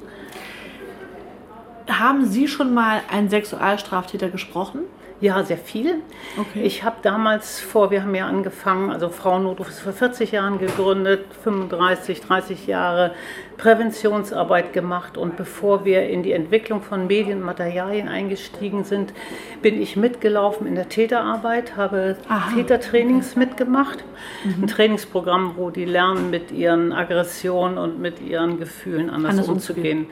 Haben 1.89 2.25
Sie 2.25 2.47
schon 2.47 2.73
mal 2.73 3.01
einen 3.11 3.29
Sexualstraftäter 3.29 4.29
gesprochen? 4.29 4.81
Ja, 5.21 5.43
sehr 5.43 5.57
viel. 5.57 5.95
Okay. 6.37 6.61
Ich 6.63 6.83
habe 6.83 6.97
damals 7.01 7.59
vor, 7.59 7.91
wir 7.91 8.03
haben 8.03 8.15
ja 8.15 8.25
angefangen, 8.27 8.89
also 8.89 9.09
Frauennotruf 9.09 9.67
ist 9.67 9.81
vor 9.81 9.91
40 9.91 10.31
Jahren 10.31 10.59
gegründet, 10.59 11.25
35, 11.43 12.21
30 12.21 12.67
Jahre 12.67 13.11
Präventionsarbeit 13.57 14.71
gemacht 14.71 15.17
und 15.17 15.35
bevor 15.35 15.83
wir 15.83 16.07
in 16.07 16.23
die 16.23 16.31
Entwicklung 16.31 16.81
von 16.81 17.07
Medien 17.07 17.39
und 17.39 17.45
Materialien 17.45 18.07
eingestiegen 18.07 18.85
sind, 18.85 19.13
bin 19.61 19.81
ich 19.81 19.97
mitgelaufen 19.97 20.65
in 20.65 20.75
der 20.75 20.87
Täterarbeit, 20.87 21.75
habe 21.75 22.15
Aha, 22.29 22.55
Tätertrainings 22.55 23.35
mitgemacht. 23.35 24.05
Mhm. 24.45 24.63
Ein 24.63 24.67
Trainingsprogramm, 24.67 25.55
wo 25.57 25.69
die 25.69 25.83
lernen, 25.83 26.29
mit 26.29 26.51
ihren 26.51 26.93
Aggressionen 26.93 27.77
und 27.77 27.99
mit 27.99 28.21
ihren 28.21 28.57
Gefühlen 28.57 29.09
anders, 29.09 29.31
Anders 29.31 29.49
umzugehen. 29.49 30.07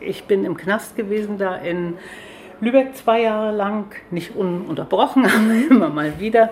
Ich 0.00 0.24
bin 0.24 0.46
im 0.46 0.56
Knast 0.56 0.96
gewesen, 0.96 1.36
da 1.36 1.56
in 1.56 1.98
Lübeck 2.60 2.96
zwei 2.96 3.22
Jahre 3.22 3.54
lang, 3.54 3.94
nicht 4.10 4.34
ununterbrochen, 4.34 5.24
aber 5.26 5.70
immer 5.70 5.88
mal 5.88 6.18
wieder, 6.18 6.50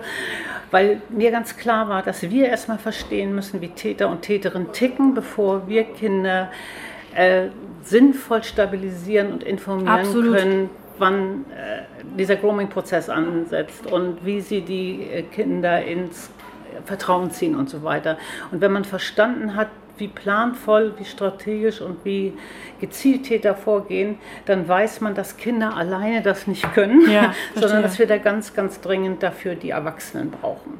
weil 0.71 1.01
mir 1.09 1.31
ganz 1.31 1.57
klar 1.57 1.89
war, 1.89 2.01
dass 2.01 2.21
wir 2.23 2.47
erstmal 2.47 2.77
verstehen 2.77 3.33
müssen, 3.33 3.61
wie 3.61 3.69
Täter 3.69 4.09
und 4.09 4.21
Täterinnen 4.21 4.71
ticken, 4.71 5.13
bevor 5.13 5.67
wir 5.67 5.83
Kinder 5.83 6.51
äh, 7.15 7.47
sinnvoll 7.81 8.43
stabilisieren 8.43 9.31
und 9.31 9.43
informieren 9.43 9.87
Absolut. 9.89 10.37
können, 10.37 10.69
wann 10.97 11.45
äh, 11.51 11.83
dieser 12.17 12.35
Grooming-Prozess 12.35 13.09
ansetzt 13.09 13.85
und 13.91 14.25
wie 14.25 14.41
sie 14.41 14.61
die 14.61 15.03
äh, 15.03 15.23
Kinder 15.23 15.83
ins 15.83 16.29
Vertrauen 16.85 17.31
ziehen 17.31 17.55
und 17.55 17.69
so 17.69 17.83
weiter. 17.83 18.17
Und 18.51 18.61
wenn 18.61 18.71
man 18.71 18.83
verstanden 18.83 19.55
hat, 19.55 19.69
wie 19.97 20.07
planvoll, 20.07 20.93
wie 20.97 21.05
strategisch 21.05 21.81
und 21.81 22.03
wie 22.03 22.33
gezielt 22.79 23.23
Täter 23.23 23.55
vorgehen, 23.55 24.17
dann 24.45 24.67
weiß 24.67 25.01
man, 25.01 25.15
dass 25.15 25.37
Kinder 25.37 25.75
alleine 25.75 26.21
das 26.21 26.47
nicht 26.47 26.73
können, 26.73 27.09
Ja, 27.09 27.33
sondern 27.55 27.81
dass 27.81 27.97
wir 27.99 28.07
da 28.07 28.17
ganz, 28.17 28.53
ganz 28.53 28.81
dringend 28.81 29.23
dafür 29.23 29.55
die 29.55 29.69
Erwachsenen 29.71 30.31
brauchen. 30.31 30.79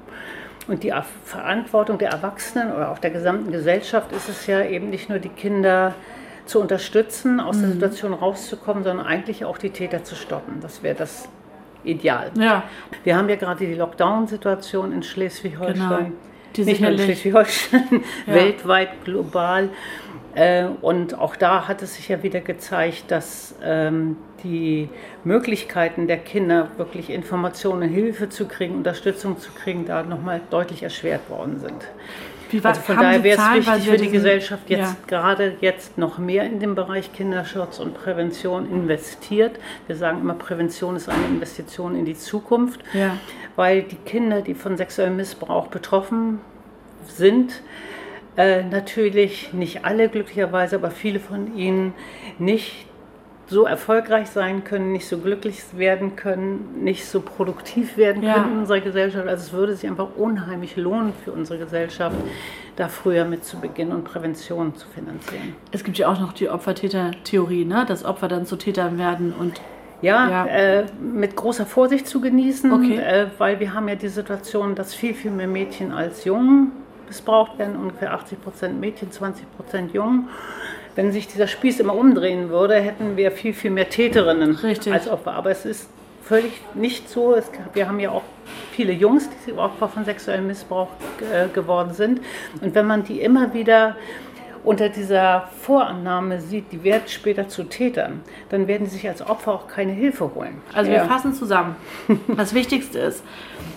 Und 0.67 0.84
die 0.84 0.91
Verantwortung 1.25 1.97
der 1.99 2.10
Erwachsenen 2.10 2.73
oder 2.73 2.91
auch 2.91 2.97
der 2.99 3.12
gesamten 3.12 3.51
Gesellschaft 3.51 4.12
ist 4.12 4.30
es 4.30 4.47
ja 4.47 4.63
eben 4.63 4.89
nicht 4.89 5.10
nur 5.10 5.19
die 5.19 5.30
Kinder 5.30 5.93
zu 6.45 6.60
unterstützen, 6.60 7.39
aus 7.39 7.58
Mhm. 7.58 7.62
der 7.62 7.69
Situation 7.71 8.13
rauszukommen, 8.13 8.84
sondern 8.84 9.06
eigentlich 9.06 9.45
auch 9.45 9.58
die 9.60 9.69
Täter 9.69 10.04
zu 10.04 10.15
stoppen. 10.15 10.60
Das 10.62 10.82
wäre 10.84 10.95
das 10.95 11.28
Ideal. 11.84 12.32
Ja, 12.36 12.63
Wir 13.04 13.15
haben 13.15 13.30
ja 13.30 13.36
gerade 13.36 13.65
die 13.65 13.75
Lockdown-Situation 13.75 14.91
in 14.91 15.04
Schleswig-Holstein. 15.04 16.06
Genau. 16.06 16.12
Die 16.57 16.63
Nicht 16.65 16.81
nur 16.81 16.91
in 16.91 16.97
Schleswig-Holstein, 16.99 18.03
Ja. 18.27 18.33
weltweit, 18.33 19.03
global. 19.03 19.69
Äh, 20.35 20.65
Und 20.81 21.17
auch 21.17 21.35
da 21.35 21.67
hat 21.67 21.81
es 21.81 21.95
sich 21.95 22.09
ja 22.09 22.21
wieder 22.23 22.41
gezeigt, 22.41 23.05
dass 23.09 23.55
ähm, 23.63 24.17
die 24.43 24.89
Möglichkeiten 25.23 26.07
der 26.07 26.17
Kinder, 26.17 26.69
wirklich 26.77 27.09
Informationen, 27.09 27.89
Hilfe 27.89 28.29
zu 28.29 28.47
kriegen, 28.47 28.75
Unterstützung 28.75 29.39
zu 29.39 29.51
kriegen, 29.51 29.85
da 29.85 30.03
nochmal 30.03 30.41
deutlich 30.49 30.83
erschwert 30.83 31.29
worden 31.29 31.59
sind. 31.59 31.87
Wie 32.51 32.63
war, 32.63 32.69
Also 32.71 32.81
von 32.81 32.95
daher 32.97 33.23
wäre 33.23 33.38
es 33.41 33.67
wichtig 33.67 33.84
für 33.86 33.91
die 33.91 33.97
diesen- 33.97 34.12
Gesellschaft 34.13 34.69
jetzt 34.69 34.79
Ja. 34.79 34.95
gerade 35.08 35.55
jetzt 35.62 35.97
noch 35.97 36.17
mehr 36.17 36.43
in 36.43 36.60
den 36.60 36.75
Bereich 36.75 37.12
Kinderschutz 37.13 37.79
und 37.79 37.93
Prävention 37.93 38.69
investiert. 38.69 39.58
Wir 39.88 39.95
sagen 39.95 40.19
immer, 40.21 40.34
Prävention 40.36 40.95
ist 40.95 41.10
eine 41.10 41.25
Investition 41.25 41.95
in 41.95 42.05
die 42.05 42.15
Zukunft, 42.15 42.79
Ja. 42.93 43.17
weil 43.55 43.84
die 43.84 43.95
Kinder, 43.97 44.41
die 44.41 44.53
von 44.55 44.77
sexuellem 44.77 45.15
Missbrauch 45.17 45.67
betroffen 45.67 46.39
sind, 47.08 47.62
äh, 48.38 48.63
natürlich 48.63 49.53
nicht 49.53 49.86
alle 49.86 50.10
glücklicherweise, 50.10 50.75
aber 50.75 50.91
viele 50.91 51.19
von 51.19 51.55
ihnen 51.58 51.93
nicht 52.38 52.86
so 53.47 53.65
erfolgreich 53.65 54.27
sein 54.29 54.63
können, 54.63 54.91
nicht 54.91 55.08
so 55.08 55.19
glücklich 55.19 55.62
werden 55.77 56.15
können, 56.15 56.81
nicht 56.84 57.05
so 57.05 57.21
produktiv 57.21 57.95
werden 57.97 58.23
Ja. 58.23 58.34
können 58.34 58.53
in 58.53 58.60
unserer 58.60 58.79
Gesellschaft. 58.79 59.27
Also 59.27 59.43
es 59.47 59.53
würde 59.53 59.75
sich 59.75 59.88
einfach 59.89 60.08
unheimlich 60.17 60.75
lohnen 60.77 61.13
für 61.23 61.31
unsere 61.31 61.60
Gesellschaft, 61.60 62.15
da 62.75 62.88
früher 62.88 63.23
mit 63.25 63.45
zu 63.45 63.60
beginnen 63.60 63.91
und 63.91 64.03
Prävention 64.03 64.75
zu 64.75 64.88
finanzieren. 64.88 65.55
Es 65.71 65.84
gibt 65.84 65.97
ja 65.97 66.08
auch 66.08 66.19
noch 66.19 66.34
die 66.34 66.49
Opfer-Täter-Theorie, 66.49 67.65
ne? 67.65 67.86
dass 67.88 68.03
Opfer 68.03 68.27
dann 68.27 68.45
zu 68.45 68.55
Tätern 68.55 68.97
werden 68.97 69.34
und 69.38 69.62
Ja, 70.01 70.29
Ja. 70.29 70.45
Äh, 70.47 70.86
mit 70.99 71.36
großer 71.36 71.65
Vorsicht 71.65 72.05
zu 72.08 72.19
genießen, 72.21 72.71
Okay. 72.71 72.97
äh, 72.97 73.27
weil 73.38 73.60
wir 73.60 73.73
haben 73.73 73.88
ja 73.88 73.95
die 73.95 74.10
Situation, 74.10 74.75
dass 74.75 74.93
viel, 74.93 75.13
viel 75.13 75.32
mehr 75.32 75.47
Mädchen 75.47 75.91
als 75.93 76.26
Jungen 76.26 76.72
missbraucht 77.07 77.57
werden, 77.57 77.76
ungefähr 77.78 78.13
80 78.13 78.41
Prozent 78.41 78.80
Mädchen, 78.80 79.09
20 79.11 79.45
Prozent 79.55 79.93
Jungen. 79.93 80.28
Wenn 80.95 81.11
sich 81.11 81.27
dieser 81.27 81.47
Spieß 81.47 81.79
immer 81.79 81.95
umdrehen 81.95 82.49
würde, 82.49 82.75
hätten 82.75 83.17
wir 83.17 83.31
viel, 83.31 83.53
viel 83.53 83.71
mehr 83.71 83.89
Täterinnen 83.89 84.55
Richtig. 84.55 84.93
als 84.93 85.07
Opfer. 85.07 85.33
Aber 85.33 85.51
es 85.51 85.65
ist 85.65 85.89
völlig 86.23 86.53
nicht 86.73 87.09
so. 87.09 87.35
Es, 87.35 87.51
wir 87.73 87.87
haben 87.87 87.99
ja 87.99 88.11
auch 88.11 88.23
viele 88.71 88.93
Jungs, 88.93 89.29
die 89.45 89.53
Opfer 89.53 89.89
von 89.89 90.05
sexuellem 90.05 90.47
Missbrauch 90.47 90.89
äh, 91.31 91.47
geworden 91.49 91.93
sind. 91.93 92.21
Und 92.61 92.75
wenn 92.75 92.87
man 92.87 93.03
die 93.03 93.21
immer 93.21 93.53
wieder 93.53 93.95
unter 94.66 94.89
dieser 94.89 95.49
Vorannahme 95.61 96.41
sieht, 96.41 96.72
die 96.72 96.84
werden 96.84 97.03
später 97.07 97.47
zu 97.47 97.63
Tätern, 97.63 98.22
dann 98.49 98.68
werden 98.68 98.88
sie 98.88 98.95
sich 98.95 99.07
als 99.07 99.22
Opfer 99.22 99.53
auch 99.53 99.68
keine 99.68 99.91
Hilfe 99.91 100.34
holen. 100.34 100.61
Also 100.74 100.91
wir 100.91 101.05
fassen 101.05 101.34
zusammen. 101.34 101.76
Das 102.36 102.53
Wichtigste 102.53 102.99
ist, 102.99 103.24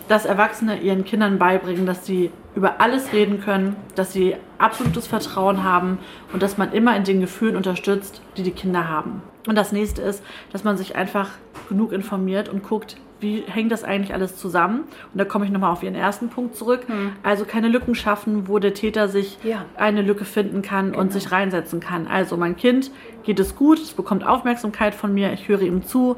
dass 0.08 0.24
Erwachsene 0.24 0.78
ihren 0.80 1.04
Kindern 1.04 1.38
beibringen, 1.38 1.86
dass 1.86 2.06
sie 2.06 2.30
über 2.54 2.80
alles 2.80 3.12
reden 3.12 3.40
können, 3.40 3.76
dass 3.94 4.12
sie 4.12 4.36
absolutes 4.58 5.06
Vertrauen 5.06 5.62
haben 5.62 5.98
und 6.32 6.42
dass 6.42 6.58
man 6.58 6.72
immer 6.72 6.96
in 6.96 7.04
den 7.04 7.20
Gefühlen 7.20 7.56
unterstützt, 7.56 8.22
die 8.36 8.42
die 8.42 8.50
Kinder 8.50 8.88
haben. 8.88 9.22
Und 9.46 9.56
das 9.56 9.72
nächste 9.72 10.02
ist, 10.02 10.22
dass 10.52 10.64
man 10.64 10.76
sich 10.76 10.96
einfach 10.96 11.30
genug 11.68 11.92
informiert 11.92 12.48
und 12.48 12.62
guckt, 12.62 12.96
wie 13.20 13.42
hängt 13.46 13.72
das 13.72 13.84
eigentlich 13.84 14.14
alles 14.14 14.36
zusammen? 14.36 14.82
Und 15.12 15.18
da 15.18 15.24
komme 15.24 15.44
ich 15.44 15.50
nochmal 15.50 15.72
auf 15.72 15.82
Ihren 15.82 15.94
ersten 15.94 16.28
Punkt 16.28 16.54
zurück. 16.56 16.82
Hm. 16.86 17.12
Also 17.22 17.44
keine 17.44 17.68
Lücken 17.68 17.94
schaffen, 17.94 18.48
wo 18.48 18.58
der 18.58 18.74
Täter 18.74 19.08
sich 19.08 19.38
Ja. 19.42 19.64
eine 19.76 20.02
Lücke 20.02 20.24
finden 20.24 20.62
kann 20.62 20.94
und 20.94 21.12
sich 21.12 21.32
reinsetzen 21.32 21.80
kann. 21.80 22.06
Also 22.06 22.36
mein 22.36 22.56
Kind 22.56 22.90
geht 23.24 23.40
es 23.40 23.56
gut, 23.56 23.78
es 23.78 23.92
bekommt 23.92 24.26
Aufmerksamkeit 24.26 24.94
von 24.94 25.12
mir, 25.12 25.32
ich 25.32 25.48
höre 25.48 25.62
ihm 25.62 25.82
zu, 25.84 26.16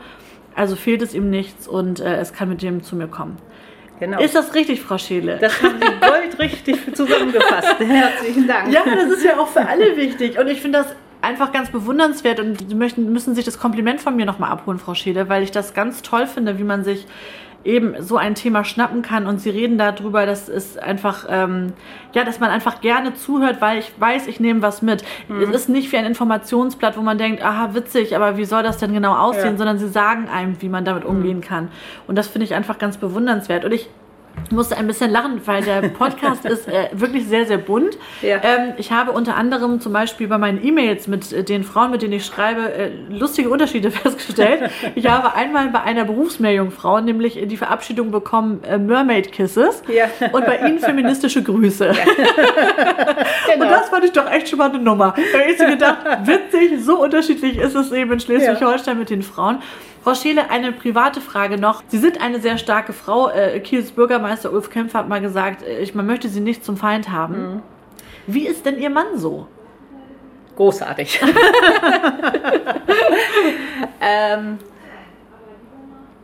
also 0.55 0.77
fehlt 0.77 1.01
es 1.03 1.15
ihm 1.15 1.31
nichts 1.31 1.67
und 1.69 2.01
äh, 2.01 2.17
es 2.17 2.33
kann 2.33 2.49
mit 2.49 2.61
dem 2.63 2.83
zu 2.83 2.97
mir 2.97 3.07
kommen. 3.09 3.37
Genau. 3.99 4.19
Ist 4.21 4.35
das 4.35 4.55
richtig, 4.55 4.81
Frau 4.81 4.97
Scheele? 4.97 5.37
das 5.41 5.63
haben 5.63 5.77
Sie 5.79 6.07
goldrichtig 6.07 6.79
zusammengefasst. 6.95 7.79
Herzlichen 7.81 8.47
Dank. 8.49 8.73
ja, 8.73 8.81
das 8.85 9.11
ist 9.11 9.25
ja 9.25 9.39
auch 9.39 9.49
für 9.49 9.67
alle 9.67 9.95
wichtig. 9.97 10.39
Und 10.39 10.49
ich 10.49 10.61
finde 10.63 10.79
das 10.79 10.95
einfach 11.23 11.53
ganz 11.53 11.71
bewundernswert 11.71 12.41
und 12.41 12.69
Sie 12.69 12.75
möchten, 12.75 13.13
müssen 13.13 13.35
sich 13.35 13.45
das 13.45 13.59
Kompliment 13.59 14.01
von 14.01 14.17
mir 14.17 14.27
nochmal 14.27 14.51
abholen, 14.51 14.79
Frau 14.79 14.95
Scheele, 14.95 15.29
weil 15.29 15.43
ich 15.43 15.51
das 15.51 15.75
ganz 15.75 16.03
toll 16.03 16.27
finde, 16.27 16.59
wie 16.59 16.65
man 16.65 16.85
sich 16.85 17.07
eben 17.63 17.95
so 18.03 18.17
ein 18.17 18.35
Thema 18.35 18.65
schnappen 18.65 19.03
kann 19.03 19.27
und 19.27 19.39
sie 19.39 19.51
reden 19.51 19.77
darüber, 19.77 20.25
dass 20.25 20.49
es 20.49 20.79
einfach, 20.79 21.27
ähm, 21.29 21.75
ja, 22.15 22.25
dass 22.25 22.41
man 22.41 22.49
einfach 22.49 22.81
gerne 22.81 23.13
zuhört, 23.13 23.61
weil 23.61 23.81
ich 23.81 23.93
weiß, 23.99 24.29
ich 24.29 24.41
nehme 24.41 24.63
was 24.63 24.81
mit. 24.81 25.05
Es 25.43 25.51
ist 25.51 25.69
nicht 25.69 25.93
wie 25.93 25.99
ein 25.99 26.07
Informationsblatt, 26.07 26.97
wo 26.97 27.03
man 27.03 27.19
denkt, 27.19 27.43
aha, 27.45 27.75
witzig, 27.75 28.17
aber 28.17 28.39
wie 28.39 28.47
soll 28.47 28.63
das 28.63 28.79
denn 28.79 28.95
genau 28.95 29.15
aussehen, 29.15 29.53
Ja. 29.53 29.57
sondern 29.59 29.79
sie 29.79 29.89
sagen 29.89 30.27
einem, 30.35 30.63
wie 30.63 30.71
man 30.71 30.87
damit 30.87 31.05
umgehen 31.05 31.43
kann. 31.43 31.69
Und 32.07 32.17
das 32.17 32.29
finde 32.29 32.47
ich 32.47 32.55
einfach 32.55 32.79
ganz 32.79 32.97
bewundernswert. 32.97 33.67
Und 33.67 33.73
ich 33.73 33.91
musste 34.51 34.77
ein 34.77 34.87
bisschen 34.87 35.11
lachen, 35.11 35.41
weil 35.45 35.63
der 35.63 35.81
Podcast 35.89 36.45
ist 36.45 36.69
äh, 36.69 36.89
wirklich 36.93 37.27
sehr, 37.27 37.47
sehr 37.47 37.59
bunt. 37.59 37.97
Ja. 38.23 38.37
Ähm, 38.43 38.75
ich 38.77 38.93
habe 38.93 39.13
unter 39.13 39.37
anderem 39.37 39.81
zum 39.81 39.93
Beispiel 39.93 40.29
bei 40.29 40.39
meinen 40.39 40.65
E-Mails 40.65 41.07
mit 41.07 41.33
äh, 41.33 41.45
den 41.45 41.65
Frauen, 41.65 41.91
mit 41.91 42.03
denen 42.03 42.15
ich 42.15 42.27
schreibe, 42.27 42.73
äh, 42.73 42.91
lustige 43.11 43.51
Unterschiede 43.51 43.91
festgestellt. 43.91 44.71
ich 44.95 45.07
habe 45.07 45.35
einmal 45.35 45.69
bei 45.69 45.83
einer 45.83 46.05
Berufsmeerjungfrau 46.05 47.01
nämlich 47.01 47.37
äh, 47.37 47.47
die 47.47 47.57
Verabschiedung 47.57 48.11
bekommen, 48.11 48.63
äh, 48.65 48.79
Mermaid 48.79 49.33
Kisses. 49.33 49.83
Ja. 49.89 50.07
Und 50.33 50.47
bei 50.47 50.59
Ihnen 50.59 50.79
feministische 50.79 51.43
Grüße. 51.43 51.93
Genau. 53.53 53.65
Und 53.65 53.71
das 53.71 53.89
fand 53.89 54.05
ich 54.05 54.13
doch 54.13 54.31
echt 54.31 54.49
schon 54.49 54.59
mal 54.59 54.71
eine 54.71 54.79
Nummer. 54.79 55.15
Da 55.33 55.39
habe 55.41 55.51
ich 55.51 55.59
so 55.59 55.67
gedacht, 55.67 55.99
witzig, 56.25 56.85
so 56.85 57.03
unterschiedlich 57.03 57.59
ist 57.59 57.75
es 57.75 57.91
eben 57.93 58.13
in 58.13 58.21
Schleswig-Holstein 58.21 58.99
mit 58.99 59.11
den 59.11 59.23
Frauen. 59.23 59.59
Frau 60.03 60.15
Scheele, 60.15 60.51
eine 60.51 60.73
private 60.73 61.21
Frage 61.21 61.59
noch. 61.59 61.83
Sie 61.89 61.99
sind 61.99 62.21
eine 62.21 62.41
sehr 62.41 62.57
starke 62.57 62.93
Frau. 62.93 63.29
Äh, 63.29 63.61
Kiels 63.61 63.93
Bürgermeister 63.93 64.53
Ulf 64.53 64.71
Kämpfer 64.71 65.01
hat 65.01 65.09
mal 65.09 65.21
gesagt, 65.21 65.63
äh, 65.63 65.81
ich, 65.81 65.95
man 65.95 66.07
möchte 66.07 66.29
sie 66.29 66.41
nicht 66.41 66.65
zum 66.65 66.77
Feind 66.77 67.11
haben. 67.11 67.63
Wie 68.27 68.47
ist 68.47 68.65
denn 68.65 68.79
Ihr 68.79 68.91
Mann 68.91 69.19
so? 69.19 69.47
Großartig. 70.57 71.21
ähm, 74.01 74.59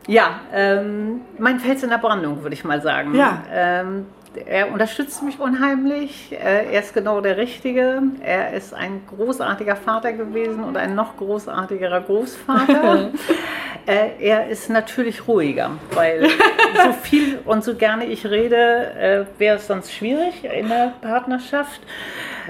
ja, 0.06 0.40
ähm, 0.52 1.22
mein 1.38 1.58
Fels 1.58 1.82
in 1.82 1.90
der 1.90 1.98
Brandung, 1.98 2.42
würde 2.42 2.54
ich 2.54 2.64
mal 2.64 2.80
sagen. 2.80 3.14
Ja. 3.14 3.42
Ähm, 3.50 4.06
er 4.46 4.72
unterstützt 4.72 5.22
mich 5.22 5.38
unheimlich. 5.38 6.32
Äh, 6.32 6.72
er 6.72 6.80
ist 6.80 6.94
genau 6.94 7.20
der 7.20 7.36
Richtige. 7.36 8.02
Er 8.22 8.52
ist 8.52 8.74
ein 8.74 9.02
großartiger 9.06 9.76
Vater 9.76 10.12
gewesen 10.12 10.64
und 10.64 10.76
ein 10.76 10.94
noch 10.94 11.16
großartigerer 11.16 12.02
Großvater. 12.02 13.10
äh, 13.86 14.10
er 14.18 14.48
ist 14.48 14.68
natürlich 14.68 15.26
ruhiger, 15.28 15.70
weil 15.92 16.28
so 16.84 16.92
viel 16.92 17.38
und 17.44 17.64
so 17.64 17.74
gerne 17.74 18.06
ich 18.06 18.26
rede, 18.26 19.26
äh, 19.36 19.40
wäre 19.40 19.56
es 19.56 19.66
sonst 19.66 19.92
schwierig 19.92 20.44
in 20.44 20.68
der 20.68 20.94
Partnerschaft. 21.00 21.80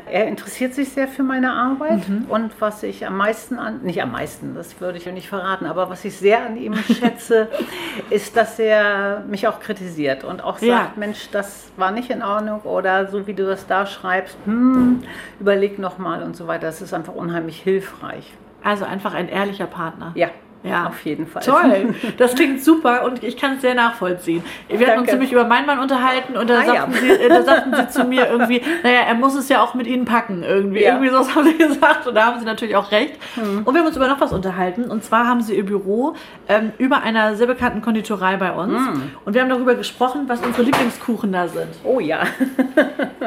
Er 0.09 0.27
interessiert 0.29 0.75
sich 0.75 0.91
sehr 0.91 1.09
für 1.09 1.23
meine 1.23 1.53
Arbeit 1.53 2.03
und 2.29 2.53
was 2.61 2.83
ich 2.83 3.07
am 3.07 3.17
meisten 3.17 3.59
an, 3.59 3.81
nicht 3.83 4.01
am 4.03 4.13
meisten, 4.13 4.55
das 4.55 4.81
würde 4.81 4.99
ich 4.99 5.07
nicht 5.07 5.29
verraten, 5.29 5.67
aber 5.67 5.91
was 5.91 6.05
ich 6.05 6.17
sehr 6.17 6.45
an 6.45 6.57
ihm 6.57 6.75
schätze, 6.77 7.49
ist, 8.11 8.37
dass 8.37 8.59
er 8.59 9.25
mich 9.27 9.49
auch 9.49 9.59
kritisiert 9.59 10.23
und 10.23 10.45
auch 10.45 10.59
sagt, 10.59 10.65
Ja. 10.65 10.93
Mensch, 10.97 11.29
das 11.33 11.73
war 11.79 11.91
nicht 11.91 12.11
in 12.11 12.23
Ordnung 12.23 12.61
oder 12.63 13.09
so 13.09 13.27
wie 13.27 13.35
du 13.35 13.47
das 13.47 13.67
da 13.67 13.87
schreibst, 13.87 14.37
hm, 14.45 15.03
überleg 15.41 15.79
nochmal 15.79 16.23
und 16.23 16.37
so 16.37 16.47
weiter. 16.47 16.67
Das 16.67 16.83
ist 16.83 16.95
einfach 16.95 17.15
unheimlich 17.15 17.61
hilfreich. 17.61 18.33
Also 18.63 18.85
einfach 18.85 19.15
ein 19.15 19.29
ehrlicher 19.29 19.67
Partner. 19.67 20.13
Ja, 20.15 20.29
Ja. 20.69 20.87
auf 20.89 21.05
jeden 21.05 21.27
Fall. 21.27 21.43
Toll, 21.43 21.95
das 22.19 22.35
klingt 22.35 22.63
super 22.63 23.05
und 23.05 23.23
ich 23.23 23.37
kann 23.37 23.55
es 23.57 23.61
sehr 23.63 23.75
nachvollziehen. 23.75 24.45
Wir 24.69 24.87
hatten 24.87 25.01
uns 25.01 25.11
nämlich 25.11 25.33
über 25.33 25.45
meinen 25.45 25.67
Mann 25.67 25.79
unterhalten 25.79 26.37
und 26.37 26.49
da, 26.51 26.59
Ah, 26.61 26.65
ja. 26.65 26.73
sagten, 26.75 26.93
sie, 26.95 27.09
äh, 27.11 27.29
da 27.29 27.43
sagten 27.43 27.75
sie 27.75 27.89
zu 27.89 28.05
mir 28.05 28.27
irgendwie, 28.29 28.63
naja, 28.83 29.01
er 29.07 29.15
muss 29.15 29.35
es 29.35 29.49
ja 29.49 29.63
auch 29.63 29.75
mit 29.75 29.87
ihnen 29.87 30.05
packen 30.05 30.43
irgendwie. 30.43 30.83
Ja. 30.83 30.95
Irgendwie 31.01 31.11
so 31.11 31.19
haben 31.35 31.45
sie 31.45 31.57
gesagt 31.57 32.07
und 32.07 32.15
da 32.15 32.27
haben 32.27 32.39
sie 32.39 32.45
natürlich 32.47 32.77
auch 32.77 32.91
recht. 32.91 33.15
Und 33.37 33.73
wir 33.75 33.81
haben 33.81 33.87
uns 33.87 33.97
über 33.97 34.09
noch 34.09 34.21
was 34.21 34.33
unterhalten 34.33 34.85
und 34.91 35.05
zwar 35.05 35.27
haben 35.27 35.41
sie 35.43 35.55
ihr 35.57 35.65
Büro 35.67 36.15
ähm, 36.49 36.73
über 36.79 37.03
einer 37.03 37.37
sehr 37.37 37.47
bekannten 37.47 37.83
Konditorei 37.83 38.37
bei 38.37 38.53
uns 38.53 38.81
und 39.25 39.35
wir 39.35 39.41
haben 39.43 39.49
darüber 39.51 39.75
gesprochen, 39.75 40.25
was 40.27 40.41
unsere 40.41 40.63
Lieblingskuchen 40.63 41.33
da 41.33 41.49
sind. 41.49 41.69
Oh 41.85 42.01
ja, 42.01 42.21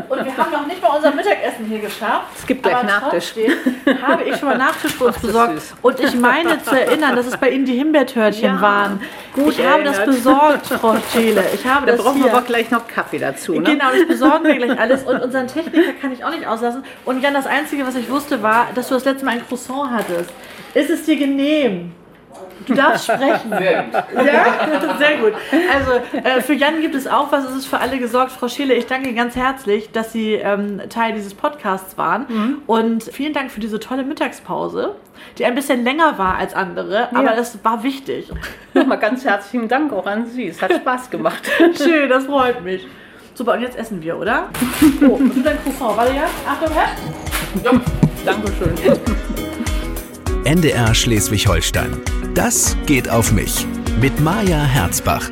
Und 0.09 0.25
wir 0.25 0.37
haben 0.37 0.51
noch 0.51 0.65
nicht 0.67 0.81
mal 0.81 0.95
unser 0.95 1.11
Mittagessen 1.13 1.65
hier 1.67 1.79
geschafft. 1.79 2.27
Es 2.37 2.45
gibt 2.45 2.63
gleich 2.63 2.75
aber 2.75 2.85
Nachtisch. 2.87 3.33
habe 4.01 4.23
ich 4.23 4.35
schon 4.37 4.49
mal 4.49 4.57
Nachtisch 4.57 4.93
für 4.93 5.05
uns 5.05 5.19
besorgt. 5.19 5.61
Und 5.81 5.99
ich 5.99 6.15
meine 6.19 6.61
zu 6.63 6.79
erinnern, 6.79 7.15
dass 7.15 7.27
es 7.29 7.37
bei 7.37 7.49
Ihnen 7.49 7.65
die 7.65 7.75
Himbeertörtchen 7.75 8.55
Ja, 8.55 8.61
waren. 8.61 9.01
gut 9.33 9.53
ich 9.57 9.65
habe 9.65 9.83
das 9.83 9.97
erinnert. 9.99 10.15
besorgt, 10.17 10.67
Frau 10.67 10.95
Scheele. 11.13 11.43
Ich 11.53 11.65
habe 11.65 11.85
da 11.85 11.93
das 11.93 12.01
brauchen 12.03 12.17
hier. 12.17 12.25
wir 12.25 12.33
aber 12.33 12.45
gleich 12.45 12.69
noch 12.71 12.87
Kaffee 12.87 13.19
dazu. 13.19 13.53
Ne? 13.53 13.63
Genau, 13.63 13.85
das 13.97 14.07
besorgen 14.07 14.43
wir 14.45 14.55
gleich 14.55 14.79
alles. 14.79 15.03
Und 15.03 15.21
unseren 15.21 15.47
Techniker 15.47 15.93
kann 16.01 16.11
ich 16.11 16.23
auch 16.23 16.31
nicht 16.31 16.45
auslassen. 16.47 16.83
Und 17.05 17.21
Jan, 17.23 17.33
das 17.33 17.47
Einzige, 17.47 17.85
was 17.87 17.95
ich 17.95 18.09
wusste, 18.09 18.41
war, 18.43 18.67
dass 18.75 18.87
du 18.89 18.95
das 18.95 19.05
letzte 19.05 19.25
Mal 19.25 19.31
ein 19.31 19.47
Croissant 19.47 19.91
hattest. 19.91 20.29
Ist 20.73 20.89
es 20.89 21.03
dir 21.03 21.15
genehm? 21.17 21.91
Du 22.67 22.73
darfst 22.73 23.05
sprechen. 23.05 23.51
Ja, 23.51 23.85
sehr 24.97 25.17
gut. 25.17 25.33
Also 25.73 25.91
äh, 26.23 26.41
für 26.41 26.53
Jan 26.53 26.81
gibt 26.81 26.95
es 26.95 27.07
auch 27.07 27.31
was. 27.31 27.45
Es 27.45 27.55
ist 27.55 27.65
für 27.65 27.79
alle 27.79 27.97
gesorgt. 27.99 28.31
Frau 28.31 28.47
Scheele, 28.47 28.73
ich 28.73 28.85
danke 28.85 29.07
Ihnen 29.09 29.17
ganz 29.17 29.35
herzlich, 29.35 29.91
dass 29.91 30.11
Sie 30.11 30.33
ähm, 30.33 30.81
Teil 30.89 31.13
dieses 31.13 31.33
Podcasts 31.33 31.97
waren. 31.97 32.61
Und 32.67 33.03
vielen 33.03 33.33
Dank 33.33 33.51
für 33.51 33.59
diese 33.59 33.79
tolle 33.79 34.03
Mittagspause, 34.03 34.95
die 35.37 35.45
ein 35.45 35.55
bisschen 35.55 35.83
länger 35.83 36.17
war 36.17 36.35
als 36.37 36.53
andere, 36.53 37.09
aber 37.15 37.35
das 37.35 37.57
war 37.63 37.83
wichtig. 37.83 38.29
Nochmal 38.73 38.99
ganz 38.99 39.25
herzlichen 39.25 39.67
Dank 39.67 39.91
auch 39.93 40.05
an 40.05 40.25
Sie. 40.27 40.47
Es 40.47 40.61
hat 40.61 40.73
Spaß 40.73 41.09
gemacht. 41.09 41.49
Schön, 41.77 42.09
das 42.09 42.25
freut 42.25 42.63
mich. 42.63 42.85
Super, 43.33 43.53
und 43.53 43.61
jetzt 43.61 43.77
essen 43.77 44.01
wir, 44.01 44.17
oder? 44.17 44.49
Oh, 45.01 45.13
und 45.13 45.33
du 45.35 45.41
dein 45.41 45.57
Croissant. 45.63 45.95
Warte, 45.97 46.13
ja? 46.13 46.23
Achtung, 46.45 46.75
ja? 46.75 47.71
Dankeschön. 48.25 48.73
NDR 50.43 50.93
Schleswig-Holstein. 50.93 52.01
Das 52.39 52.77
geht 52.85 53.09
auf 53.09 53.33
mich. 53.33 53.67
Mit 53.99 54.21
Maja 54.21 54.63
Herzbach. 54.63 55.29